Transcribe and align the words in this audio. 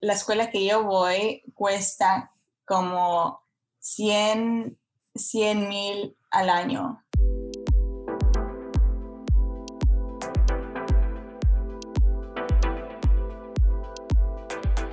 la 0.00 0.12
escuela 0.12 0.50
que 0.50 0.64
yo 0.64 0.84
voy 0.84 1.42
cuesta 1.54 2.30
como 2.64 3.40
100 3.78 4.76
mil 5.68 6.16
al 6.30 6.50
año. 6.50 7.02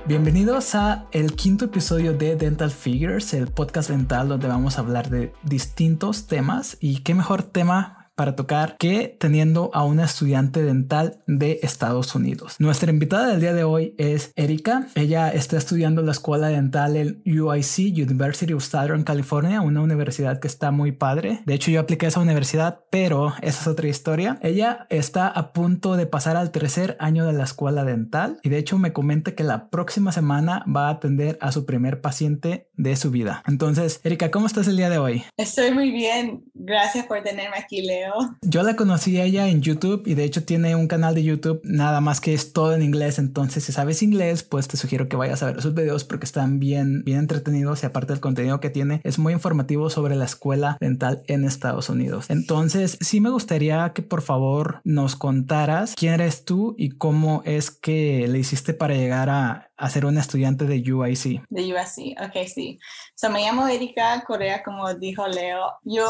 Bienvenidos 0.06 0.74
a 0.74 1.06
el 1.12 1.34
quinto 1.34 1.64
episodio 1.64 2.12
de 2.12 2.36
Dental 2.36 2.70
Figures, 2.70 3.32
el 3.32 3.48
podcast 3.48 3.88
dental 3.88 4.28
donde 4.28 4.48
vamos 4.48 4.76
a 4.76 4.82
hablar 4.82 5.08
de 5.08 5.32
distintos 5.42 6.26
temas 6.26 6.76
y 6.78 7.02
qué 7.02 7.14
mejor 7.14 7.42
tema 7.42 8.03
para 8.14 8.36
tocar 8.36 8.76
que 8.78 9.16
teniendo 9.18 9.70
a 9.74 9.84
una 9.84 10.04
estudiante 10.04 10.62
dental 10.62 11.18
de 11.26 11.60
Estados 11.62 12.14
Unidos. 12.14 12.56
Nuestra 12.58 12.90
invitada 12.90 13.28
del 13.28 13.40
día 13.40 13.54
de 13.54 13.64
hoy 13.64 13.94
es 13.98 14.32
Erika. 14.36 14.88
Ella 14.94 15.30
está 15.30 15.56
estudiando 15.56 16.02
la 16.02 16.12
escuela 16.12 16.48
dental 16.48 16.96
en 16.96 17.22
UIC, 17.26 17.96
University 17.96 18.52
of 18.52 18.64
Southern 18.64 19.04
California, 19.04 19.60
una 19.60 19.82
universidad 19.82 20.40
que 20.40 20.48
está 20.48 20.70
muy 20.70 20.92
padre. 20.92 21.40
De 21.46 21.54
hecho, 21.54 21.70
yo 21.70 21.80
apliqué 21.80 22.06
a 22.06 22.08
esa 22.08 22.20
universidad, 22.20 22.80
pero 22.90 23.34
esa 23.42 23.60
es 23.62 23.66
otra 23.66 23.88
historia. 23.88 24.38
Ella 24.42 24.86
está 24.90 25.28
a 25.28 25.52
punto 25.52 25.96
de 25.96 26.06
pasar 26.06 26.36
al 26.36 26.50
tercer 26.50 26.96
año 27.00 27.26
de 27.26 27.32
la 27.32 27.44
escuela 27.44 27.84
dental 27.84 28.38
y 28.42 28.48
de 28.48 28.58
hecho 28.58 28.78
me 28.78 28.92
comenta 28.92 29.34
que 29.34 29.44
la 29.44 29.70
próxima 29.70 30.12
semana 30.12 30.64
va 30.74 30.88
a 30.88 30.92
atender 30.92 31.38
a 31.40 31.52
su 31.52 31.66
primer 31.66 32.00
paciente 32.00 32.68
de 32.74 32.96
su 32.96 33.10
vida. 33.10 33.42
Entonces, 33.46 34.00
Erika, 34.04 34.30
¿cómo 34.30 34.46
estás 34.46 34.68
el 34.68 34.76
día 34.76 34.90
de 34.90 34.98
hoy? 34.98 35.24
Estoy 35.36 35.72
muy 35.72 35.90
bien. 35.90 36.44
Gracias 36.54 37.06
por 37.06 37.22
tenerme 37.22 37.56
aquí, 37.56 37.82
Leo. 37.82 38.03
Yo 38.42 38.62
la 38.62 38.76
conocí 38.76 39.18
a 39.18 39.24
ella 39.24 39.48
en 39.48 39.62
YouTube 39.62 40.02
y 40.06 40.14
de 40.14 40.24
hecho 40.24 40.44
tiene 40.44 40.76
un 40.76 40.88
canal 40.88 41.14
de 41.14 41.22
YouTube 41.22 41.60
nada 41.64 42.00
más 42.00 42.20
que 42.20 42.34
es 42.34 42.52
todo 42.52 42.74
en 42.74 42.82
inglés. 42.82 43.18
Entonces, 43.18 43.64
si 43.64 43.72
sabes 43.72 44.02
inglés, 44.02 44.42
pues 44.42 44.68
te 44.68 44.76
sugiero 44.76 45.08
que 45.08 45.16
vayas 45.16 45.42
a 45.42 45.46
ver 45.46 45.62
sus 45.62 45.74
videos 45.74 46.04
porque 46.04 46.26
están 46.26 46.58
bien, 46.58 47.04
bien 47.04 47.18
entretenidos 47.18 47.82
y 47.82 47.86
aparte 47.86 48.12
del 48.12 48.20
contenido 48.20 48.60
que 48.60 48.70
tiene 48.70 49.00
es 49.04 49.18
muy 49.18 49.32
informativo 49.32 49.90
sobre 49.90 50.16
la 50.16 50.24
escuela 50.24 50.76
dental 50.80 51.22
en 51.26 51.44
Estados 51.44 51.88
Unidos. 51.88 52.26
Entonces, 52.30 52.98
sí 53.00 53.20
me 53.20 53.30
gustaría 53.30 53.92
que 53.92 54.02
por 54.02 54.22
favor 54.22 54.80
nos 54.84 55.16
contaras 55.16 55.94
quién 55.96 56.14
eres 56.14 56.44
tú 56.44 56.74
y 56.78 56.90
cómo 56.90 57.42
es 57.44 57.70
que 57.70 58.26
le 58.28 58.38
hiciste 58.38 58.74
para 58.74 58.94
llegar 58.94 59.30
a 59.30 59.70
a 59.76 59.90
ser 59.90 60.06
una 60.06 60.20
estudiante 60.20 60.66
de 60.66 60.92
UIC. 60.92 61.44
De 61.48 61.62
UIC, 61.62 62.20
ok, 62.20 62.46
sí. 62.46 62.78
So, 63.14 63.30
me 63.30 63.40
llamo 63.40 63.66
Erika 63.66 64.22
Correa, 64.26 64.62
como 64.62 64.92
dijo 64.94 65.26
Leo. 65.26 65.74
Yo 65.82 66.06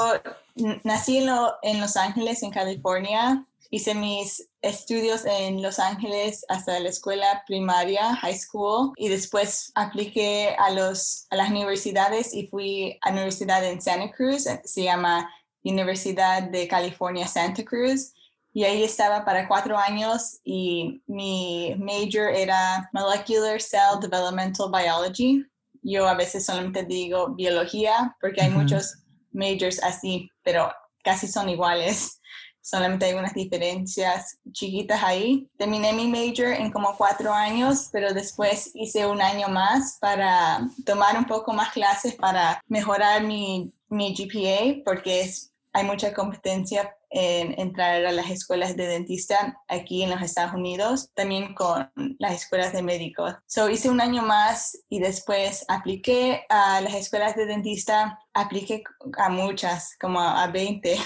nací 0.54 1.18
en, 1.18 1.30
en 1.62 1.80
Los 1.80 1.96
Ángeles, 1.96 2.42
en 2.42 2.50
California. 2.50 3.46
Hice 3.70 3.94
mis 3.94 4.48
estudios 4.62 5.24
en 5.24 5.60
Los 5.60 5.78
Ángeles 5.78 6.44
hasta 6.48 6.78
la 6.78 6.88
escuela 6.88 7.42
primaria, 7.46 8.14
high 8.16 8.38
school, 8.38 8.92
y 8.96 9.08
después 9.08 9.72
apliqué 9.74 10.54
a, 10.58 10.70
los, 10.70 11.26
a 11.30 11.36
las 11.36 11.50
universidades 11.50 12.32
y 12.32 12.46
fui 12.46 12.98
a 13.02 13.10
la 13.10 13.16
universidad 13.16 13.64
en 13.64 13.80
Santa 13.80 14.14
Cruz, 14.14 14.46
se 14.64 14.82
llama 14.82 15.28
Universidad 15.64 16.42
de 16.42 16.68
California 16.68 17.26
Santa 17.26 17.64
Cruz 17.64 18.12
y 18.54 18.62
ahí 18.62 18.84
estaba 18.84 19.24
para 19.24 19.48
cuatro 19.48 19.76
años 19.76 20.38
y 20.44 21.02
mi 21.08 21.74
major 21.76 22.32
era 22.32 22.88
Molecular 22.92 23.60
Cell 23.60 23.98
Developmental 24.00 24.70
Biology. 24.70 25.44
Yo 25.82 26.06
a 26.06 26.14
veces 26.14 26.46
solamente 26.46 26.84
digo 26.84 27.30
biología 27.30 28.16
porque 28.20 28.42
hay 28.42 28.50
muchos 28.50 28.98
majors 29.34 29.82
así, 29.82 30.30
pero 30.42 30.72
casi 31.02 31.28
son 31.28 31.48
iguales. 31.48 32.20
Solamente 32.62 33.04
hay 33.04 33.12
unas 33.12 33.34
diferencias 33.34 34.38
chiquitas 34.50 35.02
ahí. 35.02 35.50
Terminé 35.58 35.92
mi 35.92 36.08
major 36.08 36.46
en 36.46 36.72
como 36.72 36.96
cuatro 36.96 37.30
años, 37.30 37.90
pero 37.92 38.14
después 38.14 38.70
hice 38.72 39.06
un 39.06 39.20
año 39.20 39.48
más 39.48 39.98
para 40.00 40.66
tomar 40.86 41.18
un 41.18 41.26
poco 41.26 41.52
más 41.52 41.72
clases 41.72 42.14
para 42.14 42.62
mejorar 42.66 43.22
mi, 43.22 43.70
mi 43.90 44.14
GPA 44.14 44.82
porque 44.82 45.20
es, 45.20 45.52
hay 45.74 45.84
mucha 45.84 46.14
competencia 46.14 46.96
en 47.10 47.58
entrar 47.60 48.06
a 48.06 48.12
las 48.12 48.30
escuelas 48.30 48.76
de 48.76 48.86
dentista 48.86 49.60
aquí 49.68 50.02
en 50.02 50.10
los 50.10 50.22
Estados 50.22 50.54
Unidos, 50.54 51.10
también 51.14 51.54
con 51.54 51.90
las 52.18 52.32
escuelas 52.32 52.72
de 52.72 52.82
médicos. 52.82 53.34
So 53.46 53.68
hice 53.68 53.90
un 53.90 54.00
año 54.00 54.22
más 54.22 54.78
y 54.88 55.00
después 55.00 55.64
apliqué 55.68 56.44
a 56.48 56.80
las 56.80 56.94
escuelas 56.94 57.34
de 57.34 57.46
dentista, 57.46 58.18
apliqué 58.32 58.84
a 59.18 59.28
muchas, 59.28 59.96
como 60.00 60.20
a 60.20 60.46
20. 60.46 60.96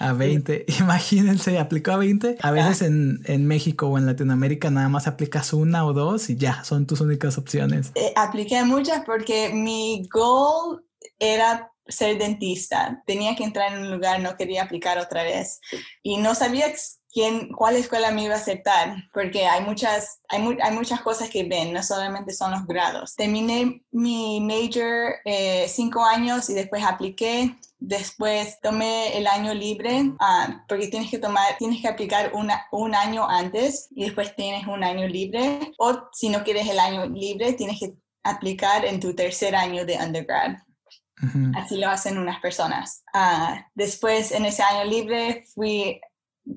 A 0.00 0.12
20, 0.12 0.66
imagínense, 0.80 1.58
aplicó 1.58 1.92
a 1.92 1.96
20. 1.98 2.38
A 2.42 2.50
veces 2.50 2.82
en, 2.82 3.20
en, 3.26 3.46
México 3.46 3.86
o 3.86 3.96
en 3.96 4.06
Latinoamérica 4.06 4.70
nada 4.70 4.88
más 4.88 5.06
aplicas 5.06 5.52
una 5.52 5.86
o 5.86 5.92
dos 5.92 6.30
y 6.30 6.36
ya, 6.36 6.64
son 6.64 6.86
tus 6.86 7.00
únicas 7.00 7.38
opciones. 7.38 7.92
Eh, 7.94 8.12
apliqué 8.16 8.58
a 8.58 8.64
muchas 8.64 9.04
porque 9.04 9.50
mi 9.54 10.06
goal 10.12 10.84
era 11.18 11.72
ser 11.88 12.18
dentista. 12.18 13.02
Tenía 13.06 13.34
que 13.34 13.44
entrar 13.44 13.72
en 13.72 13.80
un 13.80 13.90
lugar, 13.90 14.20
no 14.20 14.36
quería 14.36 14.62
aplicar 14.62 14.98
otra 14.98 15.22
vez. 15.22 15.60
Y 16.02 16.18
no 16.18 16.34
sabía 16.34 16.72
quién, 17.12 17.48
cuál 17.52 17.76
escuela 17.76 18.10
me 18.10 18.24
iba 18.24 18.34
a 18.34 18.38
aceptar, 18.38 18.94
porque 19.12 19.46
hay 19.46 19.64
muchas, 19.64 20.20
hay, 20.28 20.42
hay 20.62 20.74
muchas 20.74 21.00
cosas 21.00 21.30
que 21.30 21.44
ven, 21.44 21.72
no 21.72 21.82
solamente 21.82 22.32
son 22.32 22.50
los 22.50 22.66
grados. 22.66 23.14
Terminé 23.14 23.82
mi 23.90 24.40
major 24.40 25.14
eh, 25.24 25.66
cinco 25.68 26.04
años 26.04 26.50
y 26.50 26.54
después 26.54 26.84
apliqué. 26.84 27.56
Después 27.78 28.58
tomé 28.62 29.16
el 29.18 29.26
año 29.26 29.52
libre, 29.52 30.12
ah, 30.18 30.64
porque 30.66 30.88
tienes 30.88 31.10
que 31.10 31.18
tomar, 31.18 31.56
tienes 31.58 31.80
que 31.82 31.88
aplicar 31.88 32.32
una, 32.34 32.66
un 32.72 32.94
año 32.94 33.28
antes 33.28 33.88
y 33.94 34.04
después 34.04 34.34
tienes 34.34 34.66
un 34.66 34.82
año 34.82 35.06
libre. 35.06 35.72
O 35.78 36.08
si 36.12 36.28
no 36.28 36.42
quieres 36.42 36.68
el 36.68 36.78
año 36.78 37.06
libre, 37.06 37.52
tienes 37.52 37.78
que 37.78 37.94
aplicar 38.22 38.84
en 38.84 39.00
tu 39.00 39.14
tercer 39.14 39.54
año 39.54 39.86
de 39.86 39.96
undergrad. 39.96 40.56
Así 41.54 41.78
lo 41.78 41.88
hacen 41.88 42.18
unas 42.18 42.40
personas. 42.40 43.02
Ah, 43.12 43.66
después, 43.74 44.32
en 44.32 44.44
ese 44.44 44.62
año 44.62 44.84
libre, 44.84 45.44
fui, 45.54 46.00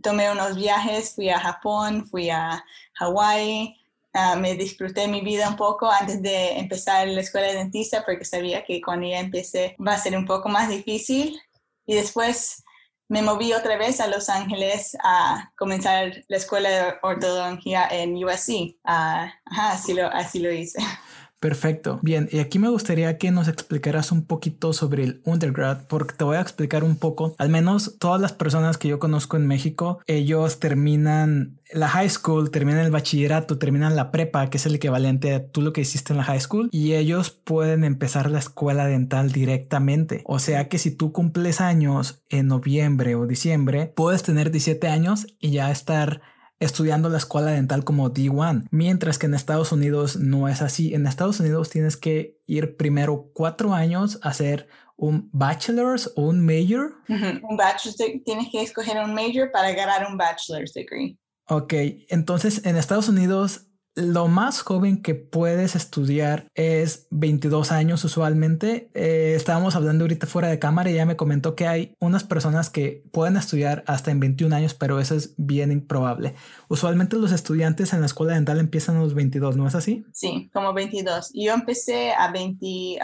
tomé 0.01 0.29
unos 0.31 0.55
viajes, 0.55 1.15
fui 1.15 1.29
a 1.29 1.39
Japón, 1.39 2.05
fui 2.05 2.29
a 2.29 2.63
Hawái, 2.95 3.75
ah, 4.13 4.35
me 4.35 4.55
disfruté 4.55 5.07
mi 5.07 5.21
vida 5.21 5.47
un 5.47 5.55
poco 5.55 5.89
antes 5.89 6.21
de 6.21 6.59
empezar 6.59 7.07
la 7.07 7.21
escuela 7.21 7.47
de 7.47 7.55
dentista 7.55 8.03
porque 8.05 8.25
sabía 8.25 8.65
que 8.65 8.81
cuando 8.81 9.07
ya 9.07 9.19
empecé 9.19 9.75
va 9.85 9.93
a 9.93 9.97
ser 9.97 10.17
un 10.17 10.25
poco 10.25 10.49
más 10.49 10.69
difícil. 10.69 11.39
Y 11.85 11.95
después 11.95 12.63
me 13.07 13.23
moví 13.23 13.53
otra 13.53 13.77
vez 13.77 13.99
a 13.99 14.07
Los 14.07 14.29
Ángeles 14.29 14.95
a 15.03 15.51
comenzar 15.57 16.11
la 16.27 16.37
escuela 16.37 16.69
de 16.69 16.93
ortodoncia 17.01 17.87
en 17.89 18.23
USC. 18.23 18.77
Ah, 18.83 19.33
así, 19.45 19.93
lo, 19.93 20.07
así 20.07 20.39
lo 20.39 20.51
hice. 20.51 20.79
Perfecto. 21.39 21.99
Bien, 22.01 22.27
y 22.31 22.39
aquí 22.39 22.59
me 22.59 22.69
gustaría 22.69 23.17
que 23.17 23.31
nos 23.31 23.47
explicaras 23.47 24.11
un 24.11 24.23
poquito 24.23 24.73
sobre 24.73 25.03
el 25.05 25.21
undergrad, 25.23 25.79
porque 25.87 26.13
te 26.13 26.25
voy 26.25 26.35
a 26.35 26.41
explicar 26.41 26.83
un 26.83 26.97
poco, 26.97 27.33
al 27.37 27.49
menos 27.49 27.95
todas 27.97 28.19
las 28.19 28.33
personas 28.33 28.77
que 28.77 28.89
yo 28.89 28.99
conozco 28.99 29.37
en 29.37 29.47
México, 29.47 29.99
ellos 30.05 30.59
terminan 30.59 31.57
la 31.71 31.87
high 31.87 32.09
school, 32.09 32.51
terminan 32.51 32.85
el 32.85 32.91
bachillerato, 32.91 33.57
terminan 33.57 33.95
la 33.95 34.11
prepa, 34.11 34.49
que 34.49 34.57
es 34.57 34.65
el 34.65 34.75
equivalente 34.75 35.33
a 35.33 35.47
tú 35.47 35.61
lo 35.61 35.71
que 35.71 35.81
hiciste 35.81 36.11
en 36.11 36.17
la 36.17 36.25
high 36.25 36.41
school, 36.41 36.67
y 36.73 36.93
ellos 36.95 37.29
pueden 37.29 37.85
empezar 37.85 38.29
la 38.29 38.39
escuela 38.39 38.85
dental 38.87 39.31
directamente. 39.31 40.23
O 40.25 40.39
sea 40.39 40.67
que 40.67 40.77
si 40.77 40.91
tú 40.91 41.13
cumples 41.13 41.61
años 41.61 42.21
en 42.29 42.47
noviembre 42.47 43.15
o 43.15 43.27
diciembre, 43.27 43.93
puedes 43.95 44.23
tener 44.23 44.51
17 44.51 44.87
años 44.87 45.27
y 45.39 45.51
ya 45.51 45.71
estar 45.71 46.21
estudiando 46.59 47.09
la 47.09 47.17
escuela 47.17 47.51
dental 47.51 47.83
como 47.83 48.11
D1, 48.11 48.67
mientras 48.71 49.17
que 49.17 49.27
en 49.27 49.33
Estados 49.33 49.71
Unidos 49.71 50.17
no 50.17 50.47
es 50.47 50.61
así. 50.61 50.93
En 50.93 51.07
Estados 51.07 51.39
Unidos 51.39 51.69
tienes 51.69 51.97
que 51.97 52.37
ir 52.45 52.75
primero 52.75 53.31
cuatro 53.33 53.73
años 53.73 54.19
a 54.23 54.29
hacer 54.29 54.67
un 54.97 55.29
bachelor's 55.31 56.11
o 56.15 56.23
un 56.23 56.45
major. 56.45 56.95
Un 57.07 57.57
bachelor's, 57.57 57.97
tienes 58.25 58.49
que 58.51 58.61
escoger 58.61 58.97
un 59.01 59.13
major 59.13 59.49
para 59.51 59.71
ganar 59.71 60.05
un 60.09 60.17
bachelor's 60.17 60.73
degree. 60.73 61.17
Ok, 61.47 61.73
entonces 62.09 62.65
en 62.65 62.75
Estados 62.75 63.09
Unidos 63.09 63.68
lo 63.99 64.27
más 64.27 64.61
joven 64.61 65.01
que 65.01 65.15
puedes 65.15 65.75
estudiar 65.75 66.47
es 66.55 67.07
22 67.11 67.71
años 67.71 68.03
usualmente. 68.03 68.89
Eh, 68.93 69.33
estábamos 69.35 69.75
hablando 69.75 70.03
ahorita 70.03 70.27
fuera 70.27 70.47
de 70.47 70.59
cámara 70.59 70.89
y 70.89 70.95
ya 70.95 71.05
me 71.05 71.15
comentó 71.15 71.55
que 71.55 71.67
hay 71.67 71.95
unas 71.99 72.23
personas 72.23 72.69
que 72.69 73.03
pueden 73.11 73.37
estudiar 73.37 73.83
hasta 73.87 74.11
en 74.11 74.19
21 74.19 74.55
años, 74.55 74.73
pero 74.73 74.99
eso 74.99 75.15
es 75.15 75.33
bien 75.37 75.71
improbable. 75.71 76.35
Usualmente 76.67 77.17
los 77.17 77.31
estudiantes 77.31 77.93
en 77.93 78.01
la 78.01 78.05
escuela 78.05 78.33
dental 78.33 78.59
empiezan 78.59 78.97
a 78.97 79.01
los 79.01 79.13
22, 79.13 79.57
¿no 79.57 79.67
es 79.67 79.75
así? 79.75 80.05
Sí, 80.13 80.49
como 80.53 80.73
22. 80.73 81.31
Yo 81.33 81.53
empecé 81.53 82.11
a 82.11 82.31
20, 82.31 82.99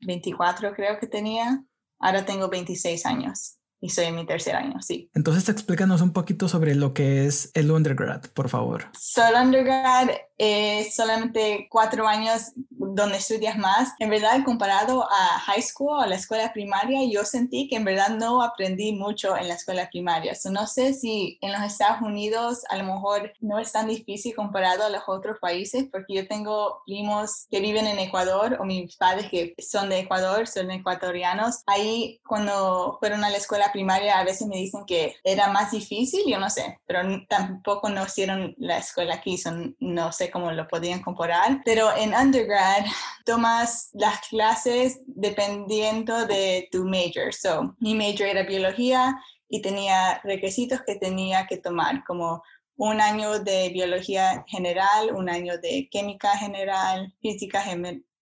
24 0.00 0.74
creo 0.74 0.98
que 0.98 1.06
tenía. 1.06 1.64
Ahora 1.98 2.24
tengo 2.24 2.48
26 2.48 3.06
años 3.06 3.58
y 3.82 3.88
soy 3.90 4.06
en 4.06 4.14
mi 4.14 4.24
tercer 4.24 4.54
año, 4.54 4.80
sí. 4.80 5.10
Entonces 5.12 5.48
explícanos 5.48 6.00
un 6.00 6.12
poquito 6.12 6.48
sobre 6.48 6.76
lo 6.76 6.94
que 6.94 7.26
es 7.26 7.50
el 7.54 7.70
undergrad, 7.70 8.22
por 8.32 8.48
favor. 8.48 8.84
So, 8.98 9.26
el 9.26 9.34
undergrad 9.34 10.08
es 10.38 10.94
solamente 10.94 11.68
cuatro 11.70 12.06
años 12.06 12.52
donde 12.94 13.18
estudias 13.18 13.56
más, 13.56 13.94
en 13.98 14.10
verdad 14.10 14.44
comparado 14.44 15.04
a 15.10 15.38
high 15.40 15.62
school, 15.62 16.02
a 16.02 16.06
la 16.06 16.16
escuela 16.16 16.52
primaria, 16.52 17.00
yo 17.10 17.24
sentí 17.24 17.68
que 17.68 17.76
en 17.76 17.84
verdad 17.84 18.10
no 18.10 18.42
aprendí 18.42 18.92
mucho 18.92 19.36
en 19.36 19.48
la 19.48 19.54
escuela 19.54 19.88
primaria. 19.90 20.32
No 20.50 20.66
sé 20.66 20.92
si 20.92 21.38
en 21.40 21.52
los 21.52 21.62
Estados 21.62 22.02
Unidos 22.02 22.64
a 22.68 22.76
lo 22.76 22.84
mejor 22.84 23.32
no 23.40 23.58
es 23.58 23.72
tan 23.72 23.88
difícil 23.88 24.34
comparado 24.34 24.84
a 24.84 24.90
los 24.90 25.02
otros 25.06 25.38
países, 25.40 25.86
porque 25.90 26.14
yo 26.14 26.28
tengo 26.28 26.82
primos 26.84 27.46
que 27.50 27.60
viven 27.60 27.86
en 27.86 27.98
Ecuador 27.98 28.58
o 28.60 28.64
mis 28.64 28.96
padres 28.96 29.30
que 29.30 29.54
son 29.58 29.88
de 29.88 30.00
Ecuador, 30.00 30.46
son 30.46 30.70
ecuatorianos. 30.70 31.62
Ahí 31.66 32.20
cuando 32.26 32.96
fueron 33.00 33.24
a 33.24 33.30
la 33.30 33.36
escuela 33.36 33.72
primaria 33.72 34.18
a 34.18 34.24
veces 34.24 34.48
me 34.48 34.56
dicen 34.56 34.84
que 34.86 35.16
era 35.24 35.48
más 35.48 35.70
difícil, 35.70 36.22
yo 36.26 36.38
no 36.38 36.50
sé, 36.50 36.78
pero 36.86 37.00
tampoco 37.28 37.88
no 37.88 38.04
hicieron 38.04 38.54
la 38.58 38.78
escuela 38.78 39.14
aquí, 39.14 39.38
son, 39.38 39.76
no 39.78 40.12
sé 40.12 40.21
cómo 40.30 40.52
lo 40.52 40.68
podían 40.68 41.02
comparar. 41.02 41.60
Pero 41.64 41.94
en 41.96 42.14
undergrad 42.14 42.84
tomas 43.24 43.90
las 43.92 44.20
clases 44.28 45.00
dependiendo 45.06 46.26
de 46.26 46.68
tu 46.70 46.84
major. 46.84 47.32
So, 47.32 47.74
mi 47.80 47.94
major 47.94 48.28
era 48.28 48.42
biología 48.42 49.18
y 49.48 49.60
tenía 49.60 50.20
requisitos 50.24 50.80
que 50.86 50.96
tenía 50.96 51.46
que 51.46 51.58
tomar, 51.58 52.04
como 52.04 52.42
un 52.76 53.00
año 53.00 53.38
de 53.38 53.68
biología 53.68 54.44
general, 54.48 55.14
un 55.14 55.28
año 55.28 55.58
de 55.58 55.88
química 55.90 56.36
general, 56.38 57.14
física 57.20 57.62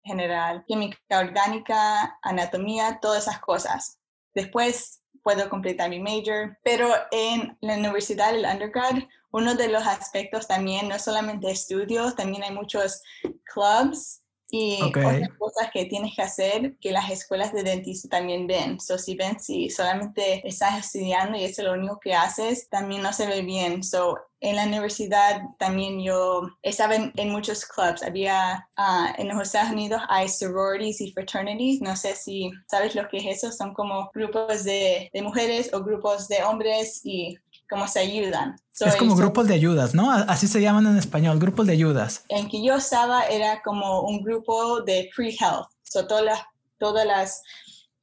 general, 0.03 0.65
química 0.67 1.19
orgánica, 1.19 2.19
anatomía, 2.23 2.99
todas 3.01 3.25
esas 3.25 3.41
cosas. 3.41 3.99
Después 4.35 5.03
puedo 5.29 5.51
completar 5.51 5.91
mi 5.91 6.01
major, 6.01 6.57
pero 6.65 6.89
en 7.11 7.55
la 7.61 7.75
universidad, 7.75 8.35
el 8.35 8.47
undergrad, 8.47 8.95
uno 9.31 9.55
de 9.55 9.69
los 9.69 9.87
aspectos 9.87 10.49
también, 10.49 10.89
no 10.89 10.99
solamente 10.99 11.51
estudios, 11.51 12.17
también 12.17 12.45
hay 12.45 12.55
muchos 12.55 13.03
clubs 13.45 14.23
y 14.51 14.81
otras 14.83 15.29
cosas 15.39 15.71
que 15.71 15.85
tienes 15.85 16.17
que 16.17 16.23
hacer 16.23 16.79
que 16.81 16.93
las 16.93 17.11
escuelas 17.11 17.53
de 17.53 17.63
dentista 17.63 18.09
también 18.09 18.47
ven. 18.47 18.81
So, 18.81 18.97
si 18.97 19.17
ven 19.17 19.39
si 19.39 19.69
solamente 19.69 20.49
estás 20.49 20.79
estudiando 20.79 21.37
y 21.37 21.45
eso 21.45 21.61
es 21.61 21.69
lo 21.69 21.75
único 21.75 22.01
que 22.01 22.15
haces, 22.15 22.71
también 22.71 23.03
no 23.03 23.13
se 23.13 23.27
ve 23.27 23.43
bien. 23.43 23.85
So, 23.85 24.17
en 24.41 24.57
la 24.57 24.65
universidad 24.65 25.43
también 25.59 26.01
yo 26.01 26.49
estaba 26.63 26.95
en, 26.95 27.31
muchos 27.31 27.65
clubs. 27.65 28.03
Había 28.03 28.69
ah, 28.77 29.15
en 29.19 29.29
los 29.29 29.43
Estados 29.43 29.73
Unidos 29.73 30.03
hay 30.09 30.29
sororities 30.29 31.01
y 31.01 31.13
fraternities. 31.13 31.81
No 31.81 31.97
sé 31.97 32.15
si 32.15 32.51
sabes 32.71 32.95
lo 32.95 33.09
que 33.09 33.19
es 33.19 33.39
eso. 33.39 33.53
Son 33.53 33.75
como 33.75 34.11
grupos 34.15 34.65
de, 34.65 35.11
de 35.13 35.23
mujeres 35.23 35.73
o 35.73 35.83
grupos 35.83 36.29
de 36.29 36.43
hombres 36.45 37.01
y 37.05 37.39
cómo 37.69 37.87
se 37.87 38.01
ayudan. 38.01 38.57
es 38.81 38.97
como 38.97 39.15
grupos 39.15 39.47
de 39.47 39.55
ayudas, 39.55 39.95
¿no? 39.95 40.11
Así 40.11 40.47
se 40.47 40.61
llaman 40.61 40.87
en 40.87 40.97
español, 40.97 41.39
grupos 41.39 41.67
de 41.67 41.75
ayudas. 41.75 42.25
En 42.29 42.49
que 42.49 42.63
yo 42.65 42.77
estaba 42.77 43.25
era 43.25 43.63
como 43.63 44.03
un 44.03 44.23
grupo 44.23 44.81
de 44.83 45.11
pre-health. 45.15 45.69
So, 45.83 46.07
todas 46.07 46.25
las, 46.25 46.41
todas 46.79 47.07
las 47.07 47.43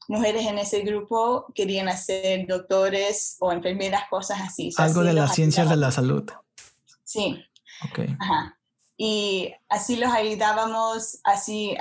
mujeres 0.07 0.45
en 0.45 0.57
ese 0.57 0.81
grupo 0.81 1.45
querían 1.53 1.87
hacer 1.89 2.45
doctores 2.47 3.37
o 3.39 3.51
enfermeras, 3.51 4.03
cosas 4.09 4.39
así. 4.41 4.71
Algo 4.77 5.03
de 5.03 5.13
las 5.13 5.33
ciencias 5.33 5.69
de 5.69 5.75
la 5.75 5.91
salud. 5.91 6.23
Sí. 7.03 7.43
Ok. 7.89 7.99
Ajá. 8.19 8.57
Y 8.97 9.53
así 9.69 9.97
los 9.97 10.11
ayudábamos, 10.11 11.19
así 11.23 11.75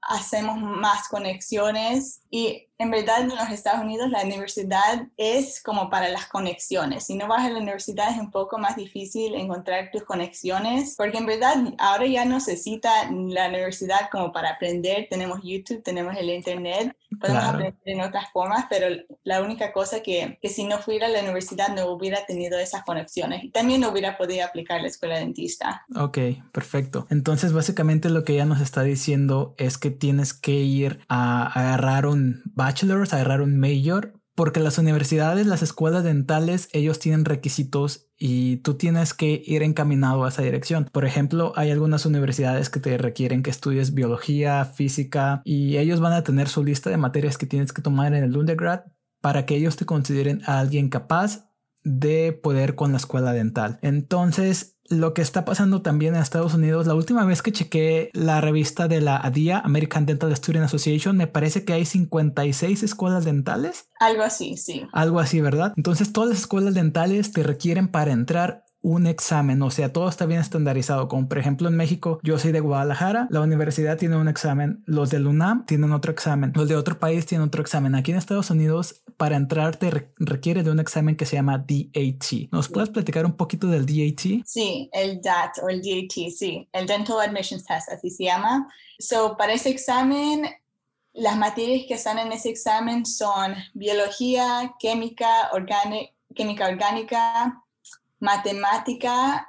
hacemos 0.00 0.58
más 0.58 1.08
conexiones 1.08 2.20
y 2.30 2.63
en 2.84 2.90
verdad 2.90 3.22
en 3.22 3.28
los 3.28 3.50
Estados 3.50 3.82
Unidos 3.82 4.10
la 4.10 4.22
universidad 4.22 5.08
es 5.16 5.62
como 5.62 5.90
para 5.90 6.08
las 6.08 6.26
conexiones. 6.26 7.06
Si 7.06 7.16
no 7.16 7.26
vas 7.26 7.44
a 7.44 7.50
la 7.50 7.58
universidad 7.58 8.12
es 8.12 8.18
un 8.18 8.30
poco 8.30 8.58
más 8.58 8.76
difícil 8.76 9.34
encontrar 9.34 9.90
tus 9.90 10.04
conexiones, 10.04 10.94
porque 10.96 11.18
en 11.18 11.26
verdad 11.26 11.56
ahora 11.78 12.06
ya 12.06 12.24
no 12.24 12.34
necesita 12.34 13.10
la 13.10 13.48
universidad 13.48 14.10
como 14.10 14.32
para 14.32 14.50
aprender. 14.50 15.06
Tenemos 15.08 15.40
YouTube, 15.42 15.82
tenemos 15.82 16.14
el 16.16 16.28
Internet, 16.28 16.94
podemos 17.20 17.44
aprender 17.44 17.74
en 17.84 18.00
otras 18.02 18.30
formas, 18.32 18.66
pero 18.68 18.86
la 19.22 19.42
única 19.42 19.72
cosa 19.72 20.00
que, 20.00 20.38
que 20.42 20.48
si 20.48 20.64
no 20.64 20.78
fuera 20.78 21.06
a 21.06 21.10
la 21.10 21.20
universidad 21.20 21.74
no 21.74 21.86
hubiera 21.86 22.26
tenido 22.26 22.58
esas 22.58 22.82
conexiones 22.84 23.44
y 23.44 23.50
también 23.50 23.80
no 23.80 23.90
hubiera 23.90 24.18
podido 24.18 24.44
aplicar 24.44 24.82
la 24.82 24.88
escuela 24.88 25.18
dentista. 25.18 25.86
Ok, 25.96 26.18
perfecto. 26.52 27.06
Entonces 27.10 27.52
básicamente 27.52 28.10
lo 28.10 28.24
que 28.24 28.34
ella 28.34 28.44
nos 28.44 28.60
está 28.60 28.82
diciendo 28.82 29.54
es 29.56 29.78
que 29.78 29.90
tienes 29.90 30.34
que 30.34 30.52
ir 30.52 31.00
a 31.08 31.46
agarrar 31.46 32.06
un 32.06 32.42
bachelor's, 32.74 33.12
agarrar 33.12 33.40
un 33.40 33.58
major, 33.58 34.14
porque 34.34 34.58
las 34.58 34.78
universidades, 34.78 35.46
las 35.46 35.62
escuelas 35.62 36.02
dentales, 36.02 36.68
ellos 36.72 36.98
tienen 36.98 37.24
requisitos 37.24 38.08
y 38.18 38.56
tú 38.58 38.74
tienes 38.74 39.14
que 39.14 39.42
ir 39.46 39.62
encaminado 39.62 40.24
a 40.24 40.28
esa 40.28 40.42
dirección. 40.42 40.88
Por 40.90 41.04
ejemplo, 41.04 41.52
hay 41.54 41.70
algunas 41.70 42.04
universidades 42.04 42.68
que 42.68 42.80
te 42.80 42.98
requieren 42.98 43.44
que 43.44 43.50
estudies 43.50 43.94
biología, 43.94 44.64
física 44.64 45.40
y 45.44 45.76
ellos 45.76 46.00
van 46.00 46.14
a 46.14 46.24
tener 46.24 46.48
su 46.48 46.64
lista 46.64 46.90
de 46.90 46.96
materias 46.96 47.38
que 47.38 47.46
tienes 47.46 47.72
que 47.72 47.82
tomar 47.82 48.12
en 48.12 48.24
el 48.24 48.36
undergrad 48.36 48.80
para 49.20 49.46
que 49.46 49.54
ellos 49.54 49.76
te 49.76 49.86
consideren 49.86 50.42
a 50.46 50.58
alguien 50.58 50.88
capaz 50.88 51.48
de 51.84 52.32
poder 52.32 52.74
con 52.74 52.92
la 52.92 52.98
escuela 52.98 53.32
dental. 53.32 53.78
Entonces, 53.82 54.74
lo 54.88 55.14
que 55.14 55.22
está 55.22 55.44
pasando 55.44 55.82
también 55.82 56.14
en 56.14 56.20
Estados 56.20 56.54
Unidos, 56.54 56.86
la 56.86 56.94
última 56.94 57.24
vez 57.24 57.42
que 57.42 57.52
chequé 57.52 58.10
la 58.12 58.40
revista 58.40 58.88
de 58.88 59.00
la 59.00 59.16
ADIA, 59.16 59.60
American 59.60 60.06
Dental 60.06 60.34
Student 60.34 60.66
Association, 60.66 61.16
me 61.16 61.26
parece 61.26 61.64
que 61.64 61.72
hay 61.72 61.84
56 61.84 62.82
escuelas 62.82 63.24
dentales. 63.24 63.88
Algo 63.98 64.22
así, 64.22 64.56
sí. 64.56 64.82
Algo 64.92 65.20
así, 65.20 65.40
¿verdad? 65.40 65.72
Entonces 65.76 66.12
todas 66.12 66.30
las 66.30 66.40
escuelas 66.40 66.74
dentales 66.74 67.32
te 67.32 67.42
requieren 67.42 67.88
para 67.88 68.12
entrar 68.12 68.64
un 68.84 69.06
examen, 69.06 69.62
o 69.62 69.70
sea, 69.70 69.94
todo 69.94 70.10
está 70.10 70.26
bien 70.26 70.40
estandarizado, 70.40 71.08
como 71.08 71.26
por 71.26 71.38
ejemplo 71.38 71.68
en 71.68 71.74
México, 71.74 72.20
yo 72.22 72.38
soy 72.38 72.52
de 72.52 72.60
Guadalajara, 72.60 73.26
la 73.30 73.40
universidad 73.40 73.96
tiene 73.96 74.16
un 74.16 74.28
examen, 74.28 74.82
los 74.84 75.08
del 75.08 75.26
UNAM 75.26 75.64
tienen 75.64 75.92
otro 75.92 76.12
examen, 76.12 76.52
los 76.54 76.68
de 76.68 76.76
otro 76.76 76.98
país 76.98 77.24
tienen 77.24 77.48
otro 77.48 77.62
examen. 77.62 77.94
Aquí 77.94 78.10
en 78.10 78.18
Estados 78.18 78.50
Unidos, 78.50 79.02
para 79.16 79.36
entrar 79.36 79.76
te 79.76 80.10
requiere 80.16 80.62
de 80.62 80.70
un 80.70 80.80
examen 80.80 81.16
que 81.16 81.26
se 81.26 81.36
llama 81.36 81.58
DAT. 81.58 82.48
¿Nos 82.50 82.68
puedes 82.68 82.90
platicar 82.90 83.24
un 83.26 83.36
poquito 83.36 83.68
del 83.68 83.86
DAT? 83.86 84.44
Sí, 84.44 84.90
el 84.92 85.20
DAT 85.20 85.58
o 85.62 85.68
el 85.68 85.80
DAT, 85.80 86.30
sí, 86.30 86.68
el 86.72 86.86
Dental 86.86 87.20
Admissions 87.20 87.64
Test, 87.64 87.88
así 87.90 88.10
se 88.10 88.24
llama. 88.24 88.68
So, 88.98 89.36
para 89.36 89.52
ese 89.52 89.70
examen 89.70 90.44
las 91.14 91.36
materias 91.36 91.84
que 91.86 91.94
están 91.94 92.18
en 92.18 92.32
ese 92.32 92.50
examen 92.50 93.06
son 93.06 93.54
biología, 93.72 94.74
química, 94.80 95.48
química 96.34 96.68
orgánica, 96.68 97.62
matemática, 98.18 99.48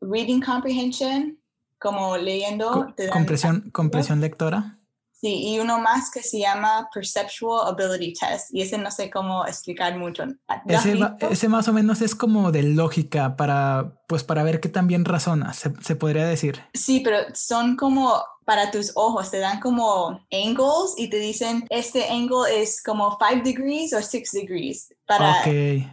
reading 0.00 0.40
comprehension, 0.40 1.38
como 1.78 2.16
leyendo. 2.16 2.94
compresión, 3.12 3.70
compresión 3.72 4.20
lectora. 4.20 4.78
Sí, 5.22 5.52
y 5.54 5.60
uno 5.60 5.78
más 5.78 6.10
que 6.10 6.20
se 6.20 6.40
llama 6.40 6.90
Perceptual 6.92 7.68
Ability 7.68 8.12
Test, 8.12 8.52
y 8.52 8.60
ese 8.60 8.76
no 8.76 8.90
sé 8.90 9.08
cómo 9.08 9.46
explicar 9.46 9.96
mucho. 9.96 10.24
Ese, 10.66 10.98
ese, 11.30 11.48
más 11.48 11.68
o 11.68 11.72
menos 11.72 12.02
es 12.02 12.16
como 12.16 12.50
de 12.50 12.64
lógica 12.64 13.36
para, 13.36 14.02
pues 14.08 14.24
para 14.24 14.42
ver 14.42 14.58
qué 14.58 14.68
tan 14.68 14.88
bien 14.88 15.04
razona, 15.04 15.52
se, 15.52 15.72
se, 15.80 15.94
podría 15.94 16.26
decir. 16.26 16.60
Sí, 16.74 17.02
pero 17.04 17.18
son 17.34 17.76
como 17.76 18.20
para 18.44 18.72
tus 18.72 18.90
ojos, 18.96 19.30
te 19.30 19.38
dan 19.38 19.60
como 19.60 20.20
angles 20.32 20.94
y 20.96 21.08
te 21.08 21.18
dicen, 21.18 21.66
este 21.70 22.10
angle 22.10 22.60
es 22.60 22.82
como 22.82 23.16
5 23.16 23.44
degrees 23.44 23.92
o 23.92 24.02
6 24.02 24.30
degrees. 24.32 24.92
Para, 25.06 25.44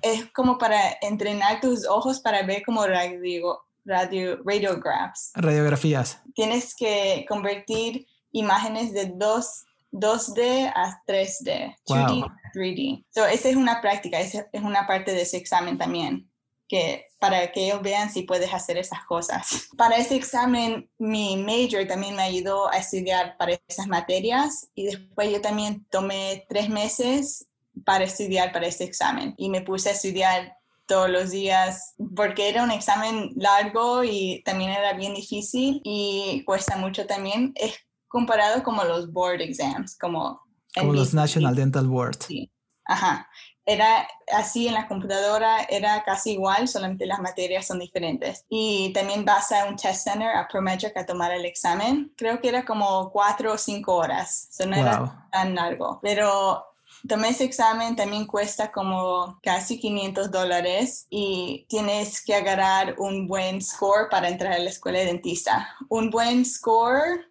Es 0.01 0.25
como 0.33 0.57
para 0.57 0.97
entrenar 1.01 1.61
tus 1.61 1.85
ojos 1.85 2.19
para 2.19 2.41
ver 2.43 2.63
como 2.65 2.83
radio, 2.87 3.59
radio, 3.85 4.41
radiographs. 4.43 5.31
Radiografías. 5.35 6.19
Tienes 6.33 6.73
que 6.75 7.25
convertir 7.29 8.07
imágenes 8.31 8.93
de 8.93 9.07
2, 9.07 9.65
2D 9.91 10.71
a 10.75 11.01
3D, 11.07 11.75
2D 11.87 12.23
a 12.23 12.51
3D. 12.53 13.05
So, 13.09 13.25
esa 13.25 13.49
es 13.49 13.55
una 13.55 13.81
práctica, 13.81 14.19
esa 14.19 14.47
es 14.51 14.61
una 14.61 14.87
parte 14.87 15.11
de 15.11 15.21
ese 15.21 15.37
examen 15.37 15.77
también, 15.77 16.29
que 16.67 17.07
para 17.19 17.51
que 17.51 17.65
ellos 17.65 17.81
vean 17.81 18.11
si 18.11 18.23
puedes 18.23 18.53
hacer 18.53 18.77
esas 18.77 19.03
cosas. 19.05 19.69
Para 19.77 19.97
ese 19.97 20.15
examen, 20.15 20.89
mi 20.97 21.37
major 21.37 21.85
también 21.87 22.15
me 22.15 22.23
ayudó 22.23 22.71
a 22.71 22.77
estudiar 22.77 23.35
para 23.37 23.59
esas 23.67 23.87
materias 23.87 24.69
y 24.75 24.85
después 24.85 25.31
yo 25.31 25.41
también 25.41 25.85
tomé 25.89 26.45
tres 26.47 26.69
meses 26.69 27.47
para 27.85 28.05
estudiar 28.05 28.51
para 28.51 28.67
ese 28.67 28.83
examen 28.83 29.33
y 29.37 29.49
me 29.49 29.61
puse 29.61 29.89
a 29.89 29.93
estudiar 29.93 30.57
todos 30.85 31.09
los 31.09 31.29
días 31.29 31.93
porque 32.15 32.49
era 32.49 32.63
un 32.63 32.71
examen 32.71 33.31
largo 33.35 34.03
y 34.03 34.41
también 34.43 34.71
era 34.71 34.93
bien 34.93 35.13
difícil 35.13 35.81
y 35.83 36.43
cuesta 36.45 36.77
mucho 36.77 37.05
también. 37.05 37.53
Es 37.55 37.75
comparado 38.09 38.61
como 38.63 38.83
los 38.83 39.11
board 39.11 39.41
exams, 39.41 39.97
como... 39.97 40.41
Como 40.75 40.93
los 40.93 41.13
National 41.13 41.55
Dental 41.55 41.87
Board. 41.87 42.17
Sí, 42.27 42.51
ajá. 42.85 43.27
Era 43.65 44.07
así 44.33 44.67
en 44.67 44.73
la 44.73 44.87
computadora, 44.87 45.61
era 45.69 46.03
casi 46.03 46.31
igual, 46.31 46.67
solamente 46.67 47.05
las 47.05 47.19
materias 47.19 47.67
son 47.67 47.79
diferentes. 47.79 48.45
Y 48.49 48.91
también 48.93 49.25
vas 49.25 49.51
a 49.51 49.65
un 49.65 49.75
test 49.75 50.05
center, 50.05 50.35
a 50.35 50.47
ProMetric, 50.47 50.97
a 50.97 51.05
tomar 51.05 51.31
el 51.31 51.45
examen. 51.45 52.11
Creo 52.17 52.41
que 52.41 52.49
era 52.49 52.65
como 52.65 53.11
cuatro 53.11 53.53
o 53.53 53.57
cinco 53.57 53.95
horas, 53.95 54.49
o 54.59 54.65
no 54.65 54.75
era 54.75 55.27
tan 55.31 55.53
largo. 55.53 55.99
Pero 56.01 56.65
tomé 57.07 57.29
ese 57.29 57.43
examen, 57.43 57.95
también 57.95 58.25
cuesta 58.25 58.71
como 58.71 59.39
casi 59.43 59.79
500 59.79 60.31
dólares 60.31 61.05
y 61.09 61.65
tienes 61.69 62.23
que 62.23 62.35
agarrar 62.35 62.95
un 62.97 63.27
buen 63.27 63.61
score 63.61 64.09
para 64.09 64.29
entrar 64.29 64.53
a 64.53 64.59
la 64.59 64.69
escuela 64.69 64.99
de 64.99 65.05
dentista. 65.05 65.75
Un 65.89 66.09
buen 66.09 66.45
score 66.45 67.28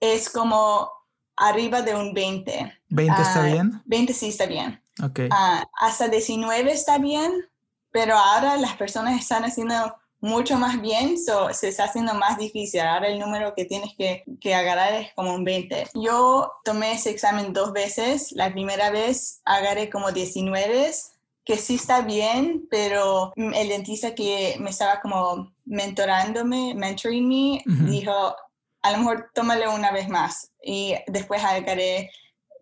es 0.00 0.28
como 0.30 0.90
arriba 1.36 1.82
de 1.82 1.94
un 1.94 2.12
20. 2.14 2.72
¿20 2.90 3.20
está 3.22 3.42
Ah, 3.42 3.46
bien? 3.46 3.82
20 3.84 4.12
sí 4.14 4.28
está 4.28 4.46
bien. 4.46 4.82
Ok. 5.02 5.20
Ah, 5.30 5.64
hasta 5.80 6.08
19 6.08 6.72
está 6.72 6.98
bien, 6.98 7.32
pero 7.90 8.16
ahora 8.16 8.56
las 8.56 8.76
personas 8.76 9.20
están 9.20 9.44
haciendo 9.44 9.74
mucho 10.20 10.56
más 10.56 10.80
bien, 10.80 11.18
so, 11.22 11.52
se 11.52 11.68
está 11.68 11.84
haciendo 11.84 12.14
más 12.14 12.38
difícil. 12.38 12.80
Ahora 12.80 13.08
el 13.08 13.18
número 13.18 13.54
que 13.54 13.66
tienes 13.66 13.94
que, 13.98 14.24
que 14.40 14.54
agarrar 14.54 14.94
es 14.94 15.12
como 15.14 15.34
un 15.34 15.44
20. 15.44 15.88
Yo 15.94 16.50
tomé 16.64 16.92
ese 16.92 17.10
examen 17.10 17.52
dos 17.52 17.72
veces. 17.72 18.32
La 18.32 18.50
primera 18.50 18.90
vez 18.90 19.40
agarré 19.44 19.90
como 19.90 20.10
19, 20.12 20.90
que 21.44 21.56
sí 21.58 21.74
está 21.76 22.00
bien, 22.00 22.66
pero 22.70 23.32
el 23.36 23.68
dentista 23.68 24.14
que 24.14 24.56
me 24.58 24.70
estaba 24.70 25.00
como 25.00 25.52
mentorándome, 25.66 26.74
mentoring 26.74 27.28
me, 27.28 27.62
Ujú. 27.66 27.90
dijo, 27.90 28.34
a 28.86 28.92
lo 28.92 28.98
mejor 28.98 29.30
tómalo 29.34 29.74
una 29.74 29.90
vez 29.92 30.08
más. 30.08 30.52
Y 30.62 30.94
después 31.08 31.42
agarré 31.42 32.10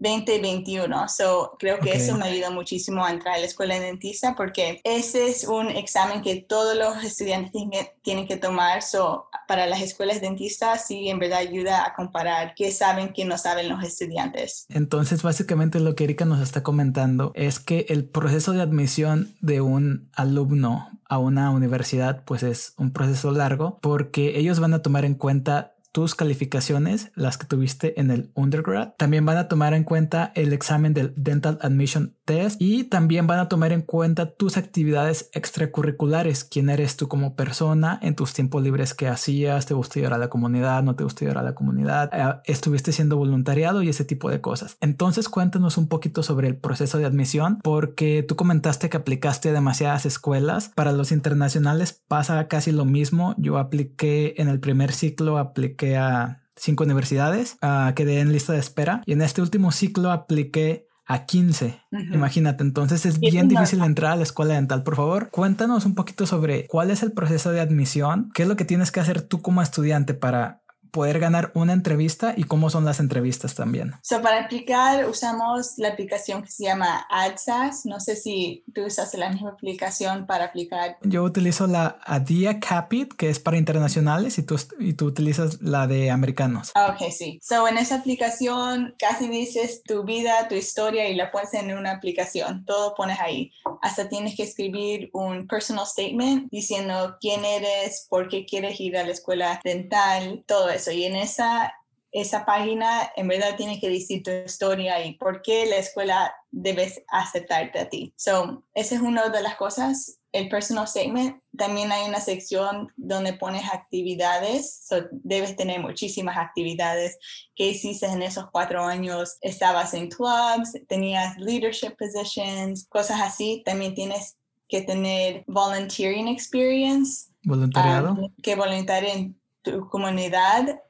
20 0.00 0.36
y 0.36 0.40
21. 0.40 1.08
So, 1.08 1.56
creo 1.58 1.78
que 1.78 1.90
Ok. 1.90 1.96
eso 1.96 2.16
me 2.16 2.26
ayudó 2.26 2.50
muchísimo 2.50 3.04
a 3.04 3.10
entrar 3.10 3.36
a 3.36 3.38
la 3.38 3.46
escuela 3.46 3.74
de 3.74 3.80
dentista 3.86 4.34
porque 4.34 4.80
ese 4.84 5.28
es 5.28 5.44
un 5.44 5.70
examen 5.70 6.20
que 6.20 6.36
todos 6.42 6.76
los 6.76 7.02
estudiantes 7.04 7.52
tienen 7.52 7.70
que, 7.70 7.92
tienen 8.02 8.26
que 8.26 8.36
tomar. 8.36 8.82
So, 8.82 9.28
para 9.48 9.66
las 9.66 9.80
escuelas 9.80 10.20
dentistas 10.20 10.86
sí 10.86 11.08
en 11.08 11.18
verdad 11.18 11.38
ayuda 11.38 11.86
a 11.86 11.94
comparar 11.94 12.54
qué 12.54 12.70
saben, 12.70 13.12
qué 13.12 13.24
no 13.24 13.38
saben 13.38 13.68
los 13.68 13.82
estudiantes. 13.82 14.66
Entonces, 14.68 15.22
básicamente 15.22 15.80
lo 15.80 15.94
que 15.94 16.04
Erika 16.04 16.24
nos 16.24 16.40
está 16.40 16.62
comentando 16.62 17.32
es 17.34 17.60
que 17.60 17.86
el 17.88 18.04
proceso 18.04 18.52
de 18.52 18.62
admisión 18.62 19.34
de 19.40 19.60
un 19.60 20.10
alumno 20.14 20.90
a 21.08 21.18
una 21.18 21.50
universidad, 21.50 22.24
pues 22.24 22.42
es 22.42 22.74
un 22.76 22.92
proceso 22.92 23.30
largo 23.30 23.78
porque 23.80 24.38
ellos 24.38 24.58
van 24.58 24.74
a 24.74 24.82
tomar 24.82 25.04
en 25.04 25.14
cuenta 25.14 25.73
tus 25.94 26.16
calificaciones, 26.16 27.12
las 27.14 27.38
que 27.38 27.46
tuviste 27.46 28.00
en 28.00 28.10
el 28.10 28.32
undergrad. 28.34 28.94
También 28.98 29.24
van 29.24 29.36
a 29.36 29.46
tomar 29.46 29.74
en 29.74 29.84
cuenta 29.84 30.32
el 30.34 30.52
examen 30.52 30.92
del 30.92 31.14
Dental 31.16 31.56
Admission 31.62 32.16
Test 32.24 32.60
y 32.60 32.82
también 32.82 33.28
van 33.28 33.38
a 33.38 33.48
tomar 33.48 33.70
en 33.70 33.82
cuenta 33.82 34.34
tus 34.34 34.56
actividades 34.56 35.30
extracurriculares. 35.34 36.42
¿Quién 36.42 36.68
eres 36.68 36.96
tú 36.96 37.06
como 37.06 37.36
persona 37.36 38.00
en 38.02 38.16
tus 38.16 38.32
tiempos 38.32 38.60
libres 38.64 38.92
que 38.92 39.06
hacías? 39.06 39.66
¿Te 39.66 39.74
gusta 39.74 40.00
ayudar 40.00 40.14
a 40.14 40.18
la 40.18 40.30
comunidad? 40.30 40.82
¿No 40.82 40.96
te 40.96 41.04
gusta 41.04 41.24
ayudar 41.24 41.38
a 41.38 41.42
la 41.44 41.54
comunidad? 41.54 42.10
Eh, 42.12 42.40
¿Estuviste 42.46 42.90
siendo 42.90 43.16
voluntariado 43.16 43.80
y 43.80 43.88
ese 43.88 44.04
tipo 44.04 44.30
de 44.30 44.40
cosas? 44.40 44.76
Entonces 44.80 45.28
cuéntanos 45.28 45.78
un 45.78 45.86
poquito 45.86 46.24
sobre 46.24 46.48
el 46.48 46.56
proceso 46.56 46.98
de 46.98 47.04
admisión 47.04 47.60
porque 47.62 48.24
tú 48.26 48.34
comentaste 48.34 48.88
que 48.88 48.96
aplicaste 48.96 49.50
a 49.50 49.52
demasiadas 49.52 50.06
escuelas. 50.06 50.72
Para 50.74 50.90
los 50.90 51.12
internacionales 51.12 52.02
pasa 52.08 52.48
casi 52.48 52.72
lo 52.72 52.84
mismo. 52.84 53.36
Yo 53.38 53.58
apliqué 53.58 54.34
en 54.38 54.48
el 54.48 54.58
primer 54.58 54.90
ciclo, 54.90 55.38
apliqué 55.38 55.83
a 55.92 56.40
cinco 56.56 56.84
universidades, 56.84 57.56
ah, 57.62 57.92
quedé 57.94 58.20
en 58.20 58.32
lista 58.32 58.52
de 58.52 58.60
espera 58.60 59.02
y 59.06 59.12
en 59.12 59.22
este 59.22 59.42
último 59.42 59.72
ciclo 59.72 60.10
apliqué 60.10 60.86
a 61.06 61.26
15. 61.26 61.80
Ujú. 61.92 62.14
Imagínate, 62.14 62.62
entonces 62.62 63.04
es 63.04 63.20
bien 63.20 63.48
difícil 63.48 63.82
entrar 63.82 64.12
a 64.12 64.16
la 64.16 64.22
escuela 64.22 64.54
dental. 64.54 64.82
Por 64.82 64.96
favor, 64.96 65.28
cuéntanos 65.30 65.84
un 65.84 65.94
poquito 65.94 66.26
sobre 66.26 66.66
cuál 66.66 66.90
es 66.90 67.02
el 67.02 67.12
proceso 67.12 67.52
de 67.52 67.60
admisión, 67.60 68.30
qué 68.34 68.42
es 68.42 68.48
lo 68.48 68.56
que 68.56 68.64
tienes 68.64 68.90
que 68.90 69.00
hacer 69.00 69.20
tú 69.20 69.42
como 69.42 69.60
estudiante 69.60 70.14
para 70.14 70.62
poder 70.94 71.18
ganar 71.18 71.50
una 71.54 71.72
entrevista 71.72 72.34
y 72.36 72.44
cómo 72.44 72.70
son 72.70 72.84
las 72.84 73.00
entrevistas 73.00 73.56
también. 73.56 73.94
So, 74.00 74.22
para 74.22 74.44
aplicar 74.44 75.08
usamos 75.08 75.74
la 75.76 75.88
aplicación 75.88 76.42
que 76.42 76.50
se 76.50 76.64
llama 76.64 77.04
AdSAS. 77.10 77.84
No 77.84 77.98
sé 77.98 78.14
si 78.14 78.64
tú 78.72 78.84
usas 78.86 79.12
la 79.14 79.28
misma 79.28 79.50
aplicación 79.50 80.24
para 80.26 80.46
aplicar. 80.46 80.96
Yo 81.02 81.24
utilizo 81.24 81.66
la 81.66 81.98
Adia 82.04 82.60
Capit, 82.60 83.12
que 83.12 83.28
es 83.28 83.40
para 83.40 83.56
internacionales, 83.58 84.38
y 84.38 84.44
tú, 84.44 84.56
y 84.78 84.92
tú 84.92 85.06
utilizas 85.06 85.60
la 85.60 85.88
de 85.88 86.12
americanos. 86.12 86.70
Ah, 86.76 86.94
Ok, 86.94 87.10
sí. 87.10 87.40
So, 87.42 87.66
en 87.66 87.76
esa 87.76 87.96
aplicación 87.96 88.94
casi 88.96 89.28
dices 89.28 89.82
tu 89.82 90.04
vida, 90.04 90.46
tu 90.48 90.54
historia 90.54 91.08
y 91.08 91.16
la 91.16 91.32
pones 91.32 91.54
en 91.54 91.76
una 91.76 91.90
aplicación. 91.90 92.64
Todo 92.64 92.94
pones 92.94 93.18
ahí. 93.18 93.50
Hasta 93.82 94.08
tienes 94.08 94.36
que 94.36 94.44
escribir 94.44 95.10
un 95.12 95.48
personal 95.48 95.86
statement 95.86 96.48
diciendo 96.52 97.16
quién 97.20 97.44
eres, 97.44 98.06
por 98.08 98.28
qué 98.28 98.46
quieres 98.46 98.80
ir 98.80 98.96
a 98.96 99.02
la 99.02 99.10
escuela 99.10 99.60
dental, 99.64 100.44
todo 100.46 100.70
eso. 100.70 100.83
Y 100.92 101.04
en 101.04 101.16
esa, 101.16 101.72
esa 102.12 102.44
página 102.44 103.10
en 103.16 103.28
verdad 103.28 103.56
tienes 103.56 103.80
que 103.80 103.88
decir 103.88 104.22
tu 104.22 104.30
historia 104.30 105.04
y 105.04 105.14
por 105.14 105.42
qué 105.42 105.66
la 105.66 105.76
escuela 105.76 106.34
debes 106.50 107.02
aceptarte 107.08 107.78
a 107.80 107.88
ti. 107.88 108.12
So, 108.16 108.64
esa 108.74 108.94
es 108.94 109.00
una 109.00 109.28
de 109.28 109.42
las 109.42 109.56
cosas. 109.56 110.18
El 110.32 110.48
personal 110.48 110.88
statement, 110.88 111.40
también 111.56 111.92
hay 111.92 112.08
una 112.08 112.20
sección 112.20 112.88
donde 112.96 113.34
pones 113.34 113.64
actividades. 113.72 114.84
So, 114.88 115.04
debes 115.10 115.56
tener 115.56 115.80
muchísimas 115.80 116.36
actividades 116.36 117.18
que 117.54 117.68
hiciste 117.68 118.06
en 118.06 118.22
esos 118.22 118.50
cuatro 118.50 118.84
años. 118.84 119.36
Estabas 119.42 119.94
en 119.94 120.08
clubs, 120.08 120.72
tenías 120.88 121.36
leadership 121.38 121.96
positions, 121.98 122.86
cosas 122.88 123.20
así. 123.20 123.62
También 123.64 123.94
tienes 123.94 124.36
que 124.68 124.82
tener 124.82 125.44
volunteering 125.46 126.28
experience, 126.28 127.30
Voluntariado. 127.44 128.16
ah, 128.20 128.28
que 128.42 128.54
voluntaria 128.56 129.12
en 129.12 129.38
tu 129.64 129.88
comunidad. 129.88 130.80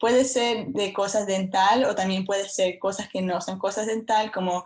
Puede 0.00 0.24
ser 0.24 0.68
de 0.68 0.94
cosas 0.94 1.26
dental 1.26 1.84
o 1.84 1.94
también 1.94 2.24
puede 2.24 2.48
ser 2.48 2.78
cosas 2.78 3.08
que 3.08 3.20
no 3.20 3.42
son 3.42 3.58
cosas 3.58 3.86
dental, 3.86 4.32
como 4.32 4.64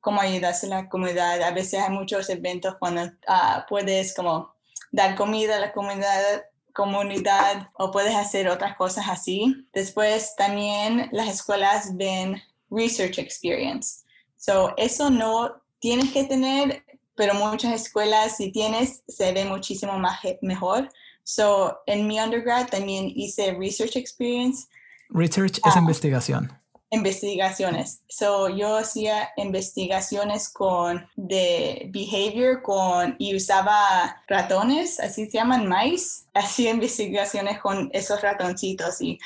como 0.00 0.20
ayudarse 0.20 0.66
a 0.66 0.70
la 0.70 0.88
comunidad. 0.88 1.40
A 1.42 1.52
veces 1.52 1.80
hay 1.80 1.90
muchos 1.90 2.28
eventos 2.28 2.76
cuando 2.78 3.02
ah, 3.26 3.64
puedes 3.68 4.14
como 4.14 4.52
dar 4.90 5.14
comida 5.16 5.56
a 5.56 5.60
la 5.60 5.72
comunidad 5.72 6.42
comunidad 6.72 7.68
o 7.74 7.90
puedes 7.90 8.14
hacer 8.14 8.48
otras 8.48 8.76
cosas 8.76 9.06
así. 9.08 9.66
Después 9.72 10.34
también 10.36 11.08
las 11.12 11.28
escuelas 11.28 11.96
ven 11.96 12.42
research 12.70 13.18
experience. 13.18 14.04
So, 14.36 14.74
eso 14.76 15.10
no 15.10 15.62
tienes 15.78 16.12
que 16.12 16.24
tener, 16.24 16.84
pero 17.14 17.34
muchas 17.34 17.74
escuelas 17.74 18.36
si 18.36 18.50
tienes 18.50 19.02
se 19.06 19.32
ve 19.32 19.44
muchísimo 19.44 19.98
más 19.98 20.20
mejor. 20.40 20.88
So, 21.24 21.78
en 21.86 22.06
mi 22.06 22.18
undergrad 22.20 22.68
también 22.68 23.12
hice 23.14 23.52
research 23.52 23.96
experience 23.96 24.66
Research 25.12 25.58
es 25.58 25.76
ah. 25.76 25.78
investigación. 25.78 26.58
investigaciones. 26.90 28.02
So, 28.08 28.48
yo 28.48 28.76
hacía 28.76 29.30
investigaciones 29.36 30.50
con 30.50 31.06
de 31.16 31.88
behavior 31.90 32.62
con 32.62 33.16
y 33.18 33.36
usaba 33.36 34.22
ratones, 34.28 35.00
así 35.00 35.26
se 35.26 35.38
llaman 35.38 35.68
mice. 35.68 36.24
Hacía 36.34 36.70
investigaciones 36.70 37.60
con 37.60 37.90
esos 37.92 38.20
ratoncitos 38.22 39.00
y 39.00 39.18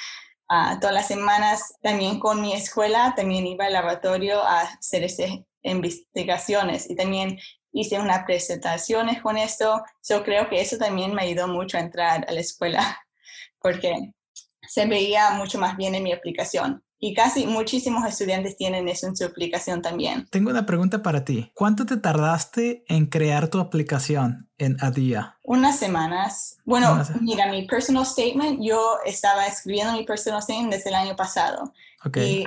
ah, 0.49 0.79
todas 0.81 0.95
las 0.95 1.09
semanas 1.09 1.75
también 1.83 2.19
con 2.19 2.41
mi 2.41 2.53
escuela 2.53 3.15
también 3.17 3.47
iba 3.47 3.67
al 3.67 3.73
laboratorio 3.73 4.43
a 4.43 4.63
hacer 4.63 5.05
esas 5.05 5.31
investigaciones 5.63 6.89
y 6.89 6.95
también 6.95 7.39
hice 7.79 7.99
unas 8.01 8.25
presentaciones 8.25 9.21
con 9.23 9.37
esto. 9.37 9.83
Yo 10.09 10.25
creo 10.25 10.49
que 10.49 10.61
eso 10.61 10.77
también 10.79 11.15
me 11.15 11.23
ayudó 11.23 11.47
mucho 11.49 11.77
a 11.77 11.81
entrar 11.81 12.25
a 12.29 12.33
la 12.33 12.41
escuela 12.41 12.99
porque 13.61 13.93
se 14.69 14.87
veía 14.87 15.31
mucho 15.31 15.59
más 15.59 15.77
bien 15.77 15.95
en 15.95 16.03
mi 16.03 16.13
aplicación. 16.13 16.83
Y 16.99 17.13
casi 17.13 17.47
muchísimos 17.47 18.07
estudiantes 18.09 18.57
tienen 18.57 18.89
eso 18.89 19.07
en 19.07 19.15
su 19.15 19.27
aplicación 19.27 19.83
también. 19.83 20.27
Tengo 20.31 20.49
una 20.51 20.65
pregunta 20.65 21.03
para 21.03 21.25
ti. 21.27 21.53
¿Cuánto 21.55 21.85
te 21.85 21.99
tardaste 21.99 22.85
en 22.89 23.05
crear 23.07 23.49
tu 23.49 23.61
aplicación 23.61 24.49
en 24.57 24.79
Adia? 24.81 25.39
Unas 25.43 25.79
semanas. 25.79 26.57
Bueno, 26.65 26.95
Unas- 26.95 27.21
mira, 27.21 27.51
mi 27.51 27.67
personal 27.67 28.07
statement, 28.07 28.61
yo 28.63 28.97
estaba 29.05 29.47
escribiendo 29.47 29.93
mi 29.93 30.05
personal 30.07 30.41
statement 30.43 30.73
desde 30.73 30.89
el 30.89 30.95
año 30.97 31.15
pasado 31.15 31.75
Ok. 32.03 32.17
y 32.17 32.47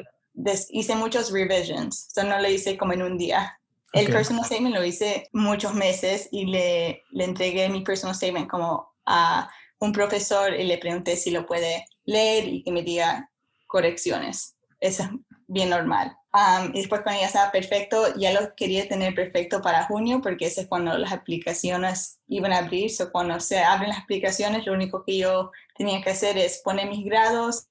hice 0.72 0.96
muchos 0.96 1.32
revisions. 1.32 2.08
So 2.12 2.24
no 2.24 2.40
lo 2.42 2.50
hice 2.50 2.76
como 2.76 2.94
en 2.94 3.04
un 3.04 3.18
día. 3.20 3.59
El 3.94 4.12
personal 4.12 4.46
statement 4.46 4.76
lo 4.76 4.86
hice 4.86 5.30
muchos 5.34 5.74
meses 5.74 6.30
y 6.32 6.46
le, 6.46 7.04
le 7.12 7.24
entregué 7.24 7.70
mi 7.70 7.82
personal 7.82 8.16
statement 8.16 8.50
como 8.50 8.94
a 9.06 9.50
un 9.80 9.92
profesor 9.92 10.54
y 10.54 10.64
le 10.64 10.78
pregunté 10.78 11.16
si 11.16 11.32
lo 11.32 11.46
puede 11.46 11.86
leer 12.06 12.48
y 12.48 12.64
que 12.64 12.72
me 12.72 12.84
diga 12.84 13.30
correcciones. 13.68 14.56
Eso 14.80 15.04
es 15.04 15.10
bien 15.48 15.70
normal. 15.70 16.16
Um, 16.32 16.70
y 16.76 16.80
después 16.80 17.02
cuando 17.02 17.22
ya 17.22 17.28
estaba 17.28 17.52
perfecto, 17.52 18.16
ya 18.16 18.32
lo 18.34 18.54
quería 18.56 18.88
tener 18.88 19.16
perfecto 19.16 19.62
para 19.62 19.86
junio 19.86 20.22
porque 20.22 20.46
ese 20.46 20.62
es 20.62 20.68
cuando 20.68 20.96
las 20.98 21.12
aplicaciones 21.12 22.20
iban 22.28 22.54
a 22.54 22.60
abrir. 22.60 22.92
So 22.92 23.12
cuando 23.12 23.40
se 23.40 23.60
abren 23.60 23.90
las 23.90 24.00
aplicaciones, 24.00 24.66
lo 24.66 24.74
único 24.74 25.04
que 25.04 25.18
yo 25.18 25.52
tenía 25.76 26.02
que 26.02 26.12
hacer 26.12 26.38
es 26.38 26.62
poner 26.64 26.88
mis 26.88 27.04
grados, 27.04 27.66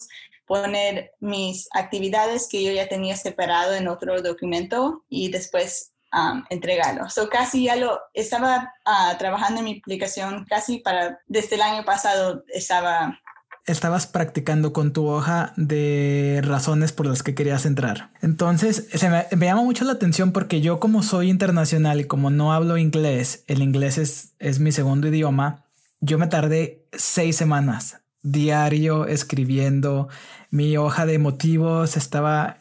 poner 0.46 1.12
mis 1.20 1.68
actividades 1.72 2.48
que 2.48 2.64
yo 2.64 2.72
ya 2.72 2.88
tenía 2.88 3.16
separado 3.16 3.74
en 3.74 3.86
otro 3.86 4.20
documento 4.22 5.04
y 5.08 5.30
después 5.30 5.92
um, 6.12 6.44
entregarlo. 6.50 7.08
So 7.10 7.28
casi 7.28 7.64
ya 7.64 7.76
lo 7.76 7.98
estaba 8.14 8.72
ah, 8.84 9.16
trabajando 9.18 9.60
en 9.60 9.64
mi 9.64 9.78
aplicación 9.78 10.44
casi 10.48 10.78
para 10.78 11.20
desde 11.26 11.56
el 11.56 11.62
año 11.62 11.84
pasado 11.84 12.44
estaba 12.48 13.18
Estabas 13.66 14.06
practicando 14.06 14.72
con 14.72 14.94
tu 14.94 15.06
hoja 15.08 15.52
de 15.58 16.40
razones 16.42 16.92
por 16.92 17.04
las 17.04 17.22
que 17.22 17.34
querías 17.34 17.66
entrar. 17.66 18.10
Entonces, 18.22 18.88
se 18.94 19.10
me, 19.10 19.26
me 19.36 19.44
llama 19.44 19.62
mucho 19.62 19.84
la 19.84 19.92
atención 19.92 20.32
porque 20.32 20.62
yo 20.62 20.80
como 20.80 21.02
soy 21.02 21.28
internacional 21.28 22.00
y 22.00 22.04
como 22.04 22.30
no 22.30 22.54
hablo 22.54 22.78
inglés, 22.78 23.44
el 23.46 23.60
inglés 23.60 23.98
es, 23.98 24.32
es 24.38 24.58
mi 24.58 24.72
segundo 24.72 25.08
idioma, 25.08 25.66
yo 26.00 26.18
me 26.18 26.28
tardé 26.28 26.86
seis 26.92 27.36
semanas 27.36 28.00
diario 28.22 29.06
escribiendo 29.06 30.08
mi 30.50 30.76
hoja 30.76 31.06
de 31.06 31.18
motivos, 31.18 31.96
estaba 31.96 32.58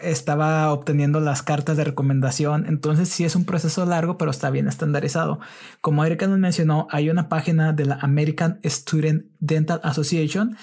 estaba 0.00 0.72
obteniendo 0.72 1.20
las 1.20 1.42
cartas 1.42 1.76
de 1.76 1.84
recomendación. 1.84 2.66
Entonces 2.66 3.08
sí 3.08 3.24
es 3.24 3.36
un 3.36 3.44
proceso 3.44 3.84
largo, 3.86 4.18
pero 4.18 4.30
está 4.30 4.50
bien 4.50 4.68
estandarizado. 4.68 5.40
Como 5.80 6.04
Erika 6.04 6.26
nos 6.26 6.38
mencionó, 6.38 6.86
hay 6.90 7.10
una 7.10 7.28
página 7.28 7.72
de 7.72 7.86
la 7.86 7.98
American 8.00 8.58
Student 8.64 9.26
Dental 9.40 9.80
Association 9.82 10.56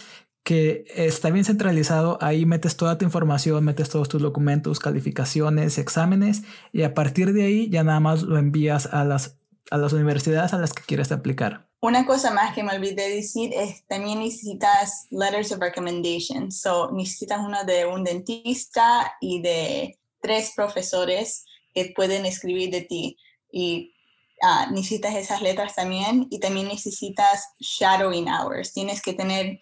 que 0.43 0.85
está 0.95 1.29
bien 1.29 1.45
centralizado. 1.45 2.17
Ahí 2.21 2.45
metes 2.45 2.77
toda 2.77 2.97
tu 2.97 3.05
información, 3.05 3.63
metes 3.63 3.89
todos 3.89 4.09
tus 4.09 4.21
documentos, 4.21 4.79
calificaciones, 4.79 5.77
exámenes 5.77 6.43
y 6.71 6.83
a 6.83 6.93
partir 6.93 7.33
de 7.33 7.43
ahí 7.43 7.69
ya 7.69 7.83
nada 7.83 7.99
más 7.99 8.23
lo 8.23 8.37
envías 8.37 8.87
a 8.87 9.03
las, 9.05 9.37
a 9.71 9.77
las 9.77 9.93
universidades 9.93 10.53
a 10.53 10.57
las 10.57 10.73
que 10.73 10.83
quieres 10.83 11.11
aplicar. 11.11 11.72
Una 11.83 12.05
cosa 12.05 12.31
más 12.31 12.53
que 12.53 12.63
me 12.63 12.73
olvidé 12.73 13.09
decir 13.09 13.51
es 13.53 13.85
también 13.87 14.19
necesitas 14.19 15.05
letters 15.11 15.51
of 15.51 15.59
recommendation. 15.59 16.49
So 16.49 16.89
necesitas 16.93 17.41
uno 17.45 17.65
de 17.65 17.85
un 17.85 18.05
dentista 18.05 19.17
y 19.19 19.41
de 19.41 19.99
tres 20.21 20.53
profesores 20.55 21.43
que 21.73 21.91
pueden 21.93 22.25
escribir 22.25 22.71
de 22.71 22.83
ti. 22.83 23.17
Y 23.51 23.93
uh, 24.41 24.71
necesitas 24.71 25.13
esas 25.15 25.41
letras 25.41 25.75
también. 25.75 26.25
Y 26.29 26.39
también 26.39 26.69
necesitas 26.69 27.49
shadowing 27.59 28.29
hours. 28.29 28.71
Tienes 28.71 29.01
que 29.01 29.11
tener 29.11 29.59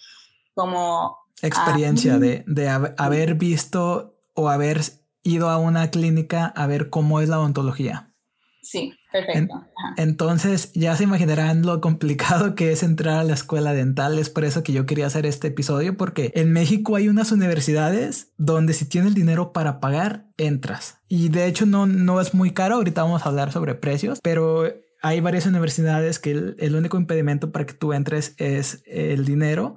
como... 0.54 1.18
Experiencia 1.42 2.20
de, 2.20 2.44
de 2.46 2.70
haber 2.70 3.34
visto 3.34 4.16
o 4.36 4.48
haber 4.48 4.82
ido 5.24 5.50
a 5.50 5.58
una 5.58 5.90
clínica 5.90 6.46
a 6.56 6.68
ver 6.68 6.92
cómo 6.92 7.20
es 7.20 7.30
la 7.30 7.40
odontología. 7.40 8.14
Sí, 8.62 8.94
perfecto. 9.12 9.66
entonces 9.98 10.72
ya 10.74 10.96
se 10.96 11.04
imaginarán 11.04 11.64
lo 11.64 11.82
complicado 11.82 12.56
que 12.56 12.72
es 12.72 12.84
entrar 12.84 13.20
a 13.20 13.24
la 13.24 13.34
escuela 13.34 13.74
dental. 13.74 14.20
Es 14.20 14.30
por 14.30 14.46
eso 14.46 14.64
que 14.64 14.74
yo 14.74 14.86
quería 14.86 15.08
hacer 15.08 15.26
este 15.26 15.50
episodio, 15.50 15.98
porque 15.98 16.32
en 16.36 16.52
México 16.52 16.96
hay 16.96 17.08
unas 17.08 17.32
universidades 17.32 18.32
donde 18.38 18.74
si 18.74 18.86
tienes 18.86 19.16
dinero 19.16 19.54
para 19.54 19.80
pagar, 19.80 20.26
entras. 20.38 21.00
Y 21.08 21.30
de 21.30 21.48
hecho 21.48 21.66
no, 21.66 21.86
no 21.86 22.22
es 22.22 22.34
muy 22.34 22.52
caro. 22.52 22.76
Ahorita 22.76 23.04
vamos 23.04 23.26
a 23.26 23.30
hablar 23.30 23.52
sobre 23.52 23.76
precios, 23.76 24.20
pero 24.22 24.66
hay 25.02 25.20
varias 25.20 25.46
universidades 25.46 26.20
que 26.20 26.32
el, 26.32 26.76
único 26.76 26.98
impedimento 26.98 27.52
para 27.52 27.66
que 27.66 27.74
tú 27.74 27.94
entres 27.94 28.36
es 28.38 28.84
el 28.86 29.26
dinero. 29.26 29.76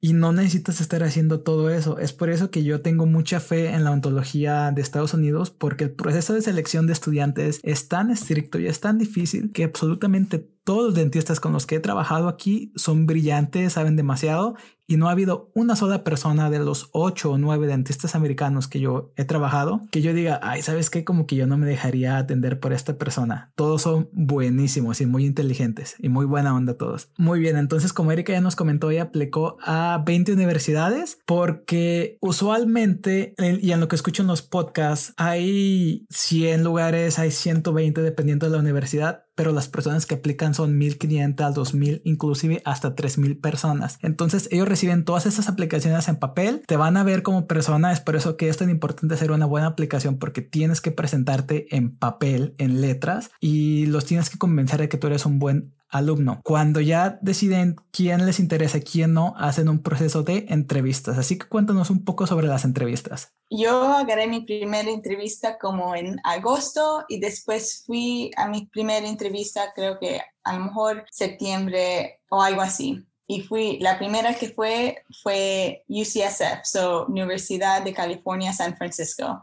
Y 0.00 0.12
no 0.12 0.32
necesitas 0.32 0.80
estar 0.80 1.02
haciendo 1.02 1.40
todo 1.40 1.70
eso. 1.70 1.98
Es 1.98 2.12
por 2.12 2.30
eso 2.30 2.50
que 2.50 2.62
yo 2.62 2.82
tengo 2.82 3.04
mucha 3.06 3.40
fe 3.40 3.70
en 3.70 3.82
la 3.82 3.90
ontología 3.90 4.70
de 4.70 4.80
Estados 4.80 5.12
Unidos, 5.12 5.50
porque 5.50 5.84
el 5.84 5.90
proceso 5.90 6.34
de 6.34 6.42
selección 6.42 6.86
de 6.86 6.92
estudiantes 6.92 7.58
es 7.64 7.88
tan 7.88 8.10
estricto 8.10 8.60
y 8.60 8.66
es 8.66 8.80
tan 8.80 8.98
difícil 8.98 9.50
que 9.50 9.64
absolutamente 9.64 10.48
todos 10.68 10.84
los 10.84 10.94
dentistas 10.94 11.40
con 11.40 11.54
los 11.54 11.64
que 11.64 11.76
he 11.76 11.80
trabajado 11.80 12.28
aquí 12.28 12.74
son 12.76 13.06
brillantes, 13.06 13.72
saben 13.72 13.96
demasiado 13.96 14.54
y 14.86 14.98
no 14.98 15.08
ha 15.08 15.12
habido 15.12 15.50
una 15.54 15.76
sola 15.76 16.04
persona 16.04 16.50
de 16.50 16.58
los 16.58 16.90
ocho 16.92 17.32
o 17.32 17.38
nueve 17.38 17.66
dentistas 17.66 18.14
americanos 18.14 18.68
que 18.68 18.78
yo 18.78 19.10
he 19.16 19.24
trabajado 19.24 19.80
que 19.90 20.02
yo 20.02 20.12
diga, 20.12 20.40
ay, 20.42 20.60
¿sabes 20.60 20.90
qué? 20.90 21.04
Como 21.04 21.26
que 21.26 21.36
yo 21.36 21.46
no 21.46 21.56
me 21.56 21.66
dejaría 21.66 22.18
atender 22.18 22.60
por 22.60 22.74
esta 22.74 22.98
persona. 22.98 23.50
Todos 23.54 23.80
son 23.80 24.10
buenísimos 24.12 25.00
y 25.00 25.06
muy 25.06 25.24
inteligentes 25.24 25.96
y 25.98 26.10
muy 26.10 26.26
buena 26.26 26.54
onda 26.54 26.76
todos. 26.76 27.08
Muy 27.16 27.40
bien, 27.40 27.56
entonces 27.56 27.94
como 27.94 28.12
Erika 28.12 28.34
ya 28.34 28.42
nos 28.42 28.54
comentó, 28.54 28.90
ella 28.90 29.04
aplicó 29.04 29.56
a 29.62 30.02
20 30.04 30.34
universidades 30.34 31.18
porque 31.24 32.18
usualmente, 32.20 33.32
y 33.38 33.72
en 33.72 33.80
lo 33.80 33.88
que 33.88 33.96
escucho 33.96 34.20
en 34.20 34.28
los 34.28 34.42
podcasts, 34.42 35.14
hay 35.16 36.04
100 36.10 36.62
lugares, 36.62 37.18
hay 37.18 37.30
120 37.30 38.02
dependiendo 38.02 38.44
de 38.44 38.52
la 38.52 38.58
universidad 38.58 39.27
pero 39.38 39.52
las 39.52 39.68
personas 39.68 40.04
que 40.04 40.16
aplican 40.16 40.52
son 40.52 40.76
1500, 40.76 41.54
2000, 41.54 42.02
inclusive 42.02 42.60
hasta 42.64 42.96
3000 42.96 43.38
personas. 43.38 44.00
Entonces 44.02 44.48
ellos 44.50 44.66
reciben 44.66 45.04
todas 45.04 45.26
esas 45.26 45.48
aplicaciones 45.48 46.08
en 46.08 46.16
papel, 46.16 46.64
te 46.66 46.76
van 46.76 46.96
a 46.96 47.04
ver 47.04 47.22
como 47.22 47.46
persona, 47.46 47.92
es 47.92 48.00
por 48.00 48.16
eso 48.16 48.36
que 48.36 48.48
es 48.48 48.56
tan 48.56 48.68
importante 48.68 49.14
hacer 49.14 49.30
una 49.30 49.46
buena 49.46 49.68
aplicación 49.68 50.18
porque 50.18 50.42
tienes 50.42 50.80
que 50.80 50.90
presentarte 50.90 51.72
en 51.76 51.94
papel, 51.94 52.56
en 52.58 52.80
letras 52.80 53.30
y 53.38 53.86
los 53.86 54.06
tienes 54.06 54.28
que 54.28 54.38
convencer 54.38 54.80
de 54.80 54.88
que 54.88 54.98
tú 54.98 55.06
eres 55.06 55.24
un 55.24 55.38
buen 55.38 55.72
alumno. 55.88 56.40
Cuando 56.44 56.80
ya 56.80 57.18
deciden 57.22 57.76
quién 57.90 58.26
les 58.26 58.40
interesa 58.40 58.78
y 58.78 58.82
quién 58.82 59.14
no, 59.14 59.34
hacen 59.36 59.68
un 59.68 59.82
proceso 59.82 60.22
de 60.22 60.46
entrevistas. 60.48 61.18
Así 61.18 61.38
que 61.38 61.48
cuéntanos 61.48 61.90
un 61.90 62.04
poco 62.04 62.26
sobre 62.26 62.46
las 62.46 62.64
entrevistas. 62.64 63.34
Yo 63.50 63.82
agarré 63.84 64.26
mi 64.26 64.42
primera 64.42 64.90
entrevista 64.90 65.58
como 65.58 65.94
en 65.94 66.20
agosto 66.24 67.04
y 67.08 67.18
después 67.18 67.84
fui 67.86 68.30
a 68.36 68.48
mi 68.48 68.66
primera 68.66 69.06
entrevista 69.06 69.72
creo 69.74 69.98
que 69.98 70.20
a 70.44 70.58
lo 70.58 70.66
mejor 70.66 71.04
septiembre 71.10 72.20
o 72.28 72.42
algo 72.42 72.60
así 72.60 73.07
y 73.30 73.42
fui, 73.42 73.78
la 73.80 73.98
primera 73.98 74.32
que 74.32 74.48
fue 74.48 75.04
fue 75.22 75.84
UCSF, 75.86 76.64
so 76.64 77.04
Universidad 77.08 77.82
de 77.82 77.92
California, 77.92 78.54
San 78.54 78.74
Francisco. 78.74 79.42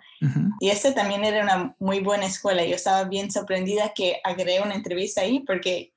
Y 0.60 0.70
esta 0.72 0.96
también 0.96 1.24
era 1.24 1.44
una 1.44 1.76
muy 1.78 2.00
buena 2.00 2.26
escuela. 2.26 2.66
Yo 2.66 2.76
estaba 2.76 3.04
bien 3.04 3.30
sorprendida 3.30 3.94
que 3.94 4.20
agregué 4.24 4.60
una 4.60 4.74
entrevista 4.74 5.22
ahí 5.22 5.42
porque 5.42 5.94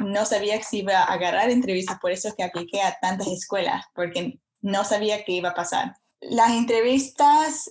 no 0.00 0.26
sabía 0.26 0.62
si 0.62 0.80
iba 0.80 0.98
a 0.98 1.04
agarrar 1.04 1.48
entrevistas, 1.48 1.98
por 2.00 2.12
eso 2.12 2.28
es 2.28 2.34
que 2.34 2.42
apliqué 2.42 2.82
a 2.82 2.98
tantas 3.00 3.28
escuelas, 3.28 3.86
porque 3.94 4.38
no 4.60 4.84
sabía 4.84 5.24
qué 5.24 5.32
iba 5.32 5.48
a 5.48 5.54
pasar. 5.54 5.96
Las 6.20 6.50
entrevistas 6.50 7.70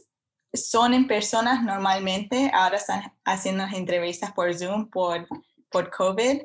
son 0.53 0.95
en 0.95 1.05
personas 1.05 1.63
normalmente, 1.63 2.49
ahora 2.51 2.77
están 2.77 3.13
haciendo 3.25 3.65
entrevistas 3.65 4.31
por 4.31 4.51
Zoom, 4.57 4.89
por, 4.89 5.27
por 5.69 5.91
COVID, 5.91 6.41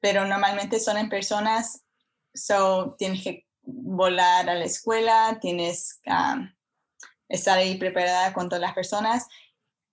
pero 0.00 0.26
normalmente 0.26 0.80
son 0.80 0.98
en 0.98 1.08
personas 1.08 1.84
So, 2.44 2.94
tienes 2.98 3.22
que 3.22 3.46
volar 3.62 4.48
a 4.48 4.54
la 4.54 4.64
escuela, 4.64 5.38
tienes 5.40 6.00
que 6.02 6.10
um, 6.10 6.50
estar 7.28 7.58
ahí 7.58 7.76
preparada 7.76 8.32
con 8.32 8.48
todas 8.48 8.62
las 8.62 8.74
personas. 8.74 9.26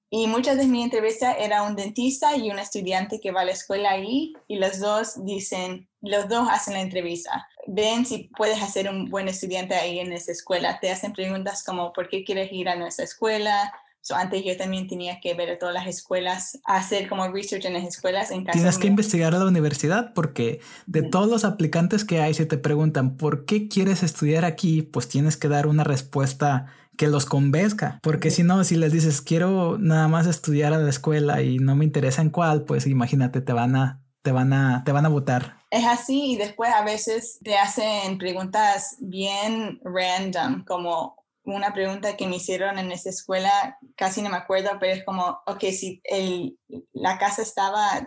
Y 0.10 0.28
muchas 0.28 0.58
de 0.58 0.66
mis 0.66 0.86
entrevistas 0.86 1.36
era 1.40 1.64
un 1.64 1.76
dentista 1.76 2.38
y 2.38 2.50
un 2.50 2.60
estudiante 2.60 3.20
que 3.20 3.32
va 3.32 3.42
a 3.42 3.46
la 3.46 3.52
escuela 3.52 3.92
ahí 3.92 4.34
y 4.48 4.58
los 4.58 4.80
dos 4.80 5.26
dicen, 5.26 5.90
los 6.00 6.30
dos 6.30 6.48
hacen 6.50 6.76
la 6.76 6.82
entrevista. 6.82 7.48
Ven 7.68 8.06
si 8.06 8.30
puedes 8.38 8.62
hacer 8.62 8.88
un 8.88 9.10
buen 9.10 9.28
estudiante 9.28 9.76
ahí 9.76 10.00
en 10.00 10.14
esa 10.14 10.32
escuela. 10.32 10.80
Te 10.80 10.92
hacen 10.92 11.12
preguntas 11.12 11.64
como, 11.64 11.92
¿por 11.92 12.08
qué 12.08 12.24
quieres 12.24 12.52
ir 12.52 12.70
a 12.70 12.76
nuestra 12.76 13.04
escuela? 13.04 13.74
Antes 14.14 14.44
yo 14.44 14.56
también 14.58 14.88
tenía 14.88 15.20
que 15.20 15.34
ver 15.34 15.50
a 15.50 15.58
todas 15.58 15.74
las 15.74 15.88
escuelas, 15.88 16.60
hacer 16.66 17.10
como 17.10 17.28
research 17.28 17.66
en 17.66 17.74
las 17.74 17.84
escuelas. 17.84 18.32
En 18.32 18.46
Tienes 18.46 18.78
que 18.78 18.88
investigar 18.88 19.34
a 19.34 19.40
la 19.40 19.46
universidad 19.46 20.14
porque 20.14 20.60
de 20.86 21.04
todos 21.04 21.30
los 21.30 21.46
aplicantes 21.46 22.06
que 22.06 22.22
hay, 22.22 22.34
si 22.34 22.46
te 22.46 22.58
preguntan 22.58 23.18
por 23.18 23.46
qué 23.46 23.68
quieres 23.68 24.04
estudiar 24.04 24.46
aquí, 24.46 24.82
pues 24.82 25.08
tienes 25.08 25.38
que 25.38 25.48
dar 25.48 25.68
una 25.68 25.84
respuesta 25.84 26.68
que 26.98 27.08
los 27.08 27.26
convenzca, 27.26 28.00
porque 28.02 28.32
si 28.32 28.44
no, 28.44 28.64
si 28.64 28.76
les 28.76 28.92
dices 28.92 29.22
quiero 29.22 29.78
nada 29.78 30.08
más 30.08 30.28
estudiar 30.28 30.74
a 30.74 30.78
la 30.78 30.90
escuela 30.90 31.42
y 31.42 31.60
no 31.60 31.76
me 31.76 31.86
interesa 31.86 32.22
en 32.22 32.30
cuál, 32.30 32.64
pues 32.64 32.88
imagínate, 32.88 33.42
te 33.42 33.54
van 33.54 33.76
a, 33.76 34.02
te 34.22 34.32
van 34.32 34.54
a, 34.54 34.84
te 34.86 34.92
van 34.92 35.06
a 35.06 35.10
votar. 35.10 35.58
Es 35.72 35.86
así 35.86 36.32
y 36.32 36.38
después 36.38 36.72
a 36.74 36.84
veces 36.84 37.40
te 37.44 37.58
hacen 37.58 38.18
preguntas 38.18 38.96
bien 39.00 39.80
random, 39.84 40.64
como 40.64 41.25
una 41.46 41.74
pregunta 41.74 42.18
que 42.18 42.28
me 42.28 42.38
hicieron 42.38 42.80
en 42.80 42.92
esa 42.92 43.10
escuela, 43.10 43.78
casi 43.96 44.22
no 44.22 44.30
me 44.30 44.38
acuerdo, 44.38 44.72
pero 44.80 44.94
es 44.94 45.06
como, 45.06 45.40
ok, 45.46 45.64
si 45.72 46.02
el, 46.04 46.58
la 46.94 47.18
casa 47.18 47.42
estaba 47.42 48.06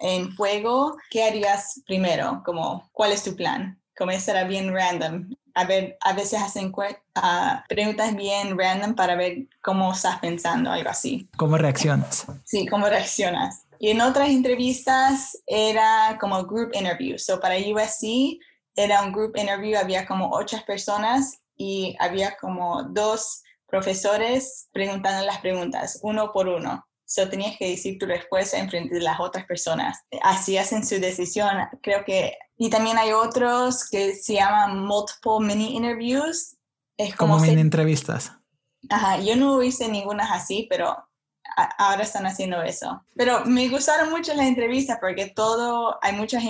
en 0.00 0.32
fuego, 0.32 0.96
¿qué 1.10 1.24
harías 1.24 1.82
primero? 1.86 2.42
Como, 2.44 2.88
¿cuál 2.92 3.12
es 3.12 3.24
tu 3.24 3.34
plan? 3.34 3.80
Como 3.96 4.12
eso 4.12 4.30
era 4.30 4.44
bien 4.44 4.72
random. 4.72 5.30
A 5.54 5.64
ver, 5.64 5.96
a 6.02 6.12
veces 6.12 6.40
hacen 6.40 6.68
uh, 6.68 7.68
preguntas 7.68 8.14
bien 8.14 8.56
random 8.56 8.94
para 8.94 9.16
ver 9.16 9.48
cómo 9.60 9.92
estás 9.92 10.18
pensando, 10.20 10.70
algo 10.70 10.90
así. 10.90 11.28
¿Cómo 11.36 11.58
reaccionas? 11.58 12.26
Sí, 12.44 12.66
cómo 12.66 12.86
reaccionas. 12.88 13.64
Y 13.80 13.90
en 13.90 14.00
otras 14.00 14.28
entrevistas 14.28 15.36
era 15.46 16.16
como 16.20 16.44
group 16.44 16.70
interview. 16.74 17.18
So 17.18 17.40
para 17.40 17.56
USC 17.56 18.38
era 18.76 19.02
un 19.02 19.12
group 19.12 19.36
interview, 19.36 19.76
había 19.76 20.06
como 20.06 20.30
ocho 20.30 20.58
personas 20.64 21.40
y 21.58 21.96
había 21.98 22.36
como 22.36 22.84
dos 22.84 23.42
profesores 23.66 24.68
preguntando 24.72 25.26
las 25.26 25.40
preguntas, 25.40 25.98
uno 26.02 26.32
por 26.32 26.48
uno. 26.48 26.86
So 27.04 27.28
tenías 27.28 27.56
que 27.58 27.70
decir 27.70 27.98
tu 27.98 28.06
respuesta 28.06 28.58
en 28.58 28.68
frente 28.68 28.94
de 28.94 29.00
las 29.00 29.18
otras 29.18 29.46
personas. 29.46 29.98
Así 30.22 30.58
hacen 30.58 30.86
su 30.86 31.00
decisión. 31.00 31.48
Creo 31.82 32.04
que... 32.04 32.36
Y 32.56 32.70
también 32.70 32.98
hay 32.98 33.12
otros 33.12 33.88
que 33.88 34.14
se 34.14 34.34
llaman 34.34 34.84
multiple 34.84 35.40
mini 35.40 35.74
interviews. 35.76 36.56
Es 36.98 37.14
como, 37.16 37.38
mini 37.38 37.60
entrevistas. 37.60 38.32
Ajá, 38.90 39.20
yo 39.20 39.36
no 39.36 39.62
hice 39.62 39.88
ninguna 39.88 40.34
así, 40.34 40.66
pero 40.68 40.96
ahora 41.78 42.02
están 42.02 42.26
haciendo 42.26 42.62
eso. 42.62 43.02
Pero 43.16 43.44
me 43.46 43.68
gustaron 43.68 44.10
mucho 44.10 44.34
las 44.34 44.46
entrevistas 44.46 44.98
porque 45.00 45.28
todo, 45.34 45.98
hay 46.02 46.14
muchas 46.14 46.44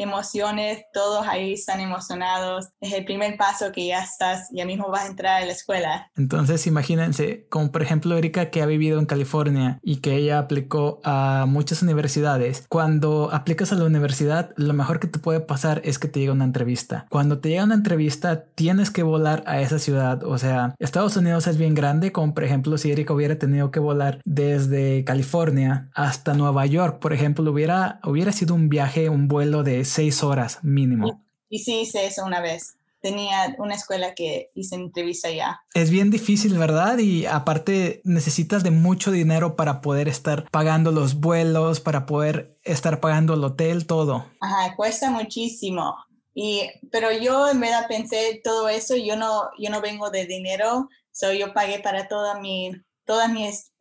emociones, 0.00 0.84
todos 0.92 1.26
ahí 1.26 1.54
están 1.54 1.80
emocionados. 1.80 2.68
Es 2.80 2.92
el 2.92 3.04
primer 3.04 3.36
paso 3.36 3.72
que 3.72 3.86
ya 3.86 4.02
estás, 4.02 4.48
ya 4.52 4.64
mismo 4.64 4.88
vas 4.90 5.04
a 5.04 5.08
entrar 5.08 5.42
a 5.42 5.46
la 5.46 5.52
escuela. 5.52 6.10
Entonces, 6.16 6.66
imagínense, 6.66 7.46
como 7.48 7.70
por 7.70 7.82
ejemplo 7.82 8.16
Erika 8.16 8.50
que 8.50 8.62
ha 8.62 8.66
vivido 8.66 8.98
en 8.98 9.06
California 9.06 9.78
y 9.82 9.96
que 9.96 10.16
ella 10.16 10.38
aplicó 10.38 11.00
a 11.04 11.46
muchas 11.48 11.82
universidades. 11.82 12.64
Cuando 12.68 13.30
aplicas 13.32 13.72
a 13.72 13.76
la 13.76 13.84
universidad, 13.84 14.52
lo 14.56 14.72
mejor 14.72 15.00
que 15.00 15.08
te 15.08 15.18
puede 15.18 15.40
pasar 15.40 15.80
es 15.84 15.98
que 15.98 16.08
te 16.08 16.20
llegue 16.20 16.32
una 16.32 16.44
entrevista. 16.44 17.06
Cuando 17.10 17.38
te 17.38 17.50
llega 17.50 17.64
una 17.64 17.74
entrevista, 17.74 18.44
tienes 18.54 18.90
que 18.90 19.02
volar 19.02 19.42
a 19.46 19.60
esa 19.60 19.78
ciudad. 19.78 20.22
O 20.24 20.38
sea, 20.38 20.74
Estados 20.78 21.16
Unidos 21.16 21.46
es 21.46 21.58
bien 21.58 21.74
grande, 21.74 22.12
como 22.12 22.34
por 22.34 22.44
ejemplo 22.44 22.78
si 22.78 22.90
Erika 22.90 23.12
hubiera 23.12 23.38
tenido 23.38 23.70
que 23.70 23.80
volar 23.80 24.20
desde 24.24 25.04
California 25.04 25.88
hasta 25.94 26.34
Nueva 26.34 26.66
York, 26.66 26.98
por 26.98 27.12
ejemplo, 27.12 27.50
hubiera, 27.50 28.00
hubiera 28.04 28.32
sido 28.32 28.54
un 28.54 28.68
viaje, 28.68 29.08
un 29.08 29.28
vuelo 29.28 29.62
de 29.62 29.84
seis 29.90 30.22
horas 30.22 30.58
mínimo. 30.62 31.24
Y, 31.48 31.60
sí 31.60 31.80
hice 31.80 32.06
eso 32.06 32.24
una 32.24 32.40
vez 32.40 32.76
tenía 33.00 33.54
una 33.58 33.74
escuela 33.74 34.14
que 34.14 34.50
hice 34.54 34.74
entrevista 34.74 35.30
ya. 35.30 35.62
Es 35.74 35.90
bien 35.90 36.10
difícil, 36.10 36.58
¿verdad? 36.58 36.98
Y 36.98 37.26
aparte 37.26 38.00
necesitas 38.04 38.62
de 38.62 38.70
mucho 38.70 39.10
dinero 39.10 39.56
para 39.56 39.80
poder 39.80 40.08
estar 40.08 40.48
pagando 40.50 40.92
los 40.92 41.14
vuelos, 41.14 41.80
para 41.80 42.06
poder 42.06 42.58
estar 42.62 43.00
pagando 43.00 43.34
el 43.34 43.44
hotel, 43.44 43.86
todo. 43.86 44.26
Ajá, 44.40 44.76
cuesta 44.76 45.10
muchísimo. 45.10 45.96
Y, 46.34 46.70
pero 46.92 47.10
yo 47.10 47.48
en 47.48 47.60
verdad 47.60 47.86
pensé 47.88 48.40
todo 48.44 48.68
eso, 48.68 48.96
yo 48.96 49.16
no, 49.16 49.50
yo 49.58 49.70
no 49.70 49.80
vengo 49.80 50.10
de 50.10 50.26
dinero, 50.26 50.88
so 51.10 51.32
yo 51.32 51.52
pagué 51.52 51.80
para 51.80 52.06
toda 52.06 52.38
mi, 52.38 52.72
todos 53.04 53.28
mis 53.30 53.72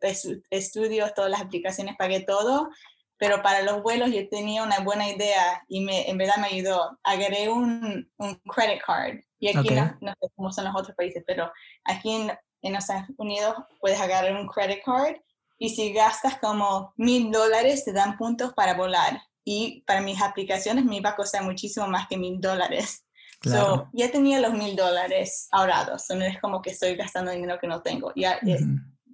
estudios, 0.50 1.14
todas 1.14 1.30
las 1.30 1.42
aplicaciones, 1.42 1.96
pagué 1.98 2.22
todo 2.22 2.70
pero 3.20 3.44
para 3.44 3.62
los 3.62 3.84
vuelos 3.84 4.12
yo 4.12 4.28
tenía 4.30 4.64
una 4.64 4.80
buena 4.80 5.08
idea 5.10 5.64
y 5.68 5.82
me, 5.82 6.10
en 6.10 6.18
verdad 6.18 6.38
me 6.38 6.48
ayudó. 6.48 6.98
Agarré 7.04 7.50
un, 7.50 8.10
un 8.18 8.36
credit 8.50 8.82
card 8.82 9.20
y 9.40 9.50
aquí 9.50 9.70
no, 9.72 9.98
no, 10.00 10.14
sé 10.20 10.28
cómo 10.36 10.52
son 10.52 10.66
los 10.66 10.76
otros 10.76 10.96
países, 10.96 11.24
pero 11.28 11.52
aquí 11.84 12.12
en, 12.12 12.32
en 12.62 12.76
Estados 12.76 13.10
Unidos 13.18 13.56
puedes 13.82 14.00
agarrar 14.00 14.36
un 14.36 14.48
credit 14.48 14.82
card 14.84 15.18
y 15.58 15.70
si 15.70 15.92
gastas 15.92 16.40
como 16.40 16.94
mil 16.96 17.30
dólares 17.30 17.84
te 17.84 17.92
dan 17.92 18.18
puntos 18.18 18.54
para 18.54 18.74
volar. 18.74 19.22
Y 19.44 19.84
para 19.86 20.02
mis 20.02 20.22
aplicaciones 20.22 20.86
me 20.86 20.98
iba 20.98 21.10
a 21.10 21.16
costar 21.16 21.44
muchísimo 21.44 21.88
más 21.88 22.08
que 22.08 22.18
mil 22.18 22.40
dólares. 22.40 23.06
Claro. 23.42 23.90
ya 23.94 24.12
tenía 24.12 24.42
los 24.42 24.54
mil 24.54 24.76
dólares 24.76 25.48
ahorrados, 25.52 26.04
no 26.10 26.26
es 26.26 26.42
como 26.42 26.62
que 26.62 26.72
estoy 26.72 26.96
gastando 26.98 27.32
dinero 27.32 27.58
que 27.58 27.68
no 27.68 27.82
tengo. 27.82 28.12
Ya 28.14 28.38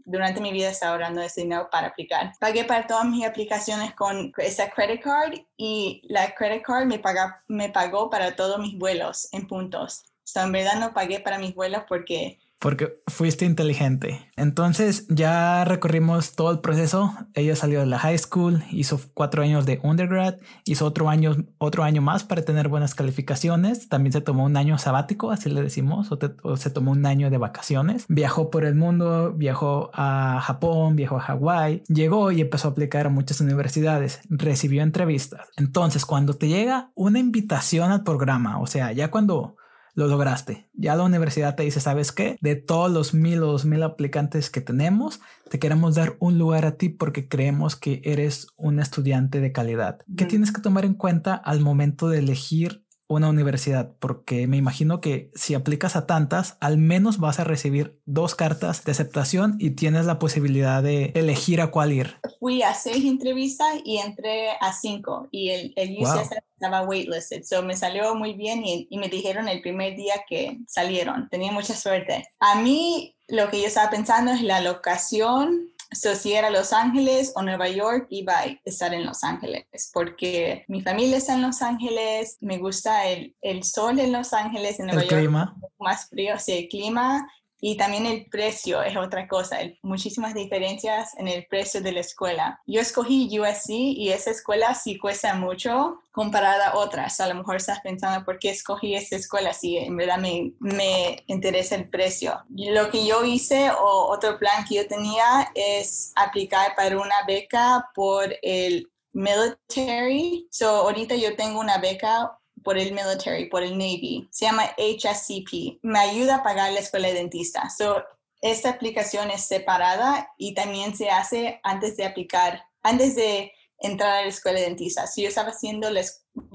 durante 0.05 0.39
mi 0.39 0.51
vida 0.51 0.69
estaba 0.69 0.93
ahorrando 0.93 1.21
ese 1.21 1.41
dinero 1.41 1.67
para 1.71 1.87
aplicar. 1.87 2.31
Pagué 2.39 2.63
para 2.63 2.87
todas 2.87 3.05
mis 3.05 3.25
aplicaciones 3.25 3.93
con 3.95 4.31
esa 4.37 4.69
credit 4.69 5.01
card 5.01 5.33
y 5.57 6.01
la 6.07 6.33
credit 6.35 6.63
card 6.63 6.85
me, 6.85 6.99
paga, 6.99 7.43
me 7.47 7.69
pagó 7.69 8.09
para 8.09 8.35
todos 8.35 8.59
mis 8.59 8.77
vuelos 8.77 9.27
en 9.33 9.47
puntos. 9.47 10.05
O 10.07 10.27
sea, 10.27 10.43
en 10.43 10.51
verdad 10.51 10.79
no 10.79 10.93
pagué 10.93 11.19
para 11.19 11.39
mis 11.39 11.53
vuelos 11.53 11.83
porque 11.87 12.39
porque 12.59 13.01
fuiste 13.07 13.45
inteligente. 13.45 14.31
Entonces 14.35 15.05
ya 15.09 15.65
recorrimos 15.65 16.35
todo 16.35 16.51
el 16.51 16.59
proceso. 16.59 17.13
Ella 17.33 17.55
salió 17.55 17.81
de 17.81 17.85
la 17.85 17.99
high 17.99 18.17
school, 18.17 18.63
hizo 18.71 18.99
cuatro 19.13 19.43
años 19.43 19.65
de 19.65 19.79
undergrad, 19.83 20.35
hizo 20.65 20.85
otro 20.85 21.09
año, 21.09 21.35
otro 21.57 21.83
año 21.83 22.01
más 22.01 22.23
para 22.23 22.43
tener 22.43 22.67
buenas 22.67 22.95
calificaciones. 22.95 23.89
También 23.89 24.13
se 24.13 24.21
tomó 24.21 24.45
un 24.45 24.57
año 24.57 24.77
sabático, 24.77 25.31
así 25.31 25.49
le 25.49 25.61
decimos, 25.61 26.09
o, 26.11 26.57
se 26.57 26.69
tomó 26.69 26.91
un 26.91 27.05
año 27.05 27.29
de 27.29 27.37
vacaciones. 27.37 28.05
Viajó 28.07 28.49
por 28.49 28.65
el 28.65 28.75
mundo, 28.75 29.33
viajó 29.33 29.91
a 29.93 30.39
Japón, 30.41 30.95
viajó 30.95 31.17
a 31.17 31.21
Hawái, 31.21 31.83
llegó 31.87 32.31
y 32.31 32.41
empezó 32.41 32.69
a 32.69 32.71
aplicar 32.71 33.07
a 33.07 33.09
muchas 33.09 33.41
universidades, 33.41 34.21
recibió 34.29 34.81
entrevistas. 34.81 35.49
Entonces, 35.57 36.05
cuando 36.05 36.35
te 36.35 36.47
llega 36.47 36.91
una 36.95 37.19
invitación 37.19 37.91
al 37.91 38.03
programa, 38.03 38.59
o 38.59 38.67
sea, 38.67 38.91
ya 38.91 39.11
cuando 39.11 39.57
lo 39.95 40.07
lograste. 40.07 40.69
Ya 40.73 40.95
la 40.95 41.03
universidad 41.03 41.55
te 41.55 41.63
dice, 41.63 41.79
¿sabes 41.79 42.11
qué? 42.11 42.37
De 42.41 42.55
todos 42.55 42.91
los 42.91 43.13
mil 43.13 43.41
o 43.41 43.47
dos 43.47 43.65
mil 43.65 43.81
aplicantes 43.81 44.49
que 44.49 44.61
tenemos, 44.61 45.21
te 45.49 45.57
queremos 45.57 45.95
dar 45.95 46.17
un 46.19 46.37
lugar 46.37 46.65
a 46.65 46.75
ti 46.77 46.89
porque 46.89 47.27
creemos 47.27 47.75
que 47.75 48.01
eres 48.03 48.47
un 48.57 48.79
estudiante 48.79 49.39
de 49.39 49.51
calidad. 49.51 49.99
¿Qué 50.17 50.25
tienes 50.25 50.51
que 50.51 50.61
tomar 50.61 50.85
en 50.85 50.93
cuenta 50.93 51.33
al 51.33 51.61
momento 51.61 52.09
de 52.09 52.19
elegir 52.19 52.84
una 53.07 53.29
universidad, 53.29 53.93
porque 53.99 54.47
me 54.47 54.57
imagino 54.57 54.99
que 54.99 55.29
si 55.35 55.53
aplicas 55.53 55.95
a 55.95 56.07
tantas, 56.07 56.57
al 56.59 56.77
menos 56.77 57.19
vas 57.19 57.39
a 57.39 57.43
recibir 57.43 57.99
dos 58.05 58.35
cartas 58.35 58.83
de 58.83 58.91
aceptación 58.91 59.55
y 59.59 59.71
tienes 59.71 60.05
la 60.05 60.17
posibilidad 60.17 60.81
de 60.81 61.11
elegir 61.15 61.61
a 61.61 61.71
cuál 61.71 61.93
ir. 61.93 62.15
Fui 62.39 62.63
a 62.63 62.73
seis 62.73 63.05
entrevistas 63.05 63.67
y 63.83 63.97
entré 63.97 64.49
a 64.59 64.73
cinco 64.73 65.27
y 65.31 65.49
el, 65.49 65.73
el 65.75 65.97
UCSF 65.99 66.31
estaba 66.55 66.83
waitlisted, 66.83 67.43
so 67.43 67.61
me 67.61 67.75
salió 67.75 68.15
muy 68.15 68.33
bien 68.33 68.65
y, 68.65 68.87
y 68.89 68.97
me 68.97 69.09
dijeron 69.09 69.47
el 69.47 69.61
primer 69.61 69.95
día 69.95 70.15
que 70.27 70.59
salieron. 70.67 71.29
Tenía 71.29 71.51
mucha 71.51 71.75
suerte. 71.75 72.27
A 72.39 72.61
mí 72.61 73.15
lo 73.27 73.49
que 73.49 73.61
yo 73.61 73.67
estaba 73.67 73.89
pensando 73.89 74.31
es 74.31 74.41
la 74.41 74.61
locación 74.61 75.74
So, 75.95 76.13
si 76.15 76.33
era 76.33 76.49
Los 76.49 76.73
Ángeles 76.73 77.31
o 77.35 77.41
Nueva 77.41 77.69
York, 77.69 78.07
iba 78.09 78.37
a 78.37 78.45
estar 78.65 78.93
en 78.93 79.05
Los 79.05 79.23
Ángeles, 79.23 79.65
porque 79.93 80.65
mi 80.67 80.81
familia 80.81 81.17
está 81.17 81.33
en 81.33 81.41
Los 81.41 81.61
Ángeles, 81.61 82.37
me 82.41 82.57
gusta 82.57 83.07
el, 83.07 83.35
el 83.41 83.63
sol 83.63 83.99
en 83.99 84.11
Los 84.11 84.33
Ángeles, 84.33 84.79
en 84.79 84.87
Nueva 84.87 85.01
el 85.01 85.07
Clima. 85.07 85.55
Más 85.79 86.09
frío, 86.09 86.37
sí, 86.37 86.51
el 86.53 86.67
clima 86.67 87.27
y 87.61 87.77
también 87.77 88.05
el 88.05 88.25
precio 88.25 88.83
es 88.83 88.95
otra 88.95 89.27
cosa, 89.27 89.57
muchísimas 89.81 90.33
diferencias 90.33 91.17
en 91.17 91.27
el 91.27 91.45
precio 91.47 91.81
de 91.81 91.91
la 91.91 92.01
escuela. 92.01 92.61
Yo 92.65 92.81
escogí 92.81 93.29
USC 93.39 93.69
y 93.69 94.11
esa 94.11 94.31
escuela 94.31 94.75
sí 94.75 94.97
cuesta 94.97 95.33
mucho 95.35 96.01
comparada 96.11 96.69
a 96.69 96.77
otras. 96.77 97.19
A 97.19 97.27
lo 97.27 97.35
mejor 97.35 97.57
estás 97.57 97.79
pensando 97.81 98.23
por 98.25 98.39
qué 98.39 98.51
escogí 98.51 98.95
esa 98.95 99.15
escuela 99.15 99.53
si 99.53 99.77
en 99.77 99.95
verdad 99.97 100.17
me, 100.17 100.53
me 100.59 101.23
interesa 101.27 101.75
el 101.75 101.89
precio. 101.89 102.43
Lo 102.49 102.89
que 102.89 103.05
yo 103.05 103.23
hice 103.23 103.71
o 103.71 104.07
otro 104.11 104.37
plan 104.37 104.65
que 104.67 104.75
yo 104.75 104.87
tenía 104.87 105.51
es 105.55 106.11
aplicar 106.15 106.75
para 106.75 106.97
una 106.97 107.25
beca 107.27 107.89
por 107.93 108.35
el 108.41 108.89
military. 109.13 110.47
So 110.51 110.67
ahorita 110.67 111.15
yo 111.15 111.35
tengo 111.35 111.59
una 111.59 111.77
beca 111.77 112.37
por 112.65 112.77
el 112.77 112.91
military, 112.91 113.45
por 113.45 113.63
el 113.63 113.77
Navy. 113.77 114.27
Se 114.31 114.45
llama 114.45 114.71
HSCP. 114.77 115.79
Me 115.83 115.99
ayuda 115.99 116.37
a 116.37 116.43
pagar 116.43 116.73
la 116.73 116.79
escuela 116.79 117.07
de 117.07 117.13
dentista. 117.13 117.69
So, 117.69 118.03
esta 118.41 118.71
aplicación 118.71 119.31
es 119.31 119.45
separada 119.45 120.33
y 120.37 120.53
también 120.55 120.95
se 120.97 121.09
hace 121.09 121.61
antes 121.63 121.95
de 121.95 122.05
aplicar, 122.05 122.65
antes 122.81 123.15
de 123.15 123.53
entrar 123.79 124.17
a 124.17 124.21
la 124.23 124.27
escuela 124.27 124.59
de 124.59 124.65
dentista. 124.65 125.07
Si 125.07 125.21
yo 125.21 125.29
estaba 125.29 125.49
haciendo 125.49 125.89
la, 125.91 126.01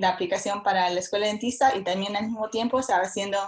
aplicación 0.02 0.62
para 0.62 0.90
la 0.90 1.00
escuela 1.00 1.26
de 1.26 1.32
dentista 1.32 1.74
y 1.76 1.84
también 1.84 2.16
al 2.16 2.24
mismo 2.24 2.50
tiempo 2.50 2.80
estaba 2.80 3.04
haciendo 3.04 3.38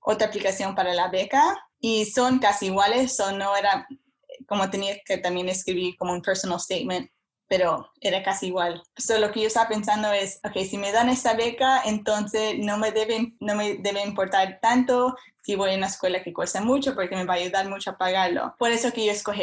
otra 0.00 0.28
aplicación 0.28 0.74
para 0.74 0.94
la 0.94 1.08
beca 1.08 1.56
y 1.80 2.06
son 2.06 2.38
casi 2.38 2.66
iguales, 2.66 3.16
so 3.16 3.32
no 3.32 3.56
era 3.56 3.86
como 4.46 4.70
tenía 4.70 4.96
que 5.04 5.18
también 5.18 5.48
escribir 5.48 5.96
como 5.96 6.12
un 6.12 6.22
personal 6.22 6.60
statement 6.60 7.10
pero 7.48 7.90
era 8.00 8.22
casi 8.22 8.46
igual. 8.48 8.82
So, 8.96 9.18
lo 9.18 9.32
que 9.32 9.40
yo 9.40 9.46
estaba 9.46 9.68
pensando 9.68 10.12
es, 10.12 10.40
ok, 10.44 10.64
si 10.68 10.78
me 10.78 10.92
dan 10.92 11.08
esta 11.08 11.34
beca, 11.34 11.82
entonces 11.84 12.58
no 12.58 12.78
me 12.78 12.92
debe, 12.92 13.34
no 13.40 13.54
me 13.54 13.74
debe 13.74 14.02
importar 14.02 14.58
tanto 14.60 15.16
si 15.46 15.54
voy 15.54 15.72
a 15.72 15.76
una 15.76 15.86
escuela 15.86 16.24
que 16.24 16.32
cuesta 16.32 16.60
mucho 16.60 16.96
porque 16.96 17.14
me 17.14 17.24
va 17.24 17.34
a 17.34 17.36
ayudar 17.36 17.68
mucho 17.68 17.90
a 17.90 17.96
pagarlo. 17.96 18.56
Por 18.58 18.72
eso 18.72 18.92
que 18.92 19.06
yo 19.06 19.12
escogí 19.12 19.42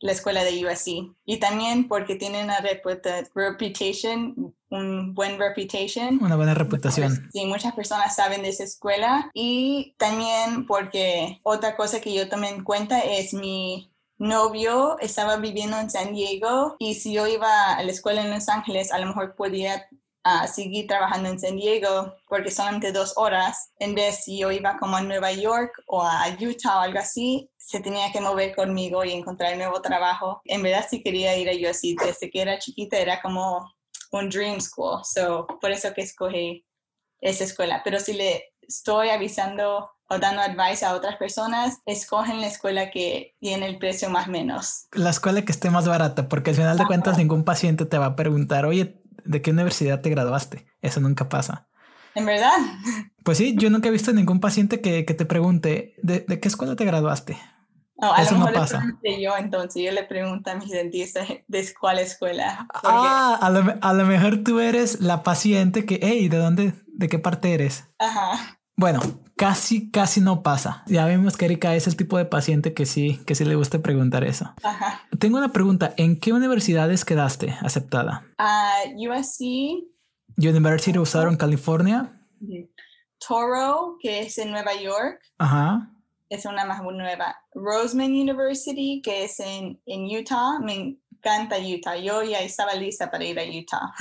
la 0.00 0.10
escuela 0.10 0.42
de 0.42 0.66
USC. 0.66 1.14
Y 1.24 1.36
también 1.38 1.86
porque 1.86 2.16
tiene 2.16 2.42
una 2.42 2.58
reputation, 2.60 4.52
un 4.70 5.14
buen 5.14 5.38
reputation. 5.38 6.18
Una 6.20 6.34
buena 6.34 6.54
reputación. 6.54 7.30
Sí, 7.32 7.46
muchas 7.46 7.74
personas 7.74 8.16
saben 8.16 8.42
de 8.42 8.48
esa 8.48 8.64
escuela. 8.64 9.30
Y 9.34 9.94
también 9.98 10.66
porque 10.66 11.38
otra 11.44 11.76
cosa 11.76 12.00
que 12.00 12.12
yo 12.12 12.28
tomé 12.28 12.48
en 12.48 12.64
cuenta 12.64 12.98
es 12.98 13.32
mi 13.32 13.92
novio 14.18 14.98
estaba 15.00 15.36
viviendo 15.36 15.78
en 15.78 15.90
San 15.90 16.14
Diego 16.14 16.76
y 16.78 16.94
si 16.94 17.12
yo 17.12 17.26
iba 17.26 17.74
a 17.74 17.82
la 17.82 17.90
escuela 17.90 18.22
en 18.22 18.30
Los 18.30 18.48
Ángeles, 18.48 18.92
a 18.92 18.98
lo 18.98 19.06
mejor 19.06 19.34
podía 19.34 19.88
uh, 20.24 20.46
seguir 20.46 20.86
trabajando 20.86 21.28
en 21.28 21.38
San 21.38 21.56
Diego 21.56 22.14
porque 22.28 22.50
solamente 22.50 22.92
dos 22.92 23.14
horas, 23.16 23.72
en 23.78 23.94
vez 23.94 24.24
si 24.24 24.38
yo 24.38 24.50
iba 24.50 24.78
como 24.78 24.96
a 24.96 25.02
Nueva 25.02 25.32
York 25.32 25.72
o 25.86 26.02
a 26.02 26.26
Utah 26.40 26.78
o 26.78 26.80
algo 26.80 26.98
así, 26.98 27.50
se 27.56 27.80
tenía 27.80 28.10
que 28.12 28.20
mover 28.20 28.54
conmigo 28.54 29.04
y 29.04 29.12
encontrar 29.12 29.56
nuevo 29.56 29.80
trabajo. 29.82 30.40
En 30.44 30.62
verdad 30.62 30.86
sí 30.88 31.02
quería 31.02 31.36
ir 31.36 31.48
a 31.48 31.70
USC, 31.70 31.96
desde 32.02 32.30
que 32.30 32.42
era 32.42 32.58
chiquita 32.58 32.98
era 32.98 33.20
como 33.20 33.70
un 34.12 34.28
dream 34.30 34.60
school, 34.60 35.00
so 35.04 35.46
por 35.60 35.70
eso 35.70 35.92
que 35.92 36.02
escogí 36.02 36.64
esa 37.20 37.44
escuela. 37.44 37.82
Pero 37.84 37.98
si 38.00 38.12
le 38.12 38.54
estoy 38.68 39.10
avisando 39.10 39.90
o 40.08 40.18
dando 40.18 40.40
advice 40.40 40.84
a 40.84 40.94
otras 40.94 41.16
personas, 41.16 41.78
escogen 41.84 42.40
la 42.40 42.46
escuela 42.46 42.90
que 42.90 43.34
tiene 43.40 43.66
el 43.66 43.78
precio 43.78 44.08
más 44.08 44.28
menos. 44.28 44.86
La 44.92 45.10
escuela 45.10 45.44
que 45.44 45.52
esté 45.52 45.70
más 45.70 45.88
barata, 45.88 46.28
porque 46.28 46.50
al 46.50 46.56
final 46.56 46.78
de 46.78 46.86
cuentas 46.86 47.18
ningún 47.18 47.44
paciente 47.44 47.86
te 47.86 47.98
va 47.98 48.06
a 48.06 48.16
preguntar, 48.16 48.66
oye, 48.66 49.02
¿de 49.24 49.42
qué 49.42 49.50
universidad 49.50 50.00
te 50.00 50.10
graduaste? 50.10 50.66
Eso 50.80 51.00
nunca 51.00 51.28
pasa. 51.28 51.66
¿En 52.14 52.24
verdad? 52.24 52.56
Pues 53.24 53.38
sí, 53.38 53.56
yo 53.58 53.68
nunca 53.68 53.88
he 53.88 53.92
visto 53.92 54.12
ningún 54.12 54.40
paciente 54.40 54.80
que, 54.80 55.02
te 55.02 55.26
pregunte, 55.26 55.96
¿de, 56.02 56.24
qué 56.24 56.48
escuela 56.48 56.76
te 56.76 56.84
graduaste? 56.84 57.36
Oh, 57.98 58.12
a 58.12 58.22
Eso 58.22 58.32
lo 58.32 58.38
mejor 58.38 58.54
no 58.54 58.60
pasa. 58.60 58.98
Le 59.02 59.22
yo, 59.22 59.36
entonces 59.38 59.82
yo 59.82 59.90
le 59.90 60.04
pregunto 60.04 60.50
a 60.50 60.54
mis 60.56 60.70
dentistas 60.70 61.26
de 61.48 61.74
cuál 61.78 61.98
escuela. 61.98 62.66
Ah, 62.84 63.38
a 63.40 63.50
lo, 63.50 63.74
a 63.80 63.92
lo, 63.92 64.04
mejor 64.04 64.44
tú 64.44 64.60
eres 64.60 65.00
la 65.00 65.22
paciente 65.22 65.86
que, 65.86 65.98
hey, 66.02 66.28
¿de 66.28 66.36
dónde, 66.36 66.74
de 66.86 67.08
qué 67.08 67.18
parte 67.18 67.54
eres? 67.54 67.88
Ajá. 67.98 68.58
Bueno, 68.76 69.00
casi, 69.36 69.90
casi 69.90 70.20
no 70.20 70.42
pasa. 70.42 70.82
Ya 70.86 71.06
vimos 71.06 71.38
que 71.38 71.46
Erika 71.46 71.74
es 71.74 71.86
el 71.86 71.96
tipo 71.96 72.18
de 72.18 72.26
paciente 72.26 72.74
que 72.74 72.84
sí, 72.84 73.22
que 73.26 73.34
sí 73.34 73.46
le 73.46 73.54
gusta 73.54 73.78
preguntar 73.78 74.22
eso. 74.24 74.52
Ajá. 74.62 75.00
Tengo 75.18 75.38
una 75.38 75.52
pregunta. 75.52 75.94
¿En 75.96 76.20
qué 76.20 76.34
universidades 76.34 77.06
quedaste 77.06 77.56
aceptada? 77.62 78.26
Uh, 78.38 79.10
USC. 79.10 79.40
University 80.36 80.98
of 80.98 81.08
Southern 81.08 81.36
California. 81.36 82.12
Toro, 83.26 83.96
que 83.98 84.20
es 84.20 84.36
en 84.36 84.50
Nueva 84.50 84.74
York. 84.74 85.22
Ajá 85.38 85.90
es 86.28 86.44
una 86.44 86.64
más 86.64 86.82
nueva. 86.82 87.36
Roseman 87.54 88.12
University, 88.12 89.00
que 89.02 89.24
es 89.24 89.40
en, 89.40 89.80
en 89.86 90.04
Utah. 90.04 90.58
Me 90.60 90.74
encanta 90.74 91.56
Utah. 91.58 91.96
Yo 91.96 92.22
ya 92.22 92.40
estaba 92.40 92.74
lista 92.74 93.10
para 93.10 93.24
ir 93.24 93.38
a 93.38 93.44
Utah. 93.44 93.92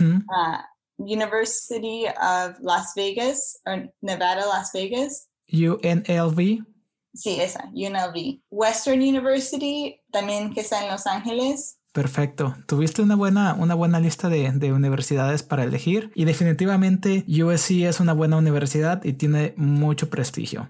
uh, 0.00 0.58
University 0.98 2.06
of 2.06 2.58
Las 2.60 2.94
Vegas, 2.94 3.60
o 3.66 3.70
Nevada, 4.00 4.46
Las 4.46 4.72
Vegas. 4.72 5.28
UNLV. 5.52 6.64
Sí, 7.14 7.40
esa, 7.40 7.70
UNLV. 7.72 8.40
Western 8.50 9.00
University, 9.00 10.00
también 10.10 10.52
que 10.52 10.60
está 10.60 10.82
en 10.82 10.90
Los 10.90 11.06
Ángeles. 11.06 11.78
Perfecto. 11.92 12.54
Tuviste 12.66 13.00
una 13.00 13.16
buena, 13.16 13.54
una 13.54 13.74
buena 13.74 14.00
lista 14.00 14.28
de, 14.28 14.52
de, 14.52 14.72
universidades 14.72 15.42
para 15.42 15.64
elegir 15.64 16.12
y 16.14 16.26
definitivamente 16.26 17.24
USC 17.26 17.86
es 17.86 18.00
una 18.00 18.12
buena 18.12 18.36
universidad 18.36 19.02
y 19.02 19.14
tiene 19.14 19.54
mucho 19.56 20.10
prestigio. 20.10 20.68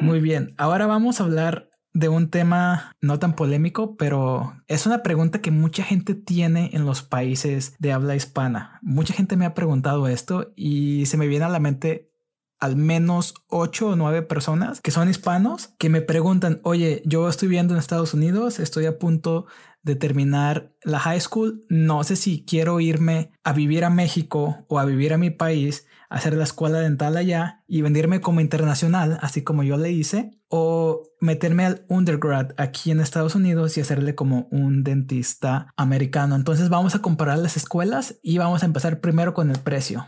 Muy 0.00 0.20
bien, 0.20 0.54
ahora 0.58 0.86
vamos 0.86 1.20
a 1.20 1.24
hablar 1.24 1.68
de 1.94 2.08
un 2.08 2.30
tema 2.30 2.94
no 3.00 3.18
tan 3.18 3.34
polémico, 3.34 3.96
pero 3.96 4.54
es 4.66 4.86
una 4.86 5.02
pregunta 5.02 5.40
que 5.40 5.50
mucha 5.50 5.82
gente 5.82 6.14
tiene 6.14 6.70
en 6.72 6.86
los 6.86 7.02
países 7.02 7.74
de 7.78 7.92
habla 7.92 8.16
hispana. 8.16 8.78
Mucha 8.82 9.12
gente 9.14 9.36
me 9.36 9.44
ha 9.44 9.54
preguntado 9.54 10.08
esto 10.08 10.52
y 10.56 11.06
se 11.06 11.16
me 11.16 11.26
viene 11.26 11.44
a 11.44 11.50
la 11.50 11.60
mente 11.60 12.12
al 12.60 12.76
menos 12.76 13.34
ocho 13.48 13.88
o 13.88 13.96
nueve 13.96 14.22
personas 14.22 14.80
que 14.80 14.92
son 14.92 15.08
hispanos 15.08 15.74
que 15.78 15.88
me 15.88 16.00
preguntan, 16.00 16.60
oye, 16.62 17.02
yo 17.04 17.28
estoy 17.28 17.48
viviendo 17.48 17.74
en 17.74 17.80
Estados 17.80 18.14
Unidos, 18.14 18.60
estoy 18.60 18.86
a 18.86 19.00
punto 19.00 19.46
de 19.82 19.96
terminar 19.96 20.72
la 20.84 21.00
high 21.00 21.20
school, 21.20 21.64
no 21.68 22.04
sé 22.04 22.14
si 22.14 22.44
quiero 22.44 22.78
irme 22.78 23.32
a 23.42 23.52
vivir 23.52 23.84
a 23.84 23.90
México 23.90 24.64
o 24.68 24.78
a 24.78 24.84
vivir 24.84 25.12
a 25.12 25.18
mi 25.18 25.30
país 25.30 25.88
hacer 26.12 26.34
la 26.34 26.44
escuela 26.44 26.78
dental 26.80 27.16
allá 27.16 27.64
y 27.66 27.80
venirme 27.80 28.20
como 28.20 28.40
internacional, 28.40 29.18
así 29.22 29.42
como 29.42 29.62
yo 29.62 29.78
le 29.78 29.90
hice, 29.90 30.38
o 30.48 31.02
meterme 31.20 31.64
al 31.64 31.86
undergrad 31.88 32.50
aquí 32.58 32.90
en 32.90 33.00
Estados 33.00 33.34
Unidos 33.34 33.76
y 33.76 33.80
hacerle 33.80 34.14
como 34.14 34.46
un 34.50 34.84
dentista 34.84 35.72
americano. 35.74 36.36
Entonces 36.36 36.68
vamos 36.68 36.94
a 36.94 37.00
comparar 37.00 37.38
las 37.38 37.56
escuelas 37.56 38.18
y 38.22 38.36
vamos 38.36 38.62
a 38.62 38.66
empezar 38.66 39.00
primero 39.00 39.32
con 39.32 39.50
el 39.50 39.58
precio. 39.58 40.06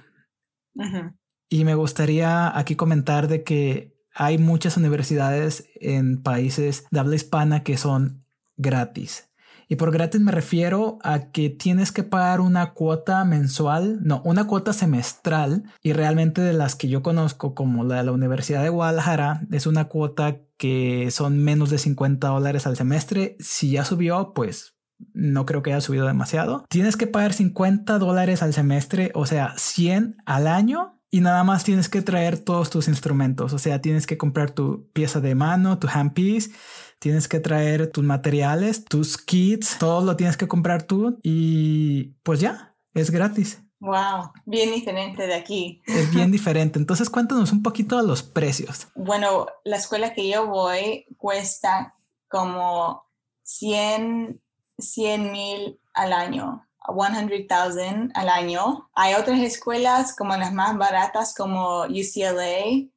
Y 1.48 1.64
me 1.64 1.74
gustaría 1.74 2.56
aquí 2.56 2.76
comentar 2.76 3.26
de 3.26 3.42
que 3.42 3.96
hay 4.14 4.36
muchas 4.36 4.76
universidades 4.76 5.68
en 5.76 6.22
países 6.22 6.84
de 6.90 7.00
habla 7.00 7.16
hispana 7.16 7.62
que 7.62 7.78
son 7.78 8.26
gratis. 8.56 9.30
Y 9.68 9.76
por 9.76 9.92
gratis 9.92 10.20
me 10.20 10.32
refiero 10.32 10.98
a 11.02 11.30
que 11.30 11.50
tienes 11.50 11.92
que 11.92 12.02
pagar 12.02 12.40
una 12.40 12.72
cuota 12.72 13.24
mensual, 13.24 13.98
no, 14.02 14.22
una 14.24 14.46
cuota 14.46 14.72
semestral. 14.72 15.64
Y 15.82 15.92
realmente 15.92 16.42
de 16.42 16.52
las 16.52 16.76
que 16.76 16.88
yo 16.88 17.02
conozco, 17.02 17.54
como 17.54 17.84
la 17.84 17.96
de 17.96 18.04
la 18.04 18.12
Universidad 18.12 18.62
de 18.62 18.68
Guadalajara, 18.68 19.42
es 19.50 19.66
una 19.66 19.86
cuota 19.86 20.38
que 20.56 21.10
son 21.10 21.38
menos 21.38 21.70
de 21.70 21.78
50 21.78 22.28
dólares 22.28 22.66
al 22.66 22.76
semestre. 22.76 23.36
Si 23.40 23.70
ya 23.70 23.84
subió, 23.84 24.32
pues 24.34 24.74
no 25.12 25.46
creo 25.46 25.62
que 25.62 25.72
haya 25.72 25.80
subido 25.80 26.06
demasiado. 26.06 26.64
Tienes 26.68 26.96
que 26.96 27.06
pagar 27.06 27.32
50 27.32 27.98
dólares 27.98 28.42
al 28.42 28.52
semestre, 28.54 29.10
o 29.14 29.26
sea, 29.26 29.54
100 29.56 30.16
al 30.24 30.46
año. 30.46 31.00
Y 31.10 31.20
nada 31.20 31.44
más 31.44 31.62
tienes 31.62 31.88
que 31.88 32.02
traer 32.02 32.38
todos 32.38 32.70
tus 32.70 32.88
instrumentos. 32.88 33.52
O 33.52 33.58
sea, 33.58 33.80
tienes 33.80 34.04
que 34.04 34.18
comprar 34.18 34.50
tu 34.50 34.90
pieza 34.92 35.20
de 35.20 35.36
mano, 35.36 35.78
tu 35.78 35.86
handpiece 35.86 36.50
tienes 37.04 37.28
que 37.28 37.38
traer 37.38 37.92
tus 37.92 38.02
materiales, 38.02 38.86
tus 38.86 39.18
kits, 39.18 39.76
todo 39.78 40.00
lo 40.00 40.16
tienes 40.16 40.38
que 40.38 40.48
comprar 40.48 40.84
tú 40.84 41.18
y 41.22 42.14
pues 42.22 42.40
ya, 42.40 42.74
es 42.94 43.10
gratis. 43.10 43.62
Wow, 43.78 44.32
bien 44.46 44.72
diferente 44.72 45.26
de 45.26 45.34
aquí. 45.34 45.82
Es 45.84 46.10
bien 46.14 46.32
diferente. 46.32 46.78
Entonces, 46.78 47.10
cuéntanos 47.10 47.52
un 47.52 47.62
poquito 47.62 48.00
de 48.00 48.06
los 48.06 48.22
precios. 48.22 48.88
Bueno, 48.94 49.48
la 49.64 49.76
escuela 49.76 50.14
que 50.14 50.26
yo 50.30 50.46
voy 50.46 51.04
cuesta 51.18 51.94
como 52.26 53.04
100 53.42 54.40
mil 55.30 55.78
al 55.92 56.12
año. 56.14 56.66
100,000 56.86 58.12
al 58.14 58.28
año. 58.30 58.88
Hay 58.94 59.12
otras 59.12 59.40
escuelas 59.40 60.16
como 60.16 60.34
las 60.38 60.54
más 60.54 60.74
baratas 60.78 61.34
como 61.34 61.82
UCLA, 61.82 62.88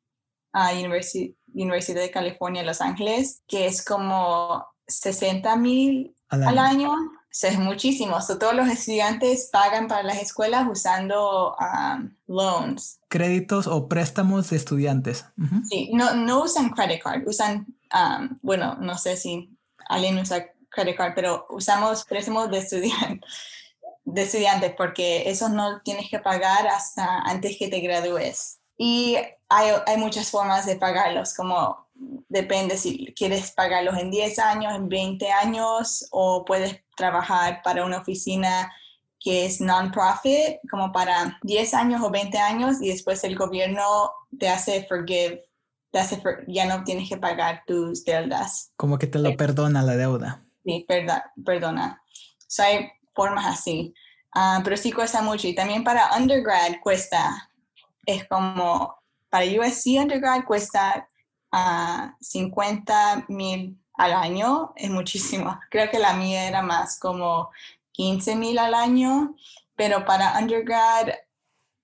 uh, 0.53 0.79
University, 0.79 1.35
Universidad 1.63 2.01
de 2.01 2.11
California, 2.11 2.63
Los 2.63 2.81
Ángeles, 2.81 3.41
que 3.47 3.65
es 3.65 3.83
como 3.83 4.65
60 4.87 5.55
mil 5.57 6.15
al, 6.29 6.57
año. 6.57 6.93
es 7.31 7.59
muchísimo. 7.59 8.17
todos 8.39 8.53
los 8.53 8.67
estudiantes 8.67 9.49
pagan 9.51 9.87
para 9.87 10.03
las 10.03 10.21
escuelas 10.21 10.67
usando 10.69 11.55
um, 11.55 12.15
loans. 12.27 12.99
Créditos 13.07 13.67
o 13.67 13.87
préstamos 13.87 14.49
de 14.49 14.57
estudiantes. 14.57 15.25
Sí, 15.69 15.91
no, 15.93 16.13
no 16.15 16.43
usan 16.43 16.69
credit 16.69 17.01
card, 17.01 17.27
usan, 17.27 17.67
um, 17.93 18.37
bueno, 18.41 18.75
no 18.79 18.97
sé 18.97 19.17
si 19.17 19.49
alguien 19.87 20.17
usa 20.17 20.47
credit 20.69 20.97
card, 20.97 21.13
pero 21.15 21.45
usamos 21.49 22.03
préstamos 22.05 22.49
de 22.51 22.59
estudiantes 22.59 23.29
de 24.07 24.21
estudiantes 24.21 24.73
porque 24.77 25.29
eso 25.29 25.49
no 25.49 25.81
tienes 25.81 26.09
que 26.09 26.19
pagar 26.19 26.65
hasta 26.67 27.19
antes 27.19 27.57
que 27.59 27.67
te 27.67 27.81
gradúes. 27.81 28.59
Y 28.77 29.17
hay, 29.49 29.71
hay, 29.85 29.97
muchas 29.97 30.29
formas 30.29 30.65
de 30.65 30.75
pagarlos, 30.75 31.33
como 31.33 31.87
depende 32.29 32.77
si 32.77 33.13
quieres 33.15 33.51
pagarlos 33.51 33.97
en 33.97 34.11
10 34.11 34.39
años, 34.39 34.75
en 34.75 34.89
20 34.89 35.31
años, 35.31 36.07
o 36.11 36.43
puedes 36.45 36.81
trabajar 36.95 37.61
para 37.63 37.85
una 37.85 37.99
oficina 37.99 38.71
que 39.19 39.45
es 39.45 39.61
non-profit, 39.61 40.59
como 40.69 40.91
para 40.91 41.39
10 41.43 41.73
años 41.73 42.01
o 42.03 42.09
20 42.09 42.37
años, 42.37 42.81
y 42.81 42.89
después 42.89 43.23
el 43.23 43.35
gobierno 43.35 44.11
te 44.37 44.49
hace 44.49 44.85
forgive, 44.87 45.49
te 45.91 45.99
hace 45.99 46.21
ya 46.47 46.65
no 46.65 46.83
tienes 46.83 47.09
que 47.09 47.17
pagar 47.17 47.63
tus 47.65 48.03
deudas. 48.03 48.71
Como 48.75 48.97
que 48.97 49.07
te 49.07 49.19
lo 49.19 49.35
perdona 49.35 49.81
la 49.81 49.95
deuda. 49.95 50.43
Sí, 50.63 50.85
perdona. 51.43 52.01
So 52.47 52.63
hay 52.63 52.89
formas 53.15 53.45
así. 53.45 53.93
Ah, 54.35 54.61
pero 54.63 54.77
sí 54.77 54.91
cuesta 54.91 55.21
mucho. 55.21 55.47
Y 55.47 55.55
también 55.55 55.83
para 55.83 56.15
undergrad 56.15 56.73
cuesta, 56.83 57.49
es 58.05 58.27
como 58.27 58.95
para 59.29 59.45
USC 59.45 59.99
undergrad 59.99 60.45
cuesta 60.45 61.07
50 62.19 63.13
ah, 63.13 63.25
mil 63.27 63.77
al 63.93 64.13
año, 64.13 64.73
es 64.75 64.89
muchísimo. 64.89 65.59
Creo 65.71 65.89
que 65.89 65.99
la 65.99 66.13
mía 66.13 66.47
era 66.47 66.61
más 66.61 66.99
como 66.99 67.49
15 67.93 68.35
mil 68.35 68.59
al 68.59 68.73
año, 68.73 69.35
pero 69.75 70.05
para 70.05 70.37
undergrad 70.39 71.09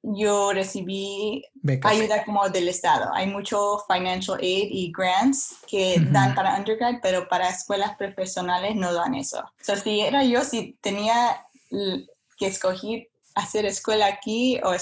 yo 0.06 0.52
recibí 0.52 1.46
ayuda 1.84 2.26
como 2.26 2.50
del 2.50 2.68
Estado. 2.68 3.10
Hay 3.14 3.28
mucho 3.28 3.80
financial 3.88 4.38
aid 4.42 4.68
y 4.70 4.92
grants 4.92 5.56
que 5.66 5.96
dan 6.12 6.36
para 6.36 6.58
undergrad, 6.58 6.96
pero 7.02 7.28
para 7.30 7.50
escuelas 7.50 7.96
profesionales 7.96 8.76
no 8.76 8.94
dan 8.94 9.16
eso. 9.16 9.40
O 9.40 9.64
sea, 9.64 9.78
si 9.78 10.02
era 10.02 10.24
yo, 10.24 10.44
si 10.44 10.78
tenía 10.82 11.48
que 12.38 12.48
escoger 12.48 13.08
hacer 13.36 13.66
escuela 13.66 14.08
aquí 14.08 14.60
o 14.64 14.74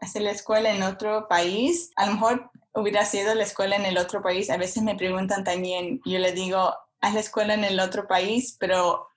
hacer 0.00 0.22
la 0.22 0.30
escuela 0.30 0.70
en 0.70 0.82
otro 0.82 1.28
país, 1.28 1.90
a 1.96 2.06
lo 2.06 2.12
mejor 2.12 2.50
hubiera 2.74 3.04
sido 3.04 3.34
la 3.34 3.44
escuela 3.44 3.76
en 3.76 3.84
el 3.84 3.98
otro 3.98 4.22
país. 4.22 4.50
A 4.50 4.56
veces 4.56 4.82
me 4.82 4.96
preguntan 4.96 5.44
también, 5.44 6.00
yo 6.04 6.18
le 6.18 6.32
digo, 6.32 6.74
haz 7.00 7.14
la 7.14 7.20
escuela 7.20 7.54
en 7.54 7.64
el 7.64 7.80
otro 7.80 8.06
país, 8.06 8.56
pero 8.58 9.08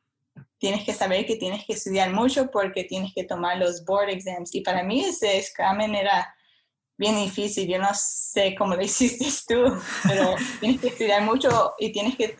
tienes 0.57 0.85
que 0.85 0.93
saber 0.93 1.25
que 1.25 1.35
tienes 1.35 1.65
que 1.65 1.73
estudiar 1.73 2.11
mucho 2.11 2.49
porque 2.49 2.83
tienes 2.83 3.13
que 3.13 3.23
tomar 3.23 3.57
los 3.57 3.83
board 3.85 4.09
exams. 4.09 4.53
Y 4.55 4.61
para 4.61 4.83
mí 4.83 5.03
ese 5.03 5.37
examen 5.37 5.93
era 5.95 6.33
bien 6.97 7.15
difícil. 7.15 7.67
Yo 7.67 7.79
no 7.79 7.89
sé 7.93 8.55
cómo 8.57 8.75
lo 8.75 8.81
hiciste 8.85 9.53
tú, 9.53 9.77
pero 10.07 10.35
tienes 10.59 10.81
que 10.81 10.87
estudiar 10.87 11.21
mucho 11.21 11.73
y 11.79 11.91
tienes 11.91 12.15
que 12.15 12.35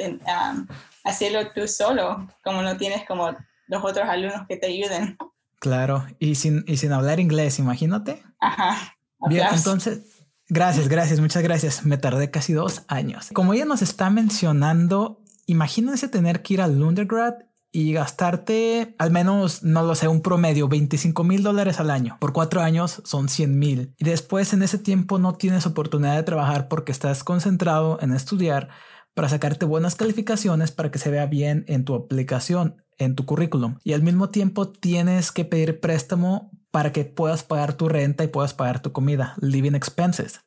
hacerlo 1.03 1.51
tú 1.53 1.67
solo, 1.67 2.27
como 2.43 2.61
no 2.61 2.77
tienes 2.77 3.05
como 3.05 3.35
los 3.67 3.83
otros 3.83 4.07
alumnos 4.07 4.47
que 4.47 4.57
te 4.57 4.67
ayuden. 4.67 5.17
Claro, 5.63 6.05
y 6.19 6.35
sin, 6.35 6.65
y 6.67 6.75
sin 6.75 6.91
hablar 6.91 7.21
inglés, 7.21 7.57
imagínate. 7.57 8.21
Ajá. 8.41 8.97
Bien, 9.29 9.47
entonces, 9.53 10.01
gracias, 10.49 10.89
gracias, 10.89 11.21
muchas 11.21 11.41
gracias. 11.41 11.85
Me 11.85 11.97
tardé 11.97 12.29
casi 12.29 12.51
dos 12.51 12.81
años. 12.89 13.29
Como 13.31 13.53
ella 13.53 13.63
nos 13.63 13.81
está 13.81 14.09
mencionando, 14.09 15.23
imagínense 15.45 16.09
tener 16.09 16.41
que 16.41 16.55
ir 16.55 16.61
al 16.61 16.83
undergrad 16.83 17.35
y 17.71 17.93
gastarte 17.93 18.93
al 18.99 19.11
menos, 19.11 19.63
no 19.63 19.83
lo 19.83 19.95
sé, 19.95 20.09
un 20.09 20.21
promedio, 20.21 20.67
25 20.67 21.23
mil 21.23 21.43
dólares 21.43 21.79
al 21.79 21.91
año. 21.91 22.17
Por 22.19 22.33
cuatro 22.33 22.59
años 22.59 23.01
son 23.05 23.29
100 23.29 23.57
mil. 23.57 23.95
Y 23.97 24.03
después 24.03 24.51
en 24.51 24.63
ese 24.63 24.79
tiempo 24.79 25.17
no 25.17 25.35
tienes 25.35 25.65
oportunidad 25.65 26.17
de 26.17 26.23
trabajar 26.23 26.67
porque 26.67 26.91
estás 26.91 27.23
concentrado 27.23 27.99
en 28.01 28.11
estudiar 28.11 28.67
para 29.13 29.29
sacarte 29.29 29.65
buenas 29.65 29.95
calificaciones 29.95 30.71
para 30.71 30.91
que 30.91 30.99
se 30.99 31.09
vea 31.09 31.25
bien 31.25 31.63
en 31.69 31.85
tu 31.85 31.95
aplicación, 31.95 32.82
en 32.97 33.15
tu 33.15 33.25
currículum. 33.25 33.79
Y 33.83 33.93
al 33.93 34.03
mismo 34.03 34.29
tiempo 34.29 34.69
tienes 34.69 35.31
que 35.31 35.45
pedir 35.45 35.79
préstamo 35.79 36.51
para 36.71 36.91
que 36.91 37.05
puedas 37.05 37.43
pagar 37.43 37.73
tu 37.73 37.89
renta 37.89 38.23
y 38.23 38.27
puedas 38.27 38.53
pagar 38.53 38.81
tu 38.81 38.91
comida, 38.91 39.35
living 39.39 39.75
expenses. 39.75 40.41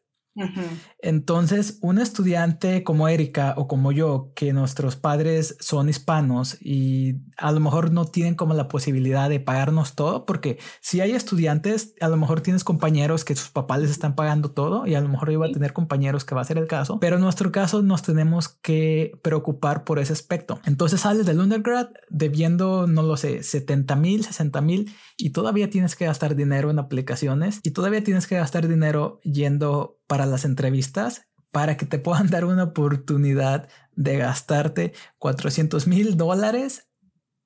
Entonces, 1.07 1.79
un 1.83 2.01
estudiante 2.01 2.83
como 2.83 3.07
Erika 3.07 3.55
o 3.57 3.69
como 3.69 3.93
yo, 3.93 4.33
que 4.35 4.53
nuestros 4.53 4.97
padres 4.97 5.57
son 5.61 5.89
hispanos 5.89 6.57
y 6.61 7.19
a 7.37 7.53
lo 7.53 7.61
mejor 7.61 7.93
no 7.93 8.07
tienen 8.07 8.35
como 8.35 8.55
la 8.55 8.67
posibilidad 8.67 9.31
de 9.31 9.39
pagarnos 9.39 9.95
todo, 9.95 10.27
porque 10.27 10.59
si 10.81 11.01
hay 11.01 11.13
estudiantes, 11.13 11.95
a 12.01 12.09
lo 12.09 12.17
mejor 12.17 12.41
tienes 12.41 12.65
compañeros 12.65 13.25
que 13.25 13.37
sus 13.37 13.51
papás 13.51 13.83
les 13.83 13.93
están 13.93 14.17
pagando 14.17 14.51
todo 14.51 14.85
y 14.85 14.97
a 14.97 15.01
lo 15.01 15.09
mejor 15.09 15.31
iba 15.31 15.47
a 15.47 15.53
tener 15.53 15.73
compañeros 15.73 16.25
que 16.25 16.35
va 16.35 16.41
a 16.41 16.45
ser 16.45 16.59
el 16.59 16.67
caso, 16.67 16.99
pero 16.99 17.17
en 17.17 17.23
nuestro 17.23 17.53
caso 17.53 17.83
nos 17.83 18.03
tenemos 18.03 18.49
que 18.49 19.13
preocupar 19.23 19.85
por 19.85 20.01
ese 20.01 20.13
aspecto. 20.13 20.59
Entonces 20.65 21.03
sales 21.03 21.25
del 21.25 21.39
undergrad 21.39 21.87
debiendo, 22.11 22.89
no 22.89 23.03
lo 23.03 23.17
sé, 23.17 23.45
70 23.45 23.95
mil, 23.95 24.25
60 24.25 24.61
mil 24.61 24.93
y 25.17 25.31
todavía 25.31 25.71
tienes 25.71 25.95
que 25.95 26.07
gastar 26.07 26.35
dinero 26.35 26.69
en 26.69 26.81
aplicaciones 26.81 27.61
y 27.63 27.71
todavía 27.71 28.03
tienes 28.03 28.27
que 28.27 28.35
gastar 28.35 28.67
dinero 28.67 29.21
yendo 29.23 30.01
para 30.07 30.27
las 30.27 30.45
entrevistas 30.45 30.96
para 31.51 31.77
que 31.77 31.87
te 31.87 31.99
puedan 31.99 32.27
dar 32.31 32.45
una 32.45 32.65
oportunidad 32.65 33.69
de 33.95 34.19
gastarte 34.19 34.93
400 35.19 35.87
mil 35.87 36.17
dólares 36.17 36.89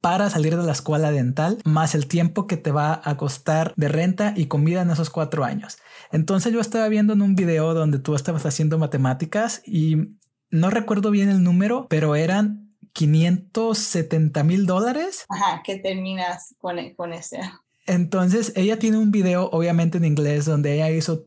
para 0.01 0.31
salir 0.31 0.57
de 0.57 0.65
la 0.65 0.73
escuela 0.73 1.13
dental, 1.13 1.59
más 1.65 1.95
el 1.95 2.07
tiempo 2.07 2.47
que 2.47 2.57
te 2.57 2.73
va 2.73 3.03
a 3.05 3.17
costar 3.17 3.75
de 3.77 3.89
renta 3.89 4.33
y 4.35 4.47
comida 4.47 4.81
en 4.81 4.91
esos 4.91 5.11
cuatro 5.11 5.45
años. 5.45 5.79
Entonces 6.11 6.53
yo 6.53 6.61
estaba 6.61 6.89
viendo 6.89 7.13
en 7.13 7.23
un 7.23 7.35
video 7.35 7.75
donde 7.75 7.99
tú 7.99 8.15
estabas 8.15 8.47
haciendo 8.47 8.79
matemáticas 8.79 9.63
y 9.67 10.17
no 10.51 10.71
recuerdo 10.71 11.11
bien 11.11 11.29
el 11.29 11.45
número, 11.45 11.87
pero 11.89 12.17
eran 12.17 12.75
570 12.95 14.43
mil 14.43 14.67
dólares. 14.67 15.27
Ajá, 15.29 15.63
que 15.63 15.77
terminas 15.77 16.55
con, 16.59 16.77
con 16.95 17.13
ese. 17.13 17.41
Entonces 17.87 18.53
ella 18.57 18.79
tiene 18.79 18.99
un 18.99 19.11
video, 19.11 19.51
obviamente 19.53 19.99
en 19.99 20.05
inglés, 20.05 20.47
donde 20.47 20.75
ella 20.75 20.91
hizo 20.91 21.27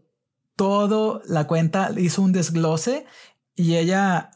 todo 0.56 1.22
la 1.26 1.48
cuenta, 1.48 1.92
hizo 1.98 2.22
un 2.22 2.32
desglose 2.32 3.06
y 3.56 3.76
ella 3.76 4.32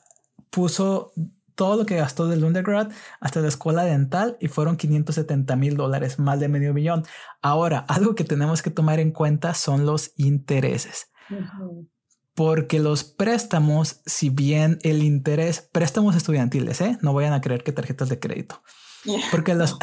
puso 0.49 1.13
todo 1.57 1.75
lo 1.75 1.85
que 1.85 1.97
gastó 1.97 2.27
del 2.27 2.43
undergrad 2.43 2.91
hasta 3.19 3.41
la 3.41 3.47
escuela 3.47 3.83
dental 3.83 4.37
y 4.39 4.47
fueron 4.47 4.77
570 4.77 5.55
mil 5.55 5.75
dólares, 5.75 6.19
más 6.19 6.39
de 6.39 6.47
medio 6.47 6.73
millón. 6.73 7.03
Ahora, 7.41 7.79
algo 7.79 8.13
que 8.13 8.23
tenemos 8.23 8.61
que 8.61 8.69
tomar 8.69 8.99
en 8.99 9.11
cuenta 9.11 9.55
son 9.55 9.85
los 9.85 10.11
intereses. 10.17 11.07
Porque 12.35 12.79
los 12.79 13.03
préstamos, 13.03 14.01
si 14.05 14.29
bien 14.29 14.77
el 14.83 15.01
interés, 15.01 15.67
préstamos 15.71 16.15
estudiantiles, 16.15 16.79
¿eh? 16.81 16.99
no 17.01 17.13
vayan 17.13 17.33
a 17.33 17.41
creer 17.41 17.63
que 17.63 17.71
tarjetas 17.71 18.09
de 18.09 18.19
crédito. 18.19 18.61
Porque, 19.31 19.55
los, 19.55 19.77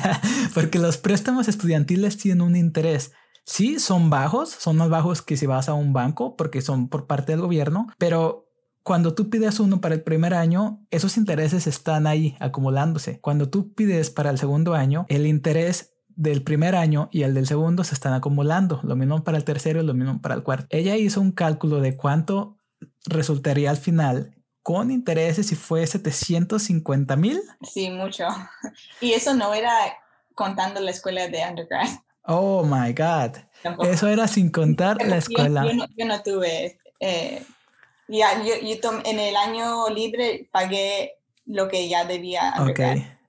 porque 0.54 0.78
los 0.78 0.98
préstamos 0.98 1.48
estudiantiles 1.48 2.18
tienen 2.18 2.42
un 2.42 2.56
interés 2.56 3.12
sí 3.46 3.78
son 3.78 4.10
bajos, 4.10 4.50
son 4.50 4.76
más 4.76 4.90
bajos 4.90 5.22
que 5.22 5.36
si 5.36 5.46
vas 5.46 5.68
a 5.70 5.74
un 5.74 5.92
banco 5.92 6.36
porque 6.36 6.60
son 6.60 6.88
por 6.88 7.06
parte 7.06 7.32
del 7.32 7.40
gobierno, 7.40 7.86
pero 7.96 8.46
cuando 8.82 9.14
tú 9.14 9.30
pides 9.30 9.58
uno 9.58 9.80
para 9.80 9.94
el 9.94 10.02
primer 10.02 10.34
año, 10.34 10.84
esos 10.90 11.16
intereses 11.16 11.66
están 11.66 12.06
ahí 12.06 12.36
acumulándose. 12.38 13.20
Cuando 13.20 13.48
tú 13.48 13.72
pides 13.74 14.10
para 14.10 14.30
el 14.30 14.38
segundo 14.38 14.74
año, 14.74 15.06
el 15.08 15.26
interés 15.26 15.94
del 16.08 16.42
primer 16.42 16.76
año 16.76 17.08
y 17.10 17.22
el 17.22 17.34
del 17.34 17.46
segundo 17.46 17.82
se 17.82 17.94
están 17.94 18.12
acumulando. 18.12 18.80
Lo 18.84 18.94
mismo 18.94 19.24
para 19.24 19.38
el 19.38 19.44
tercero 19.44 19.82
y 19.82 19.86
lo 19.86 19.94
mismo 19.94 20.22
para 20.22 20.36
el 20.36 20.44
cuarto. 20.44 20.68
Ella 20.70 20.96
hizo 20.96 21.20
un 21.20 21.32
cálculo 21.32 21.80
de 21.80 21.96
cuánto 21.96 22.58
resultaría 23.06 23.70
al 23.70 23.76
final 23.76 24.36
con 24.62 24.90
intereses 24.90 25.50
y 25.52 25.56
fue 25.56 25.86
750 25.86 27.16
mil. 27.16 27.40
Sí, 27.62 27.90
mucho. 27.90 28.26
Y 29.00 29.12
eso 29.12 29.34
no 29.34 29.52
era 29.52 29.72
contando 30.34 30.80
la 30.80 30.90
escuela 30.90 31.28
de 31.28 31.44
undergrad. 31.48 31.88
Oh 32.26 32.64
my 32.64 32.92
God. 32.92 33.36
Eso 33.88 34.08
era 34.08 34.28
sin 34.28 34.50
contar 34.50 34.98
la 35.06 35.18
escuela. 35.18 35.64
Yo, 35.96 36.04
no, 36.04 36.22
tuve. 36.22 36.78
Eh, 37.00 37.42
ya, 38.08 38.42
yo, 38.42 39.00
en 39.04 39.18
el 39.18 39.36
año 39.36 39.88
libre 39.90 40.48
pagué 40.52 41.14
lo 41.44 41.68
que 41.68 41.88
ya 41.88 42.04
debía. 42.04 42.54
Ok. 42.58 42.80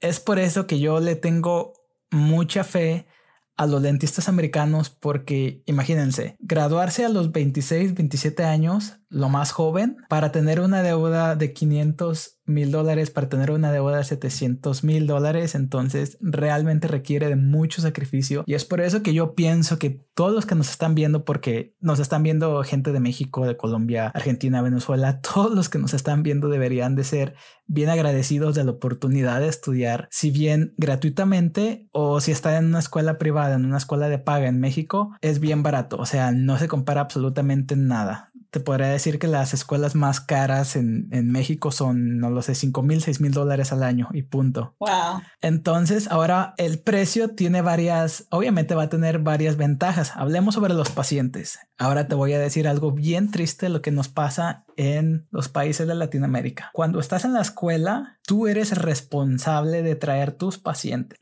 Es 0.02 0.20
por 0.20 0.40
eso 0.40 0.68
que 0.68 0.80
yo 0.80 1.00
le 1.00 1.16
tengo 1.16 1.74
mucha 2.12 2.64
fe 2.64 3.08
a 3.56 3.66
los 3.66 3.82
dentistas 3.82 4.30
americanos 4.30 4.90
porque 4.92 5.64
imagínense, 5.66 6.36
graduarse 6.40 7.06
a 7.06 7.10
los 7.10 7.32
26, 7.32 7.96
27 7.96 8.44
años, 8.44 9.00
lo 9.10 9.30
más 9.30 9.52
joven, 9.52 9.98
para 10.10 10.32
tener 10.32 10.60
una 10.60 10.84
deuda 10.84 11.36
de 11.36 11.54
500 11.54 12.38
mil 12.48 12.72
dólares 12.72 13.12
para 13.12 13.30
tener 13.30 13.52
una 13.52 13.72
deuda 13.72 13.98
de 13.98 14.04
700 14.04 14.84
mil 14.84 15.06
dólares, 15.06 15.54
entonces 15.54 16.18
realmente 16.22 16.88
requiere 16.88 17.28
de 17.28 17.36
mucho 17.36 17.82
sacrificio. 17.82 18.44
Y 18.48 18.56
es 18.56 18.66
por 18.66 18.82
eso 18.82 19.04
que 19.04 19.14
yo 19.14 19.36
pienso 19.36 19.78
que 19.78 20.02
todos 20.16 20.34
los 20.34 20.46
que 20.46 20.56
nos 20.56 20.70
están 20.70 20.96
viendo, 20.96 21.26
porque 21.26 21.76
nos 21.80 22.00
están 22.00 22.24
viendo 22.24 22.64
gente 22.64 22.92
de 22.92 23.00
México, 23.00 23.46
de 23.46 23.58
Colombia, 23.58 24.08
Argentina, 24.16 24.62
Venezuela, 24.62 25.22
todos 25.34 25.54
los 25.54 25.70
que 25.70 25.78
nos 25.78 25.94
están 25.94 26.24
viendo 26.24 26.48
deberían 26.48 26.96
de 26.96 27.04
ser 27.04 27.36
bien 27.68 27.90
agradecidos 27.90 28.56
de 28.56 28.64
la 28.64 28.72
oportunidad 28.72 29.42
de 29.42 29.50
estudiar, 29.50 30.08
si 30.10 30.32
bien 30.32 30.74
gratuitamente 30.78 31.90
o 31.92 32.22
si 32.22 32.32
está 32.32 32.58
en 32.58 32.68
una 32.68 32.80
escuela 32.80 33.18
privada, 33.18 33.56
en 33.56 33.66
una 33.66 33.78
escuela 33.78 34.08
de 34.08 34.20
paga 34.20 34.48
en 34.48 34.62
México, 34.62 35.12
es 35.20 35.42
bien 35.42 35.64
barato, 35.64 35.98
o 35.98 36.06
sea, 36.06 36.32
no 36.32 36.58
se 36.58 36.70
compara 36.70 37.02
absolutamente 37.02 37.76
nada 37.76 38.32
te 38.58 38.64
podría 38.64 38.88
decir 38.88 39.20
que 39.20 39.28
las 39.28 39.54
escuelas 39.54 39.94
más 39.94 40.20
caras 40.20 40.76
en, 40.76 41.08
México 41.32 41.70
son, 41.72 42.18
no 42.18 42.32
lo 42.32 42.42
sé, 42.42 42.56
5 42.56 42.82
mil, 42.82 43.04
6 43.04 43.22
mil 43.22 43.32
dólares 43.32 43.72
al 43.72 43.84
año 43.84 44.10
y 44.14 44.24
punto. 44.24 44.76
Wow. 44.80 45.22
Entonces, 45.42 46.08
ahora 46.10 46.56
el 46.58 46.80
precio 46.80 47.36
tiene 47.36 47.62
varias, 47.62 48.26
obviamente 48.32 48.74
va 48.74 48.84
a 48.84 48.90
tener 48.90 49.20
varias 49.20 49.58
ventajas. 49.58 50.14
Hablemos 50.16 50.56
sobre 50.56 50.74
los 50.74 50.90
pacientes. 50.90 51.60
Ahora 51.78 52.08
te 52.08 52.16
voy 52.16 52.34
a 52.34 52.40
decir 52.40 52.68
algo 52.68 52.92
bien 52.92 53.30
triste 53.30 53.70
lo 53.70 53.84
que 53.84 53.92
nos 53.92 54.08
pasa 54.08 54.66
en 54.76 55.28
los 55.30 55.50
países 55.50 55.88
de 55.88 55.94
Latinoamérica. 55.94 56.72
Cuando 56.74 57.00
estás 57.00 57.26
en 57.26 57.34
la 57.34 57.42
escuela, 57.42 58.18
tú 58.26 58.48
eres 58.48 58.76
responsable 58.76 59.84
de 59.84 59.96
traer 59.96 60.32
tus 60.32 60.58
pacientes. 60.58 61.20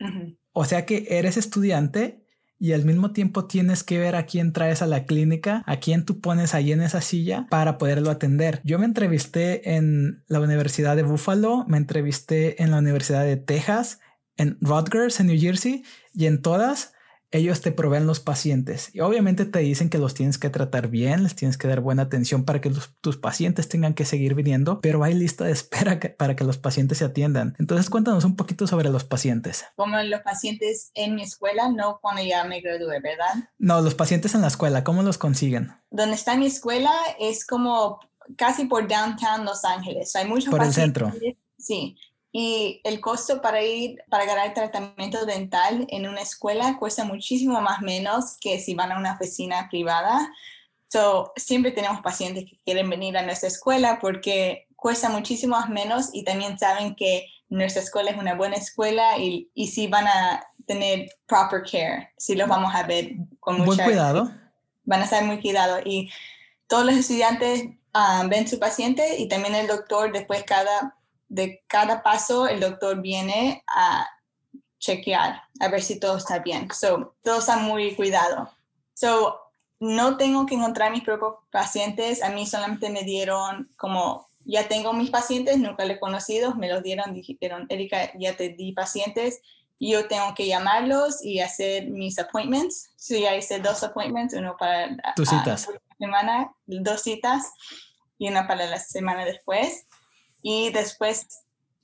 O 0.52 0.64
sea 0.64 0.86
que 0.86 1.06
eres 1.10 1.36
estudiante 1.36 2.25
y 2.58 2.72
al 2.72 2.84
mismo 2.84 3.12
tiempo 3.12 3.46
tienes 3.46 3.84
que 3.84 3.98
ver 3.98 4.16
a 4.16 4.24
quién 4.24 4.52
traes 4.52 4.82
a 4.82 4.86
la 4.86 5.04
clínica, 5.04 5.62
a 5.66 5.76
quién 5.76 6.04
tú 6.04 6.20
pones 6.20 6.54
ahí 6.54 6.72
en 6.72 6.80
esa 6.80 7.00
silla 7.00 7.46
para 7.50 7.78
poderlo 7.78 8.10
atender. 8.10 8.60
Yo 8.64 8.78
me 8.78 8.86
entrevisté 8.86 9.76
en 9.76 10.24
la 10.26 10.40
Universidad 10.40 10.96
de 10.96 11.02
Buffalo, 11.02 11.64
me 11.68 11.76
entrevisté 11.76 12.62
en 12.62 12.70
la 12.70 12.78
Universidad 12.78 13.24
de 13.24 13.36
Texas, 13.36 14.00
en 14.36 14.58
Rutgers, 14.60 15.20
en 15.20 15.26
New 15.26 15.38
Jersey, 15.38 15.84
y 16.14 16.26
en 16.26 16.40
todas 16.40 16.94
ellos 17.36 17.60
te 17.60 17.72
proveen 17.72 18.06
los 18.06 18.20
pacientes 18.20 18.94
y 18.94 19.00
obviamente 19.00 19.44
te 19.44 19.60
dicen 19.60 19.88
que 19.88 19.98
los 19.98 20.14
tienes 20.14 20.38
que 20.38 20.50
tratar 20.50 20.88
bien, 20.88 21.22
les 21.22 21.34
tienes 21.34 21.58
que 21.58 21.68
dar 21.68 21.80
buena 21.80 22.02
atención 22.02 22.44
para 22.44 22.60
que 22.60 22.72
tus 23.00 23.16
pacientes 23.16 23.68
tengan 23.68 23.94
que 23.94 24.04
seguir 24.04 24.34
viniendo, 24.34 24.80
pero 24.80 25.02
hay 25.04 25.14
lista 25.14 25.44
de 25.44 25.52
espera 25.52 26.00
para 26.18 26.36
que 26.36 26.44
los 26.44 26.58
pacientes 26.58 26.98
se 26.98 27.04
atiendan. 27.04 27.54
Entonces 27.58 27.90
cuéntanos 27.90 28.24
un 28.24 28.36
poquito 28.36 28.66
sobre 28.66 28.90
los 28.90 29.04
pacientes. 29.04 29.64
Como 29.76 29.96
los 30.02 30.20
pacientes 30.20 30.90
en 30.94 31.14
mi 31.14 31.22
escuela, 31.22 31.70
no 31.70 31.98
cuando 32.00 32.22
ya 32.22 32.44
me 32.44 32.60
gradué, 32.60 33.00
¿verdad? 33.00 33.48
No, 33.58 33.80
los 33.80 33.94
pacientes 33.94 34.34
en 34.34 34.42
la 34.42 34.48
escuela, 34.48 34.84
¿cómo 34.84 35.02
los 35.02 35.18
consiguen? 35.18 35.72
Donde 35.90 36.16
está 36.16 36.36
mi 36.36 36.46
escuela 36.46 36.92
es 37.20 37.46
como 37.46 38.00
casi 38.36 38.66
por 38.66 38.88
downtown 38.88 39.44
Los 39.44 39.64
Ángeles. 39.64 40.14
Hay 40.16 40.26
muchos 40.26 40.50
por 40.50 40.62
el 40.62 40.72
centro. 40.72 41.12
Sí, 41.58 41.96
y 42.38 42.82
el 42.84 43.00
costo 43.00 43.40
para 43.40 43.62
ir 43.62 44.04
para 44.10 44.26
ganar 44.26 44.52
tratamiento 44.52 45.24
dental 45.24 45.86
en 45.88 46.06
una 46.06 46.20
escuela 46.20 46.76
cuesta 46.78 47.02
muchísimo 47.02 47.62
más 47.62 47.80
menos 47.80 48.36
que 48.38 48.60
si 48.60 48.74
van 48.74 48.92
a 48.92 48.98
una 48.98 49.14
oficina 49.14 49.68
privada. 49.70 50.30
So, 50.88 51.32
siempre 51.36 51.70
tenemos 51.70 52.02
pacientes 52.02 52.44
que 52.44 52.60
quieren 52.62 52.90
venir 52.90 53.16
a 53.16 53.22
nuestra 53.22 53.48
escuela 53.48 54.00
porque 54.02 54.68
cuesta 54.76 55.08
muchísimo 55.08 55.56
menos 55.70 56.10
y 56.12 56.24
también 56.24 56.58
saben 56.58 56.94
que 56.94 57.26
nuestra 57.48 57.80
escuela 57.80 58.10
es 58.10 58.18
una 58.18 58.34
buena 58.34 58.56
escuela 58.56 59.16
y, 59.16 59.50
y 59.54 59.68
si 59.68 59.86
van 59.86 60.06
a 60.06 60.44
tener 60.66 61.08
proper 61.24 61.62
care, 61.62 62.12
si 62.18 62.34
los 62.34 62.48
vamos 62.48 62.74
a 62.74 62.82
ver 62.82 63.12
con 63.40 63.62
mucho 63.62 63.82
cuidado. 63.82 64.30
Van 64.84 65.00
a 65.00 65.04
estar 65.04 65.24
muy 65.24 65.40
cuidados 65.40 65.80
y 65.86 66.10
todos 66.66 66.84
los 66.84 66.96
estudiantes 66.96 67.64
ah, 67.94 68.26
ven 68.28 68.46
su 68.46 68.58
paciente 68.58 69.16
y 69.16 69.26
también 69.26 69.54
el 69.54 69.68
doctor 69.68 70.12
después 70.12 70.44
cada 70.44 70.95
de 71.28 71.64
cada 71.66 72.02
paso 72.02 72.46
el 72.46 72.60
doctor 72.60 73.00
viene 73.00 73.64
a 73.68 74.08
chequear, 74.78 75.42
a 75.60 75.68
ver 75.68 75.82
si 75.82 75.98
todo 75.98 76.16
está 76.16 76.38
bien. 76.38 76.68
So, 76.72 77.14
todo 77.22 77.38
está 77.38 77.56
muy 77.56 77.94
cuidado. 77.94 78.50
So, 78.94 79.40
no 79.80 80.16
tengo 80.16 80.46
que 80.46 80.54
encontrar 80.54 80.92
mis 80.92 81.02
propios 81.02 81.34
pacientes. 81.50 82.22
A 82.22 82.30
mí 82.30 82.46
solamente 82.46 82.88
me 82.90 83.02
dieron 83.02 83.70
como, 83.76 84.26
ya 84.44 84.68
tengo 84.68 84.92
mis 84.92 85.10
pacientes, 85.10 85.58
nunca 85.58 85.84
los 85.84 85.96
he 85.96 86.00
conocido, 86.00 86.54
me 86.54 86.68
los 86.68 86.82
dieron, 86.82 87.12
dijeron, 87.14 87.66
Erika, 87.68 88.12
ya 88.18 88.36
te 88.36 88.50
di 88.50 88.72
pacientes. 88.72 89.40
Yo 89.78 90.08
tengo 90.08 90.32
que 90.34 90.46
llamarlos 90.46 91.22
y 91.22 91.40
hacer 91.40 91.88
mis 91.88 92.18
appointments. 92.18 92.90
So, 92.96 93.16
ya 93.16 93.34
hice 93.34 93.58
dos 93.58 93.82
appointments, 93.82 94.34
uno 94.34 94.56
para 94.56 94.96
Tus 95.16 95.28
citas. 95.28 95.68
la 95.68 95.96
semana, 95.98 96.54
dos 96.66 97.02
citas 97.02 97.52
y 98.18 98.28
una 98.28 98.46
para 98.46 98.66
la 98.66 98.78
semana 98.78 99.24
después 99.24 99.85
y 100.48 100.70
después 100.70 101.42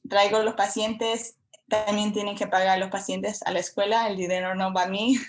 traigo 0.09 0.41
los 0.45 0.55
pacientes, 0.55 1.35
también 1.69 2.13
tienen 2.13 2.37
que 2.37 2.47
pagar 2.47 2.79
los 2.79 2.91
pacientes 2.91 3.43
a 3.43 3.51
la 3.51 3.59
escuela, 3.59 4.07
el 4.07 4.17
dinero 4.17 4.55
no 4.55 4.73
va 4.73 4.85
a 4.85 4.89
mí. 4.89 5.19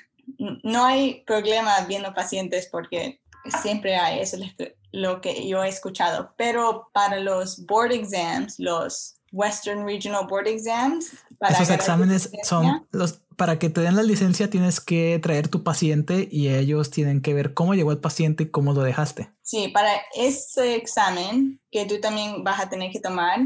No 0.64 0.86
hay 0.86 1.22
problema 1.26 1.82
viendo 1.82 2.14
pacientes 2.14 2.70
porque 2.72 3.20
siempre 3.62 3.98
hay, 3.98 4.22
eso 4.22 4.38
es 4.38 4.74
lo 4.94 5.20
que 5.20 5.46
yo 5.46 5.62
he 5.62 5.68
escuchado, 5.68 6.34
pero 6.38 6.90
para 6.94 7.20
los 7.20 7.66
board 7.66 7.92
exams, 7.92 8.58
los 8.58 9.18
Western 9.34 9.84
Regional 9.86 10.28
Board 10.28 10.48
Exams. 10.48 11.12
Esos 11.42 11.70
exámenes 11.70 12.32
son 12.44 12.88
los 12.92 13.20
para 13.36 13.58
que 13.58 13.70
te 13.70 13.82
den 13.82 13.96
la 13.96 14.04
licencia 14.04 14.50
tienes 14.50 14.80
que 14.80 15.20
traer 15.22 15.48
tu 15.48 15.64
paciente 15.64 16.30
y 16.32 16.50
ellos 16.50 16.92
tienen 16.92 17.22
que 17.22 17.34
ver 17.34 17.56
cómo 17.56 17.74
llegó 17.74 17.92
el 17.92 17.98
paciente 17.98 18.44
y 18.44 18.52
cómo 18.52 18.74
lo 18.74 18.84
dejaste. 18.84 19.32
Sí, 19.42 19.70
para 19.70 19.92
ese 20.16 20.76
examen 20.76 21.60
que 21.72 21.86
tú 21.86 22.00
también 22.00 22.44
vas 22.44 22.62
a 22.62 22.70
tener 22.70 22.92
que 22.92 23.00
tomar, 23.00 23.40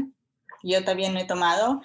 yo 0.62 0.84
también 0.84 1.14
lo 1.14 1.20
he 1.20 1.24
tomado, 1.24 1.80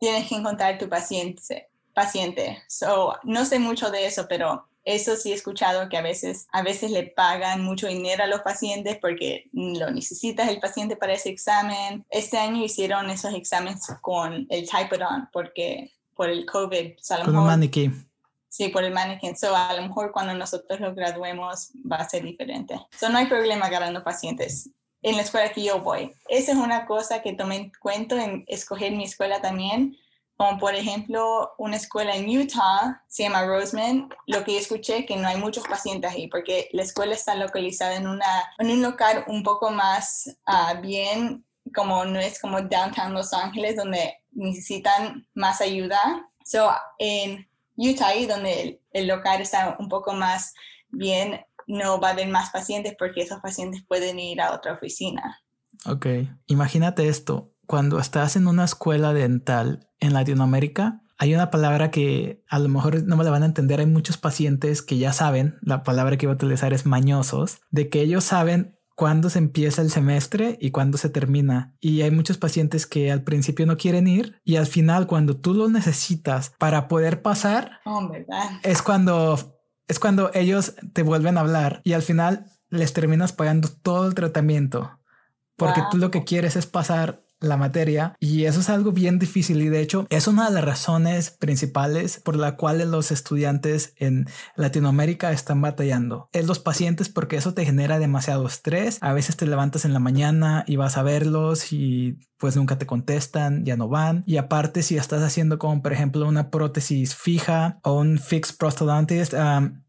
tienes 0.00 0.26
que 0.26 0.36
encontrar 0.36 0.78
tu 0.78 0.88
paciente. 0.88 1.68
paciente. 1.94 2.62
So, 2.66 3.16
no 3.24 3.44
sé 3.44 3.58
mucho 3.58 3.90
de 3.90 4.06
eso, 4.06 4.26
pero 4.26 4.66
eso 4.88 5.16
sí 5.16 5.32
he 5.32 5.34
escuchado 5.34 5.90
que 5.90 5.98
a 5.98 6.02
veces, 6.02 6.46
a 6.50 6.62
veces 6.62 6.90
le 6.90 7.02
pagan 7.02 7.62
mucho 7.62 7.88
dinero 7.88 8.24
a 8.24 8.26
los 8.26 8.40
pacientes 8.40 8.96
porque 8.98 9.50
lo 9.52 9.90
necesitas 9.90 10.48
el 10.48 10.60
paciente 10.60 10.96
para 10.96 11.12
ese 11.12 11.28
examen. 11.28 12.06
Este 12.08 12.38
año 12.38 12.64
hicieron 12.64 13.10
esos 13.10 13.34
exámenes 13.34 13.86
con 14.00 14.46
el 14.48 14.66
Typodon 14.66 15.28
porque 15.30 15.92
por 16.14 16.30
el 16.30 16.46
COVID. 16.46 16.92
con 17.22 17.36
un 17.36 17.46
maniquí. 17.46 17.90
Sí, 18.48 18.68
por 18.70 18.82
el 18.82 18.94
maniquí. 18.94 19.36
So, 19.36 19.54
a 19.54 19.74
lo 19.74 19.82
mejor 19.82 20.10
cuando 20.10 20.32
nosotros 20.32 20.80
lo 20.80 20.94
graduemos 20.94 21.70
va 21.90 21.96
a 21.96 22.08
ser 22.08 22.22
diferente. 22.22 22.80
So, 22.98 23.10
no 23.10 23.18
hay 23.18 23.26
problema 23.26 23.66
agarrando 23.66 24.02
pacientes 24.02 24.70
en 25.02 25.16
la 25.16 25.22
escuela 25.22 25.52
que 25.52 25.64
yo 25.64 25.80
voy. 25.80 26.14
Esa 26.30 26.52
es 26.52 26.58
una 26.58 26.86
cosa 26.86 27.20
que 27.20 27.34
tomé 27.34 27.56
en 27.56 27.72
cuenta 27.78 28.24
en 28.24 28.42
escoger 28.48 28.92
mi 28.92 29.04
escuela 29.04 29.42
también 29.42 29.98
como 30.38 30.56
por 30.56 30.76
ejemplo 30.76 31.52
una 31.58 31.76
escuela 31.76 32.14
en 32.14 32.28
Utah, 32.28 33.02
se 33.08 33.24
llama 33.24 33.44
Roseman, 33.44 34.08
lo 34.28 34.44
que 34.44 34.52
yo 34.52 34.58
escuché 34.60 35.04
que 35.04 35.16
no 35.16 35.26
hay 35.26 35.36
muchos 35.36 35.66
pacientes 35.66 36.12
ahí 36.12 36.28
porque 36.28 36.68
la 36.72 36.84
escuela 36.84 37.12
está 37.14 37.34
localizada 37.34 37.96
en, 37.96 38.06
una, 38.06 38.44
en 38.58 38.70
un 38.70 38.80
local 38.80 39.24
un 39.26 39.42
poco 39.42 39.72
más 39.72 40.30
ah, 40.46 40.74
bien, 40.80 41.44
como 41.74 42.04
no 42.04 42.20
es 42.20 42.40
como 42.40 42.62
downtown 42.62 43.14
Los 43.14 43.34
Ángeles, 43.34 43.74
donde 43.74 44.14
necesitan 44.30 45.26
más 45.34 45.60
ayuda. 45.60 45.98
So, 46.44 46.70
en 47.00 47.48
Utah, 47.76 48.14
donde 48.28 48.62
el, 48.62 48.80
el 48.92 49.08
local 49.08 49.40
está 49.40 49.76
un 49.80 49.88
poco 49.88 50.12
más 50.12 50.54
bien, 50.90 51.44
no 51.66 52.00
va 52.00 52.10
a 52.10 52.12
haber 52.12 52.28
más 52.28 52.50
pacientes 52.50 52.94
porque 52.96 53.22
esos 53.22 53.40
pacientes 53.40 53.84
pueden 53.88 54.20
ir 54.20 54.40
a 54.40 54.54
otra 54.54 54.74
oficina. 54.74 55.42
Ok, 55.84 56.06
imagínate 56.46 57.08
esto, 57.08 57.52
cuando 57.66 57.98
estás 57.98 58.36
en 58.36 58.46
una 58.46 58.64
escuela 58.64 59.12
dental 59.12 59.87
en 60.00 60.14
Latinoamérica, 60.14 61.02
hay 61.18 61.34
una 61.34 61.50
palabra 61.50 61.90
que 61.90 62.44
a 62.48 62.60
lo 62.60 62.68
mejor 62.68 63.02
no 63.02 63.16
me 63.16 63.24
la 63.24 63.30
van 63.30 63.42
a 63.42 63.46
entender. 63.46 63.80
Hay 63.80 63.86
muchos 63.86 64.16
pacientes 64.16 64.82
que 64.82 64.98
ya 64.98 65.12
saben, 65.12 65.58
la 65.62 65.82
palabra 65.82 66.16
que 66.16 66.26
voy 66.26 66.34
a 66.34 66.36
utilizar 66.36 66.72
es 66.72 66.86
mañosos, 66.86 67.60
de 67.70 67.88
que 67.88 68.00
ellos 68.00 68.22
saben 68.22 68.78
cuándo 68.94 69.28
se 69.28 69.38
empieza 69.38 69.82
el 69.82 69.90
semestre 69.90 70.58
y 70.60 70.70
cuándo 70.70 70.96
se 70.96 71.08
termina. 71.08 71.74
Y 71.80 72.02
hay 72.02 72.12
muchos 72.12 72.38
pacientes 72.38 72.86
que 72.86 73.10
al 73.10 73.22
principio 73.22 73.66
no 73.66 73.76
quieren 73.76 74.06
ir 74.06 74.40
y 74.44 74.56
al 74.56 74.66
final 74.66 75.08
cuando 75.08 75.36
tú 75.36 75.54
lo 75.54 75.68
necesitas 75.68 76.52
para 76.58 76.86
poder 76.86 77.20
pasar, 77.20 77.80
oh, 77.84 78.10
es 78.62 78.82
cuando 78.82 79.56
es 79.88 79.98
cuando 79.98 80.30
ellos 80.34 80.74
te 80.92 81.02
vuelven 81.02 81.38
a 81.38 81.40
hablar 81.40 81.80
y 81.82 81.94
al 81.94 82.02
final 82.02 82.46
les 82.68 82.92
terminas 82.92 83.32
pagando 83.32 83.68
todo 83.68 84.06
el 84.06 84.14
tratamiento 84.14 84.98
porque 85.58 85.82
tú 85.90 85.98
lo 85.98 86.10
que 86.10 86.24
quieres 86.24 86.54
es 86.54 86.66
pasar 86.66 87.24
la 87.40 87.56
materia 87.56 88.14
y 88.18 88.44
eso 88.44 88.60
es 88.60 88.68
algo 88.68 88.92
bien 88.92 89.18
difícil 89.18 89.62
y 89.62 89.68
de 89.68 89.80
hecho 89.80 90.06
es 90.10 90.26
una 90.26 90.48
de 90.48 90.54
las 90.54 90.64
razones 90.64 91.30
principales 91.30 92.20
por 92.20 92.36
la 92.36 92.56
cuales 92.56 92.88
los 92.88 93.10
estudiantes 93.10 93.94
en 93.96 94.26
Latinoamérica 94.56 95.32
están 95.32 95.60
batallando. 95.60 96.28
Es 96.32 96.46
los 96.46 96.58
pacientes 96.58 97.08
porque 97.08 97.36
eso 97.36 97.54
te 97.54 97.64
genera 97.64 97.98
demasiado 97.98 98.46
estrés. 98.46 98.98
A 99.00 99.12
veces 99.12 99.36
te 99.36 99.46
levantas 99.46 99.84
en 99.84 99.92
la 99.92 100.00
mañana 100.00 100.64
y 100.66 100.76
vas 100.76 100.96
a 100.96 101.02
verlos 101.02 101.72
y 101.72 102.18
pues 102.38 102.56
nunca 102.56 102.78
te 102.78 102.86
contestan, 102.86 103.64
ya 103.64 103.76
no 103.76 103.88
van. 103.88 104.22
Y 104.26 104.36
aparte 104.36 104.82
si 104.82 104.96
estás 104.96 105.22
haciendo 105.22 105.58
como 105.58 105.82
por 105.82 105.92
ejemplo 105.92 106.26
una 106.26 106.50
prótesis 106.50 107.14
fija 107.14 107.78
o 107.82 107.98
un 107.98 108.18
fixed 108.18 108.56
prosthodontist, 108.58 109.34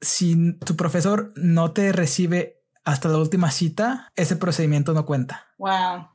si 0.01 0.53
tu 0.59 0.75
profesor 0.75 1.33
no 1.35 1.71
te 1.71 1.91
recibe 1.91 2.61
hasta 2.83 3.09
la 3.09 3.17
última 3.17 3.51
cita, 3.51 4.11
ese 4.15 4.35
procedimiento 4.35 4.93
no 4.93 5.05
cuenta. 5.05 5.45
Wow. 5.57 6.07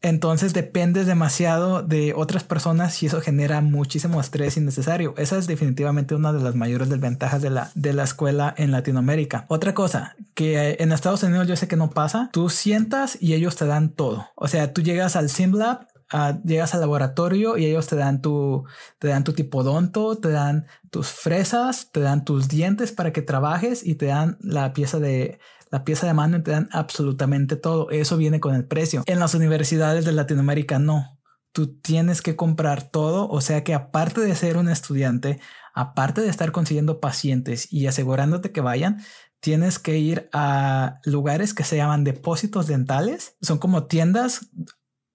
Entonces 0.00 0.54
dependes 0.54 1.06
demasiado 1.06 1.82
de 1.82 2.14
otras 2.14 2.44
personas 2.44 3.02
y 3.02 3.06
eso 3.06 3.20
genera 3.20 3.60
muchísimo 3.60 4.20
estrés 4.20 4.56
innecesario. 4.56 5.14
Esa 5.18 5.36
es 5.36 5.46
definitivamente 5.46 6.14
una 6.14 6.32
de 6.32 6.42
las 6.42 6.54
mayores 6.54 6.88
desventajas 6.88 7.42
de 7.42 7.50
la, 7.50 7.70
de 7.74 7.92
la 7.92 8.04
escuela 8.04 8.54
en 8.56 8.70
Latinoamérica. 8.70 9.44
Otra 9.48 9.74
cosa 9.74 10.16
que 10.34 10.76
en 10.78 10.92
Estados 10.92 11.22
Unidos 11.22 11.46
yo 11.46 11.56
sé 11.56 11.68
que 11.68 11.76
no 11.76 11.90
pasa, 11.90 12.30
tú 12.32 12.48
sientas 12.48 13.18
y 13.20 13.34
ellos 13.34 13.56
te 13.56 13.66
dan 13.66 13.90
todo. 13.90 14.28
O 14.34 14.48
sea, 14.48 14.72
tú 14.72 14.82
llegas 14.82 15.16
al 15.16 15.28
SimLab 15.28 15.88
Uh, 16.12 16.38
llegas 16.44 16.74
al 16.74 16.80
laboratorio 16.80 17.56
y 17.56 17.64
ellos 17.64 17.86
te 17.88 17.96
dan 17.96 18.20
tu, 18.20 18.64
te 18.98 19.08
dan 19.08 19.24
tu 19.24 19.32
tipodonto, 19.32 20.16
te 20.16 20.28
dan 20.28 20.66
tus 20.90 21.08
fresas, 21.08 21.90
te 21.90 22.00
dan 22.00 22.24
tus 22.24 22.46
dientes 22.46 22.92
para 22.92 23.12
que 23.12 23.22
trabajes 23.22 23.84
y 23.84 23.94
te 23.94 24.06
dan 24.06 24.36
la 24.40 24.74
pieza 24.74 25.00
de, 25.00 25.40
la 25.74 25.82
pieza 25.82 26.06
de 26.06 26.14
mano 26.14 26.40
te 26.40 26.52
dan 26.52 26.68
absolutamente 26.70 27.56
todo. 27.56 27.90
Eso 27.90 28.16
viene 28.16 28.38
con 28.38 28.54
el 28.54 28.64
precio. 28.64 29.02
En 29.06 29.18
las 29.18 29.34
universidades 29.34 30.04
de 30.04 30.12
Latinoamérica 30.12 30.78
no. 30.78 31.18
Tú 31.50 31.80
tienes 31.80 32.22
que 32.22 32.36
comprar 32.36 32.92
todo, 32.92 33.28
o 33.28 33.40
sea 33.40 33.64
que 33.64 33.74
aparte 33.74 34.20
de 34.20 34.36
ser 34.36 34.56
un 34.56 34.68
estudiante, 34.68 35.40
aparte 35.74 36.20
de 36.20 36.28
estar 36.28 36.52
consiguiendo 36.52 37.00
pacientes 37.00 37.72
y 37.72 37.88
asegurándote 37.88 38.52
que 38.52 38.60
vayan, 38.60 39.02
tienes 39.40 39.80
que 39.80 39.98
ir 39.98 40.28
a 40.32 40.98
lugares 41.04 41.54
que 41.54 41.64
se 41.64 41.76
llaman 41.76 42.04
depósitos 42.04 42.68
dentales. 42.68 43.36
Son 43.42 43.58
como 43.58 43.86
tiendas 43.86 44.50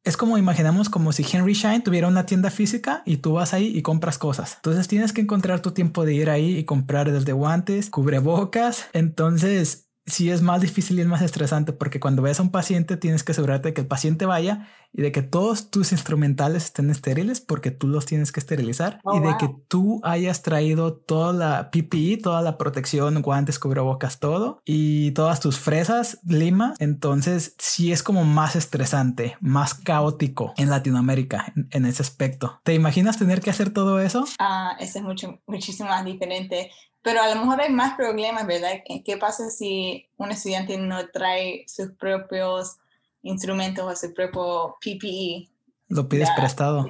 es 0.04 0.18
como 0.18 0.38
imaginamos 0.38 0.90
como 0.90 1.12
si 1.12 1.26
Henry 1.30 1.54
Shine 1.54 1.82
tuviera 1.82 2.08
una 2.08 2.26
tienda 2.26 2.50
física 2.50 3.02
y 3.06 3.18
tú 3.18 3.34
vas 3.34 3.54
ahí 3.54 3.68
y 3.68 3.82
compras 3.82 4.18
cosas. 4.18 4.56
Entonces 4.56 4.88
tienes 4.88 5.14
que 5.14 5.22
encontrar 5.22 5.62
tu 5.62 5.72
tiempo 5.72 6.04
de 6.04 6.14
ir 6.16 6.30
ahí 6.30 6.58
y 6.58 6.66
comprar 6.66 7.12
desde 7.12 7.32
guantes, 7.32 7.90
cubrebocas. 7.90 8.88
Entonces 8.94 9.89
sí 10.10 10.30
es 10.30 10.42
más 10.42 10.62
difícil 10.62 10.98
y 10.98 11.02
es 11.02 11.08
más 11.08 11.22
estresante 11.22 11.74
porque 11.74 12.00
cuando 12.00 12.22
ves 12.22 12.40
a 12.40 12.44
un 12.44 12.52
paciente 12.52 12.98
tienes 12.98 13.24
que 13.24 13.32
asegurarte 13.32 13.70
de 13.70 13.74
que 13.74 13.82
el 13.82 13.88
paciente 13.88 14.26
vaya 14.26 14.68
y 14.92 15.02
de 15.02 15.12
que 15.12 15.22
todos 15.22 15.70
tus 15.70 15.92
instrumentales 15.92 16.66
estén 16.66 16.90
estériles 16.90 17.42
porque 17.42 17.72
tú 17.72 17.88
los 17.88 18.06
tienes 18.06 18.32
que 18.32 18.40
esterilizar 18.40 19.00
oh, 19.04 19.16
y 19.16 19.20
de 19.20 19.36
que 19.38 19.50
tú 19.68 20.02
hayas 20.04 20.42
traído 20.42 20.94
toda 20.94 21.32
la 21.34 21.70
PPE, 21.72 22.18
toda 22.24 22.42
la 22.42 22.58
protección, 22.58 23.22
guantes, 23.22 23.60
cubrebocas, 23.60 24.20
todo 24.20 24.62
y 24.66 25.12
todas 25.12 25.40
tus 25.40 25.60
fresas, 25.60 26.20
lima. 26.26 26.74
Entonces 26.80 27.56
sí 27.60 27.92
es 27.92 28.02
como 28.02 28.26
más 28.26 28.56
estresante, 28.56 29.38
más 29.40 29.76
caótico 29.76 30.54
en 30.58 30.70
Latinoamérica 30.70 31.54
en, 31.72 31.86
ese 31.86 32.02
aspecto. 32.02 32.60
¿Te 32.64 32.74
imaginas 32.74 33.18
tener 33.18 33.42
que 33.42 33.50
hacer 33.50 33.72
todo 33.72 34.00
eso? 34.00 34.26
Ah, 34.40 34.76
eso 34.80 35.00
es 35.00 35.06
mucho, 35.06 35.40
muchísimo 35.48 35.90
más 35.90 36.06
diferente. 36.06 36.72
Pero 37.02 37.22
a 37.22 37.34
lo 37.34 37.42
mejor 37.42 37.62
hay 37.62 37.72
más 37.72 37.96
problemas, 37.96 38.46
¿verdad? 38.46 38.82
¿Qué 39.06 39.18
pasa 39.18 39.50
si 39.50 40.08
un 40.18 40.32
estudiante 40.32 40.78
no 40.78 41.10
trae 41.10 41.64
sus 41.68 41.92
propios 41.92 42.78
instrumentos 43.22 43.86
o 43.86 43.96
su 43.96 44.14
propio 44.14 44.78
PPE? 44.82 45.50
Lo 45.88 46.08
pides 46.10 46.30
prestado. 46.36 46.86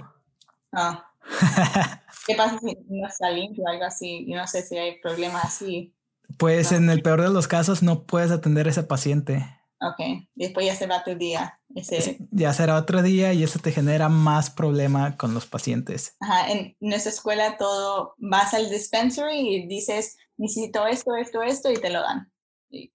Ah. 0.72 1.06
¿Qué 2.28 2.36
pasa 2.36 2.60
si 2.60 2.78
no 2.88 3.08
está 3.08 3.30
limpio 3.30 3.64
o 3.64 3.68
algo 3.68 3.86
así? 3.86 4.26
Yo 4.28 4.38
no 4.38 4.48
sé 4.48 4.64
si 4.64 4.78
hay 4.78 5.00
problemas 5.00 5.46
así. 5.46 5.94
Pues 6.38 6.72
en 6.72 6.90
el 6.90 7.02
peor 7.02 7.22
de 7.22 7.30
los 7.30 7.48
casos 7.48 7.82
no 7.82 8.04
puedes 8.04 8.32
atender 8.32 8.68
a 8.68 8.72
ese 8.72 8.84
paciente. 8.84 9.59
Ok, 9.82 10.28
después 10.36 10.66
ya 10.66 10.76
se 10.76 10.88
va 10.88 11.04
tu 11.04 11.16
día. 11.16 11.58
Ese... 11.74 12.18
Ya 12.32 12.52
será 12.54 12.76
otro 12.76 13.02
día 13.02 13.32
y 13.34 13.44
eso 13.44 13.60
te 13.60 13.72
genera 13.72 14.10
más 14.10 14.50
problema 14.50 15.16
con 15.16 15.34
los 15.34 15.46
pacientes. 15.46 16.16
Ajá, 16.20 16.52
en 16.52 16.76
nuestra 16.80 17.12
escuela 17.12 17.58
todo, 17.58 18.14
vas 18.18 18.54
al 18.54 18.70
dispensary 18.70 19.40
y 19.40 19.68
dices, 19.68 20.18
necesito 20.38 20.86
esto, 20.86 21.16
esto, 21.16 21.42
esto 21.44 21.72
y 21.72 21.76
te 21.76 21.90
lo 21.90 22.02
dan. 22.02 22.30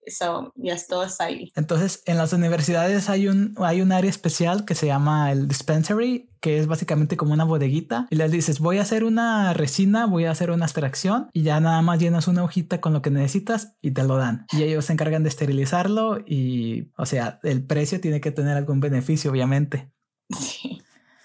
Eso 0.05 0.53
ya 0.57 0.77
todo 0.89 1.05
está 1.05 1.25
ahí. 1.25 1.53
Entonces, 1.57 2.03
en 2.07 2.17
las 2.17 2.33
universidades 2.33 3.09
hay 3.09 3.29
un, 3.29 3.55
hay 3.59 3.81
un 3.81 3.93
área 3.93 4.11
especial 4.11 4.65
que 4.65 4.75
se 4.75 4.87
llama 4.87 5.33
el 5.33 5.49
dispensary, 5.49 6.31
que 6.41 6.59
es 6.59 6.67
básicamente 6.67 7.17
como 7.17 7.33
una 7.33 7.45
bodeguita. 7.45 8.07
Y 8.11 8.17
les 8.17 8.31
dices, 8.31 8.61
voy 8.61 8.79
a 8.79 8.83
hacer 8.83 9.05
una 9.05 9.53
resina, 9.55 10.07
voy 10.07 10.27
a 10.27 10.31
hacer 10.31 10.51
una 10.51 10.67
extracción 10.67 11.29
y 11.33 11.43
ya 11.43 11.59
nada 11.61 11.81
más 11.83 11.99
llenas 11.99 12.29
una 12.29 12.45
hojita 12.45 12.81
con 12.81 12.93
lo 12.93 13.03
que 13.03 13.11
necesitas 13.11 13.75
y 13.81 13.93
te 13.93 14.05
lo 14.05 14.17
dan. 14.17 14.47
Y 14.53 14.63
ellos 14.63 14.85
se 14.85 14.93
encargan 14.93 15.23
de 15.23 15.31
esterilizarlo 15.31 16.19
y, 16.19 16.93
o 16.97 17.07
sea, 17.07 17.39
el 17.43 17.65
precio 17.65 18.01
tiene 18.01 18.21
que 18.21 18.31
tener 18.31 18.57
algún 18.57 18.81
beneficio, 18.81 19.31
obviamente. 19.31 19.91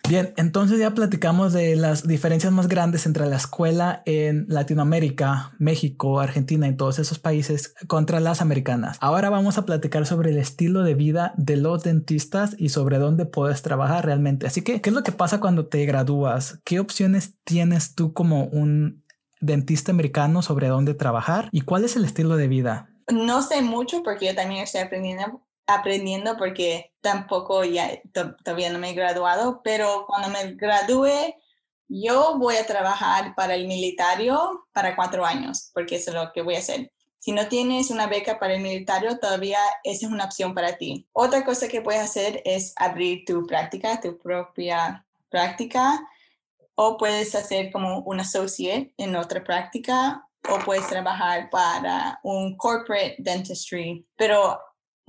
Bien, 0.09 0.33
entonces 0.37 0.79
ya 0.79 0.95
platicamos 0.95 1.53
de 1.53 1.75
las 1.75 2.07
diferencias 2.07 2.51
más 2.51 2.67
grandes 2.67 3.05
entre 3.05 3.27
la 3.27 3.35
escuela 3.35 4.01
en 4.07 4.47
Latinoamérica, 4.47 5.51
México, 5.59 6.19
Argentina 6.19 6.67
y 6.67 6.75
todos 6.75 6.97
esos 6.97 7.19
países 7.19 7.75
contra 7.87 8.19
las 8.19 8.41
americanas. 8.41 8.97
Ahora 9.01 9.29
vamos 9.29 9.59
a 9.59 9.65
platicar 9.65 10.07
sobre 10.07 10.31
el 10.31 10.39
estilo 10.39 10.81
de 10.81 10.95
vida 10.95 11.33
de 11.37 11.57
los 11.57 11.83
dentistas 11.83 12.55
y 12.57 12.69
sobre 12.69 12.97
dónde 12.97 13.27
puedes 13.27 13.61
trabajar 13.61 14.03
realmente. 14.03 14.47
Así 14.47 14.63
que, 14.63 14.81
¿qué 14.81 14.89
es 14.89 14.95
lo 14.95 15.03
que 15.03 15.11
pasa 15.11 15.39
cuando 15.39 15.67
te 15.67 15.85
gradúas? 15.85 16.59
¿Qué 16.63 16.79
opciones 16.79 17.35
tienes 17.43 17.93
tú 17.93 18.11
como 18.11 18.45
un 18.45 19.05
dentista 19.41 19.91
americano 19.91 20.41
sobre 20.41 20.69
dónde 20.69 20.95
trabajar 20.95 21.49
y 21.51 21.61
cuál 21.61 21.85
es 21.85 21.95
el 21.95 22.03
estilo 22.03 22.35
de 22.35 22.47
vida? 22.47 22.89
No 23.11 23.43
sé 23.43 23.61
mucho 23.61 24.01
porque 24.01 24.25
yo 24.25 24.33
también 24.33 24.63
estoy 24.63 24.81
aprendiendo 24.81 25.43
aprendiendo 25.75 26.37
porque 26.37 26.93
tampoco 27.01 27.63
ya 27.63 28.01
todavía 28.43 28.71
no 28.71 28.79
me 28.79 28.91
he 28.91 28.93
graduado, 28.93 29.61
pero 29.63 30.05
cuando 30.07 30.29
me 30.29 30.53
gradúe, 30.53 31.35
yo 31.87 32.37
voy 32.37 32.55
a 32.57 32.65
trabajar 32.65 33.33
para 33.35 33.55
el 33.55 33.67
militario 33.67 34.67
para 34.73 34.95
cuatro 34.95 35.25
años, 35.25 35.71
porque 35.73 35.95
eso 35.95 36.11
es 36.11 36.15
lo 36.15 36.31
que 36.31 36.41
voy 36.41 36.55
a 36.55 36.59
hacer. 36.59 36.91
Si 37.17 37.31
no 37.33 37.47
tienes 37.47 37.89
una 37.89 38.07
beca 38.07 38.39
para 38.39 38.53
el 38.53 38.61
militario, 38.61 39.19
todavía 39.19 39.59
esa 39.83 40.05
es 40.05 40.11
una 40.11 40.25
opción 40.25 40.53
para 40.53 40.77
ti. 40.77 41.07
Otra 41.11 41.43
cosa 41.43 41.67
que 41.67 41.81
puedes 41.81 42.01
hacer 42.01 42.41
es 42.45 42.73
abrir 42.77 43.25
tu 43.25 43.45
práctica, 43.45 43.99
tu 43.99 44.17
propia 44.17 45.05
práctica, 45.29 45.99
o 46.75 46.95
puedes 46.95 47.35
hacer 47.35 47.71
como 47.71 47.99
un 47.99 48.21
associate 48.21 48.93
en 48.97 49.15
otra 49.17 49.43
práctica, 49.43 50.25
o 50.49 50.59
puedes 50.59 50.87
trabajar 50.87 51.49
para 51.49 52.19
un 52.23 52.55
corporate 52.55 53.15
dentistry. 53.19 54.07
Pero 54.15 54.57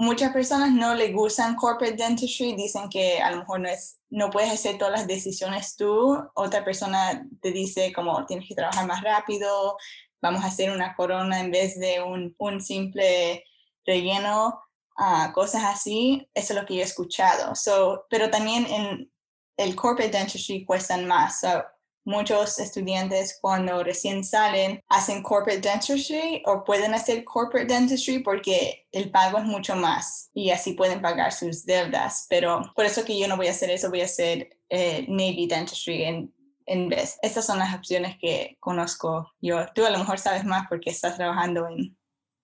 muchas 0.01 0.33
personas 0.33 0.73
no 0.73 0.95
le 0.95 1.13
gustan 1.13 1.57
corporate 1.57 1.97
dentistry, 1.97 2.55
dicen 2.55 2.89
que 2.89 3.21
a 3.21 3.31
lo 3.31 3.39
mejor 3.39 3.61
no 3.61 3.69
es 3.69 3.99
no 4.09 4.31
puedes 4.31 4.51
hacer 4.51 4.79
todas 4.79 4.93
las 4.93 5.07
decisiones 5.07 5.77
tú, 5.77 6.19
otra 6.35 6.65
persona 6.65 7.29
te 7.41 7.53
dice 7.53 7.93
como 7.93 8.25
tienes 8.27 8.49
que 8.49 8.55
trabajar 8.55 8.87
más 8.87 9.03
rápido, 9.03 9.77
vamos 10.23 10.43
a 10.43 10.49
hacer 10.49 10.71
una 10.71 10.97
corona 10.97 11.41
en 11.41 11.51
vez 11.51 11.79
de 11.79 12.03
un, 12.03 12.35
un 12.39 12.61
simple 12.61 13.45
relleno, 13.85 14.61
uh, 14.99 15.33
cosas 15.33 15.65
así, 15.65 16.29
eso 16.35 16.55
es 16.55 16.61
lo 16.61 16.67
que 16.67 16.79
he 16.79 16.83
escuchado. 16.83 17.55
So, 17.55 18.07
pero 18.09 18.31
también 18.31 18.67
en 18.67 19.13
el 19.57 19.77
corporate 19.77 20.17
dentistry 20.17 20.65
cuestan 20.65 21.07
más. 21.07 21.41
So, 21.41 21.63
muchos 22.05 22.59
estudiantes 22.59 23.39
cuando 23.41 23.83
recién 23.85 24.25
salen 24.25 24.83
hacen 24.89 25.23
corporate 25.23 25.61
dentistry 25.61 26.43
o 26.47 26.65
pueden 26.65 26.95
hacer 26.95 27.25
corporate 27.25 27.73
dentistry 27.73 28.21
porque 28.21 28.87
el 28.93 29.11
pago 29.11 29.39
es 29.39 29.45
mucho 29.45 29.77
más 29.77 30.31
y 30.35 30.51
así 30.51 30.73
pueden 30.73 31.01
pagar 31.01 31.33
sus 31.33 31.65
deudas. 31.65 32.27
Pero 32.29 32.63
por 32.75 32.85
eso 32.85 33.05
que 33.05 33.19
yo 33.19 33.29
no 33.29 33.37
voy 33.37 33.49
a 33.49 33.53
hacer 33.53 33.71
eso, 33.71 33.91
voy 33.91 34.03
a 34.03 34.07
hacer 34.07 34.57
eh, 34.69 35.05
Navy 35.09 35.47
dentistry 35.47 36.05
en, 36.05 36.35
en 36.67 36.89
vez. 36.89 37.19
Estas 37.23 37.47
son 37.47 37.59
las 37.59 37.75
opciones 37.75 38.17
que 38.21 38.57
conozco 38.61 39.33
yo. 39.41 39.67
Tú 39.75 39.85
a 39.85 39.91
lo 39.91 39.99
mejor 39.99 40.19
sabes 40.19 40.45
más 40.45 40.67
porque 40.69 40.91
estás 40.91 41.17
trabajando 41.17 41.69
en 41.69 41.97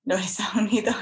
los 0.04 0.20
Estados 0.24 0.54
Unidos. 0.54 0.96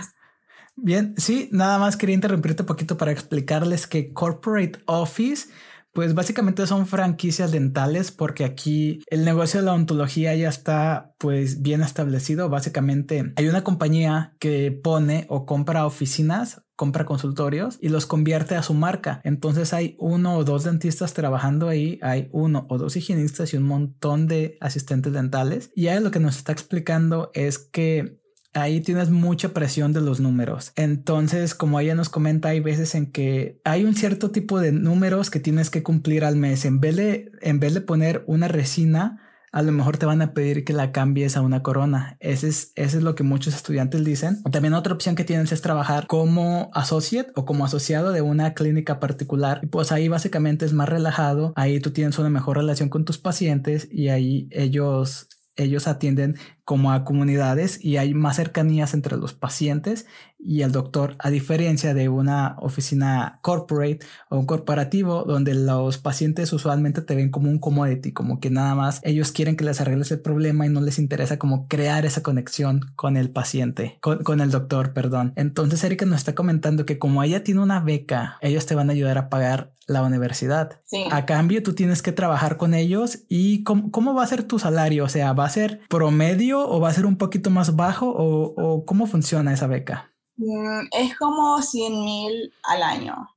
Bien, 0.76 1.14
sí, 1.16 1.48
nada 1.52 1.78
más 1.78 1.96
quería 1.96 2.16
interrumpirte 2.16 2.62
un 2.62 2.66
poquito 2.66 2.96
para 2.96 3.12
explicarles 3.12 3.86
que 3.86 4.12
Corporate 4.12 4.80
Office 4.86 5.48
pues 5.94 6.14
básicamente 6.14 6.66
son 6.66 6.86
franquicias 6.86 7.52
dentales 7.52 8.10
porque 8.10 8.44
aquí 8.44 9.00
el 9.06 9.24
negocio 9.24 9.60
de 9.60 9.66
la 9.66 9.72
ontología 9.72 10.34
ya 10.34 10.48
está 10.48 11.14
pues 11.18 11.62
bien 11.62 11.82
establecido. 11.82 12.48
Básicamente 12.48 13.32
hay 13.36 13.48
una 13.48 13.64
compañía 13.64 14.34
que 14.40 14.72
pone 14.72 15.26
o 15.28 15.46
compra 15.46 15.86
oficinas 15.86 16.60
compra 16.76 17.04
consultorios 17.04 17.78
y 17.80 17.88
los 17.88 18.06
convierte 18.06 18.56
a 18.56 18.62
su 18.62 18.74
marca. 18.74 19.20
Entonces 19.24 19.72
hay 19.72 19.96
uno 19.98 20.36
o 20.36 20.44
dos 20.44 20.64
dentistas 20.64 21.14
trabajando 21.14 21.68
ahí, 21.68 21.98
hay 22.02 22.28
uno 22.32 22.66
o 22.68 22.78
dos 22.78 22.96
higienistas 22.96 23.54
y 23.54 23.56
un 23.56 23.64
montón 23.64 24.26
de 24.26 24.58
asistentes 24.60 25.12
dentales. 25.12 25.70
Y 25.74 25.88
ahí 25.88 26.02
lo 26.02 26.10
que 26.10 26.20
nos 26.20 26.36
está 26.36 26.52
explicando 26.52 27.30
es 27.34 27.58
que 27.58 28.18
ahí 28.54 28.80
tienes 28.80 29.10
mucha 29.10 29.50
presión 29.50 29.92
de 29.92 30.00
los 30.00 30.20
números. 30.20 30.72
Entonces, 30.76 31.54
como 31.54 31.80
ella 31.80 31.94
nos 31.94 32.08
comenta, 32.08 32.50
hay 32.50 32.60
veces 32.60 32.94
en 32.94 33.06
que 33.10 33.60
hay 33.64 33.84
un 33.84 33.94
cierto 33.94 34.30
tipo 34.30 34.60
de 34.60 34.72
números 34.72 35.30
que 35.30 35.40
tienes 35.40 35.70
que 35.70 35.82
cumplir 35.82 36.24
al 36.24 36.36
mes. 36.36 36.64
En 36.64 36.80
vez 36.80 36.96
de, 36.96 37.32
en 37.42 37.60
vez 37.60 37.74
de 37.74 37.80
poner 37.80 38.24
una 38.26 38.48
resina, 38.48 39.20
a 39.54 39.62
lo 39.62 39.70
mejor 39.70 39.98
te 39.98 40.06
van 40.06 40.20
a 40.20 40.32
pedir 40.34 40.64
que 40.64 40.72
la 40.72 40.90
cambies 40.90 41.36
a 41.36 41.40
una 41.40 41.62
corona. 41.62 42.16
Ese 42.18 42.48
es, 42.48 42.72
es 42.74 42.94
lo 42.94 43.14
que 43.14 43.22
muchos 43.22 43.54
estudiantes 43.54 44.04
dicen. 44.04 44.42
También 44.50 44.74
otra 44.74 44.94
opción 44.94 45.14
que 45.14 45.22
tienes 45.22 45.52
es 45.52 45.62
trabajar 45.62 46.08
como 46.08 46.70
associate 46.74 47.30
o 47.36 47.44
como 47.44 47.64
asociado 47.64 48.10
de 48.10 48.20
una 48.20 48.54
clínica 48.54 48.98
particular. 48.98 49.60
Y 49.62 49.66
pues 49.66 49.92
ahí 49.92 50.08
básicamente 50.08 50.64
es 50.64 50.72
más 50.72 50.88
relajado. 50.88 51.52
Ahí 51.54 51.78
tú 51.78 51.92
tienes 51.92 52.18
una 52.18 52.30
mejor 52.30 52.56
relación 52.56 52.88
con 52.88 53.04
tus 53.04 53.18
pacientes 53.18 53.86
y 53.92 54.08
ahí 54.08 54.48
ellos 54.50 55.28
ellos 55.56 55.86
atienden 55.86 56.36
como 56.64 56.92
a 56.92 57.04
comunidades 57.04 57.82
y 57.84 57.98
hay 57.98 58.14
más 58.14 58.36
cercanías 58.36 58.94
entre 58.94 59.16
los 59.16 59.34
pacientes 59.34 60.06
y 60.38 60.62
el 60.62 60.72
doctor, 60.72 61.16
a 61.18 61.30
diferencia 61.30 61.94
de 61.94 62.10
una 62.10 62.56
oficina 62.58 63.38
corporate 63.40 64.00
o 64.28 64.38
un 64.38 64.46
corporativo 64.46 65.24
donde 65.24 65.54
los 65.54 65.96
pacientes 65.96 66.52
usualmente 66.52 67.00
te 67.00 67.14
ven 67.14 67.30
como 67.30 67.50
un 67.50 67.58
commodity, 67.58 68.12
como 68.12 68.40
que 68.40 68.50
nada 68.50 68.74
más 68.74 69.00
ellos 69.04 69.32
quieren 69.32 69.56
que 69.56 69.64
les 69.64 69.80
arregles 69.80 70.10
el 70.12 70.20
problema 70.20 70.66
y 70.66 70.68
no 70.68 70.82
les 70.82 70.98
interesa 70.98 71.38
como 71.38 71.66
crear 71.66 72.04
esa 72.04 72.22
conexión 72.22 72.80
con 72.94 73.16
el 73.16 73.30
paciente, 73.30 73.98
con, 74.00 74.40
el 74.40 74.50
doctor, 74.50 74.92
perdón. 74.92 75.32
Entonces 75.36 75.82
Erika 75.82 76.04
nos 76.04 76.18
está 76.18 76.34
comentando 76.34 76.84
que 76.84 76.98
como 76.98 77.22
ella 77.22 77.42
tiene 77.42 77.62
una 77.62 77.80
beca, 77.80 78.36
ellos 78.42 78.66
te 78.66 78.74
van 78.74 78.90
a 78.90 78.92
ayudar 78.92 79.16
a 79.16 79.30
pagar 79.30 79.72
la 79.86 80.02
universidad. 80.02 80.80
A 81.10 81.26
cambio, 81.26 81.62
tú 81.62 81.74
tienes 81.74 82.00
que 82.00 82.12
trabajar 82.12 82.56
con 82.56 82.72
ellos 82.74 83.24
y 83.28 83.64
cómo, 83.64 83.90
cómo, 83.90 84.14
va 84.14 84.22
a 84.22 84.26
ser 84.26 84.42
tu 84.44 84.58
salario, 84.58 85.04
o 85.04 85.08
sea, 85.08 85.32
¿va 85.32 85.44
a 85.44 85.50
ser 85.50 85.80
promedio 85.88 86.53
o 86.62 86.80
va 86.80 86.88
a 86.88 86.94
ser 86.94 87.06
un 87.06 87.16
poquito 87.16 87.50
más 87.50 87.76
bajo 87.76 88.06
o, 88.08 88.84
cómo 88.84 89.06
funciona 89.06 89.52
esa 89.52 89.66
beca? 89.66 90.12
Mm, 90.36 90.88
es 90.92 91.16
como 91.16 91.60
100 91.60 92.04
mil 92.04 92.52
al 92.64 92.82
año. 92.82 93.28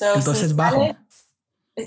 Entonces, 0.00 0.54
bajo. 0.54 0.86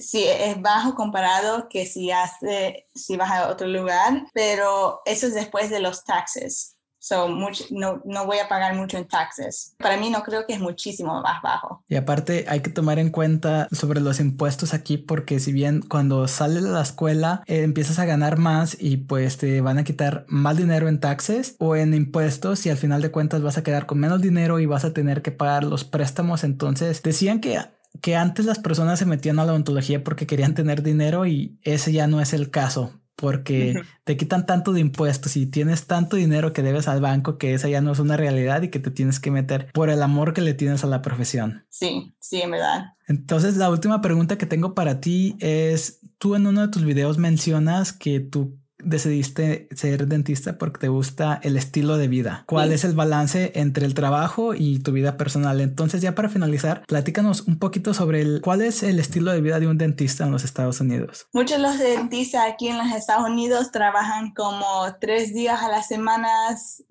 sí, 0.01 0.25
es 0.25 0.61
bajo 0.61 0.95
comparado 0.95 1.69
que 1.69 1.85
si, 1.85 2.11
hace, 2.11 2.87
si 2.93 3.15
vas 3.15 3.31
a 3.31 3.49
otro 3.49 3.67
lugar, 3.67 4.27
pero 4.33 5.01
eso 5.05 5.27
es 5.27 5.33
después 5.33 5.69
de 5.69 5.79
los 5.79 6.03
taxes. 6.03 6.77
So, 7.03 7.27
mucho, 7.27 7.63
no, 7.71 7.99
no 8.05 8.27
voy 8.27 8.37
a 8.37 8.47
pagar 8.47 8.75
mucho 8.75 8.95
en 8.95 9.07
taxes. 9.07 9.73
Para 9.79 9.97
mí 9.97 10.11
no 10.11 10.21
creo 10.21 10.45
que 10.45 10.53
es 10.53 10.59
muchísimo 10.59 11.19
más 11.23 11.41
bajo. 11.41 11.83
Y 11.89 11.95
aparte 11.95 12.45
hay 12.47 12.59
que 12.59 12.69
tomar 12.69 12.99
en 12.99 13.09
cuenta 13.09 13.67
sobre 13.71 14.01
los 14.01 14.19
impuestos 14.19 14.75
aquí 14.75 14.97
porque 14.97 15.39
si 15.39 15.51
bien 15.51 15.81
cuando 15.81 16.27
sales 16.27 16.63
de 16.63 16.69
la 16.69 16.83
escuela 16.83 17.41
eh, 17.47 17.63
empiezas 17.63 17.97
a 17.97 18.05
ganar 18.05 18.37
más 18.37 18.77
y 18.79 18.97
pues 18.97 19.37
te 19.37 19.61
van 19.61 19.79
a 19.79 19.83
quitar 19.83 20.25
más 20.27 20.57
dinero 20.57 20.87
en 20.87 20.99
taxes 20.99 21.55
o 21.57 21.75
en 21.75 21.95
impuestos 21.95 22.67
y 22.67 22.69
al 22.69 22.77
final 22.77 23.01
de 23.01 23.09
cuentas 23.09 23.41
vas 23.41 23.57
a 23.57 23.63
quedar 23.63 23.87
con 23.87 23.99
menos 23.99 24.21
dinero 24.21 24.59
y 24.59 24.67
vas 24.67 24.85
a 24.85 24.93
tener 24.93 25.23
que 25.23 25.31
pagar 25.31 25.63
los 25.63 25.83
préstamos. 25.83 26.43
Entonces 26.43 27.01
decían 27.01 27.41
que 27.41 27.59
que 27.99 28.15
antes 28.15 28.45
las 28.45 28.59
personas 28.59 28.99
se 28.99 29.05
metían 29.05 29.39
a 29.39 29.45
la 29.45 29.51
odontología 29.51 30.03
porque 30.03 30.25
querían 30.25 30.53
tener 30.55 30.81
dinero 30.81 31.25
y 31.25 31.57
ese 31.63 31.91
ya 31.91 32.07
no 32.07 32.21
es 32.21 32.33
el 32.33 32.49
caso 32.49 33.00
porque 33.21 33.83
te 34.03 34.17
quitan 34.17 34.47
tanto 34.47 34.73
de 34.73 34.81
impuestos 34.81 35.37
y 35.37 35.45
tienes 35.45 35.85
tanto 35.85 36.17
dinero 36.17 36.53
que 36.53 36.63
debes 36.63 36.87
al 36.87 36.99
banco 36.99 37.37
que 37.37 37.53
esa 37.53 37.69
ya 37.69 37.79
no 37.79 37.91
es 37.91 37.99
una 37.99 38.17
realidad 38.17 38.63
y 38.63 38.69
que 38.69 38.79
te 38.79 38.89
tienes 38.89 39.19
que 39.19 39.29
meter 39.29 39.71
por 39.73 39.91
el 39.91 40.01
amor 40.01 40.33
que 40.33 40.41
le 40.41 40.55
tienes 40.55 40.83
a 40.83 40.87
la 40.87 41.03
profesión. 41.03 41.63
Sí, 41.69 42.11
sí, 42.19 42.41
en 42.41 42.51
verdad. 42.51 42.95
Entonces, 43.07 43.57
la 43.57 43.69
última 43.69 44.01
pregunta 44.01 44.39
que 44.39 44.47
tengo 44.47 44.73
para 44.73 44.99
ti 44.99 45.35
es, 45.39 45.99
tú 46.17 46.35
en 46.35 46.47
uno 46.47 46.61
de 46.61 46.69
tus 46.69 46.83
videos 46.83 47.19
mencionas 47.19 47.93
que 47.93 48.19
tu 48.19 48.57
decidiste 48.83 49.67
ser 49.75 50.07
dentista 50.07 50.57
porque 50.57 50.79
te 50.79 50.87
gusta 50.87 51.39
el 51.43 51.57
estilo 51.57 51.97
de 51.97 52.07
vida. 52.07 52.43
¿Cuál 52.47 52.71
es 52.71 52.83
el 52.83 52.93
balance 52.93 53.51
entre 53.55 53.85
el 53.85 53.93
trabajo 53.93 54.53
y 54.53 54.79
tu 54.79 54.91
vida 54.91 55.17
personal? 55.17 55.61
Entonces, 55.61 56.01
ya 56.01 56.15
para 56.15 56.29
finalizar, 56.29 56.83
platícanos 56.87 57.41
un 57.41 57.59
poquito 57.59 57.93
sobre 57.93 58.21
el, 58.21 58.41
cuál 58.41 58.61
es 58.61 58.83
el 58.83 58.99
estilo 58.99 59.31
de 59.31 59.41
vida 59.41 59.59
de 59.59 59.67
un 59.67 59.77
dentista 59.77 60.25
en 60.25 60.31
los 60.31 60.43
Estados 60.43 60.79
Unidos. 60.81 61.27
Muchos 61.33 61.57
de 61.57 61.63
los 61.63 61.79
dentistas 61.79 62.45
aquí 62.47 62.67
en 62.67 62.77
los 62.77 62.91
Estados 62.91 63.29
Unidos 63.29 63.71
trabajan 63.71 64.33
como 64.33 64.65
tres 64.99 65.33
días 65.33 65.61
a 65.61 65.69
la 65.69 65.83
semana, 65.83 66.29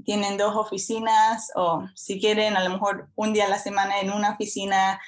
tienen 0.05 0.37
dos 0.37 0.55
oficinas 0.57 1.51
o 1.55 1.85
si 1.95 2.21
quieren 2.21 2.57
a 2.57 2.65
lo 2.65 2.71
mejor 2.71 3.09
un 3.15 3.33
día 3.33 3.47
a 3.47 3.49
la 3.49 3.59
semana 3.59 4.01
en 4.01 4.11
una 4.11 4.33
oficina 4.33 5.01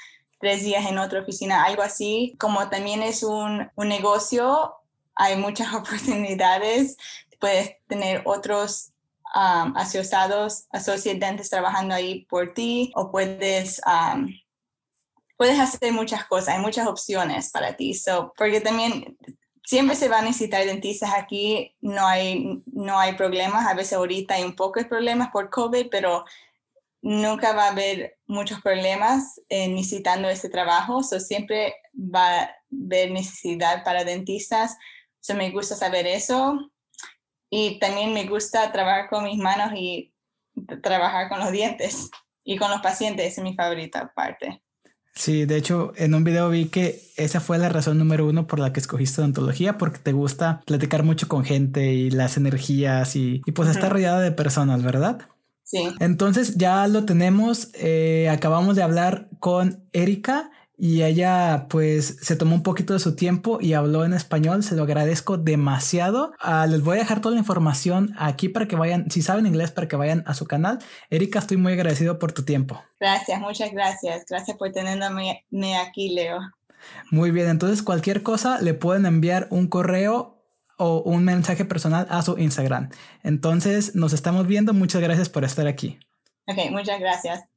tres 0.43 0.65
días 0.65 0.85
en 0.87 0.99
otra 0.99 1.21
oficina, 1.21 1.63
algo 1.63 1.83
así. 1.83 2.35
Como 2.39 2.69
también 2.69 3.03
es 3.03 3.23
un, 3.23 3.71
un 3.77 3.89
negocio, 3.89 4.75
hay 5.15 5.37
muchas 5.37 5.75
oportunidades. 5.75 6.97
Puedes 7.39 7.77
tener 7.87 8.23
otros 8.25 8.93
um, 9.35 9.77
asociados, 9.77 10.67
asociados 10.71 11.49
trabajando 11.49 11.95
ahí 11.95 12.27
por 12.27 12.55
ti 12.55 12.93
o 12.95 13.11
puedes, 13.11 13.81
um, 13.87 14.29
puedes 15.37 15.59
hacer 15.59 15.93
muchas 15.93 16.25
cosas, 16.27 16.57
hay 16.57 16.61
muchas 16.61 16.87
opciones 16.87 17.51
para 17.51 17.77
ti. 17.77 17.95
So, 17.95 18.33
porque 18.37 18.61
también 18.61 19.17
siempre 19.65 19.97
se 19.97 20.09
va 20.09 20.19
a 20.19 20.23
necesitar 20.23 20.65
dentistas 20.65 21.13
aquí, 21.15 21.75
no 21.81 22.07
hay, 22.07 22.63
no 22.67 22.99
hay 22.99 23.15
problemas, 23.15 23.67
a 23.67 23.75
veces 23.75 23.95
ahorita 23.95 24.35
hay 24.35 24.45
un 24.45 24.55
poco 24.55 24.81
de 24.81 24.87
problemas 24.87 25.31
por 25.31 25.51
COVID, 25.51 25.89
pero 25.91 26.25
nunca 27.01 27.53
va 27.53 27.67
a 27.67 27.71
haber 27.71 28.19
muchos 28.27 28.61
problemas 28.61 29.41
necesitando 29.51 30.29
este 30.29 30.49
trabajo, 30.49 31.03
so 31.03 31.19
siempre 31.19 31.75
va 31.93 32.43
a 32.43 32.51
haber 32.71 33.11
necesidad 33.11 33.83
para 33.85 34.05
dentistas, 34.05 34.77
so 35.23 35.35
me 35.35 35.51
gusta 35.51 35.77
saber 35.77 36.07
eso 36.07 36.71
y 37.49 37.79
también 37.79 38.13
me 38.13 38.27
gusta 38.27 38.73
trabajar 38.73 39.09
con 39.09 39.25
mis 39.25 39.39
manos 39.39 39.73
y 39.75 40.13
trabajar 40.83 41.29
con 41.29 41.39
los 41.39 41.53
dientes 41.53 42.11
y 42.45 42.57
con 42.57 42.71
los 42.71 42.81
pacientes, 42.83 43.39
es 43.39 43.43
mi 43.43 43.55
favorita 43.55 44.13
parte. 44.15 44.63
Sí, 45.15 45.45
de 45.45 45.57
hecho, 45.57 45.93
en 45.97 46.15
un 46.15 46.25
video 46.25 46.49
vi 46.49 46.67
que 46.67 46.99
esa 47.17 47.41
fue 47.41 47.59
la 47.59 47.69
razón 47.69 47.99
número 47.99 48.27
uno 48.27 48.47
por 48.47 48.59
la 48.59 48.73
que 48.73 48.81
escogiste 48.81 49.21
odontología, 49.21 49.77
porque 49.77 49.99
te 49.99 50.13
gusta 50.13 50.63
platicar 50.67 51.03
mucho 51.03 51.29
con 51.29 51.45
gente 51.45 51.93
y 51.93 52.11
las 52.11 52.39
energías 52.39 53.15
y, 53.15 53.43
pues 53.55 53.69
estar 53.69 53.93
rodeada 53.93 54.21
de 54.21 54.33
personas, 54.33 54.83
¿verdad? 54.83 55.29
Sí. 55.63 55.95
Entonces 56.01 56.57
ya 56.57 56.87
lo 56.89 57.05
tenemos. 57.05 57.71
Eh, 57.75 58.29
acabamos 58.31 58.75
de 58.75 58.83
hablar 58.83 59.29
con 59.39 59.85
Erika 59.93 60.51
y 60.77 61.03
ella 61.03 61.67
pues 61.69 62.19
se 62.23 62.35
tomó 62.35 62.55
un 62.55 62.63
poquito 62.63 62.93
de 62.93 62.99
su 62.99 63.15
tiempo 63.15 63.59
y 63.61 63.75
habló 63.75 64.05
en 64.05 64.15
español. 64.15 64.63
Se 64.63 64.75
lo 64.75 64.83
agradezco 64.83 65.37
demasiado. 65.39 66.33
Ah, 66.41 66.67
les 66.67 66.83
voy 66.83 66.97
a 66.97 67.01
dejar 67.01 67.21
toda 67.21 67.35
la 67.35 67.41
información 67.41 68.15
aquí 68.19 68.49
para 68.49 68.67
que 68.67 68.77
vayan, 68.77 69.11
si 69.11 69.23
saben 69.23 69.47
inglés, 69.47 69.71
para 69.71 69.89
que 69.89 69.97
vayan 69.97 70.25
a 70.27 70.35
su 70.35 70.47
canal. 70.47 70.79
Erika, 71.11 71.39
estoy 71.39 71.57
muy 71.57 71.75
agradecido 71.75 72.19
por 72.19 72.33
tu 72.33 72.45
tiempo. 72.45 72.83
Gracias, 72.99 73.41
muchas 73.41 73.73
gracias. 73.73 74.25
Gracias 74.29 74.57
por 74.57 74.73
tenerme 74.73 75.45
aquí, 75.77 76.15
Leo. 76.15 76.41
Muy 77.11 77.31
bien, 77.31 77.49
entonces 77.49 77.83
cualquier 77.83 78.23
cosa 78.23 78.61
le 78.61 78.75
pueden 78.75 79.07
enviar 79.07 79.47
un 79.51 79.69
correo 79.69 80.43
o 80.79 81.01
un 81.03 81.25
mensaje 81.25 81.65
personal 81.65 82.07
a 82.11 82.23
su 82.23 82.39
Instagram. 82.39 82.91
Entonces 83.23 83.95
nos 83.95 84.13
estamos 84.13 84.47
viendo. 84.47 84.73
Muchas 84.73 85.01
gracias 85.01 85.29
por 85.29 85.45
estar 85.45 85.67
aquí. 85.67 86.01
Ok, 86.47 86.71
muchas 86.71 86.99
gracias. 86.99 87.52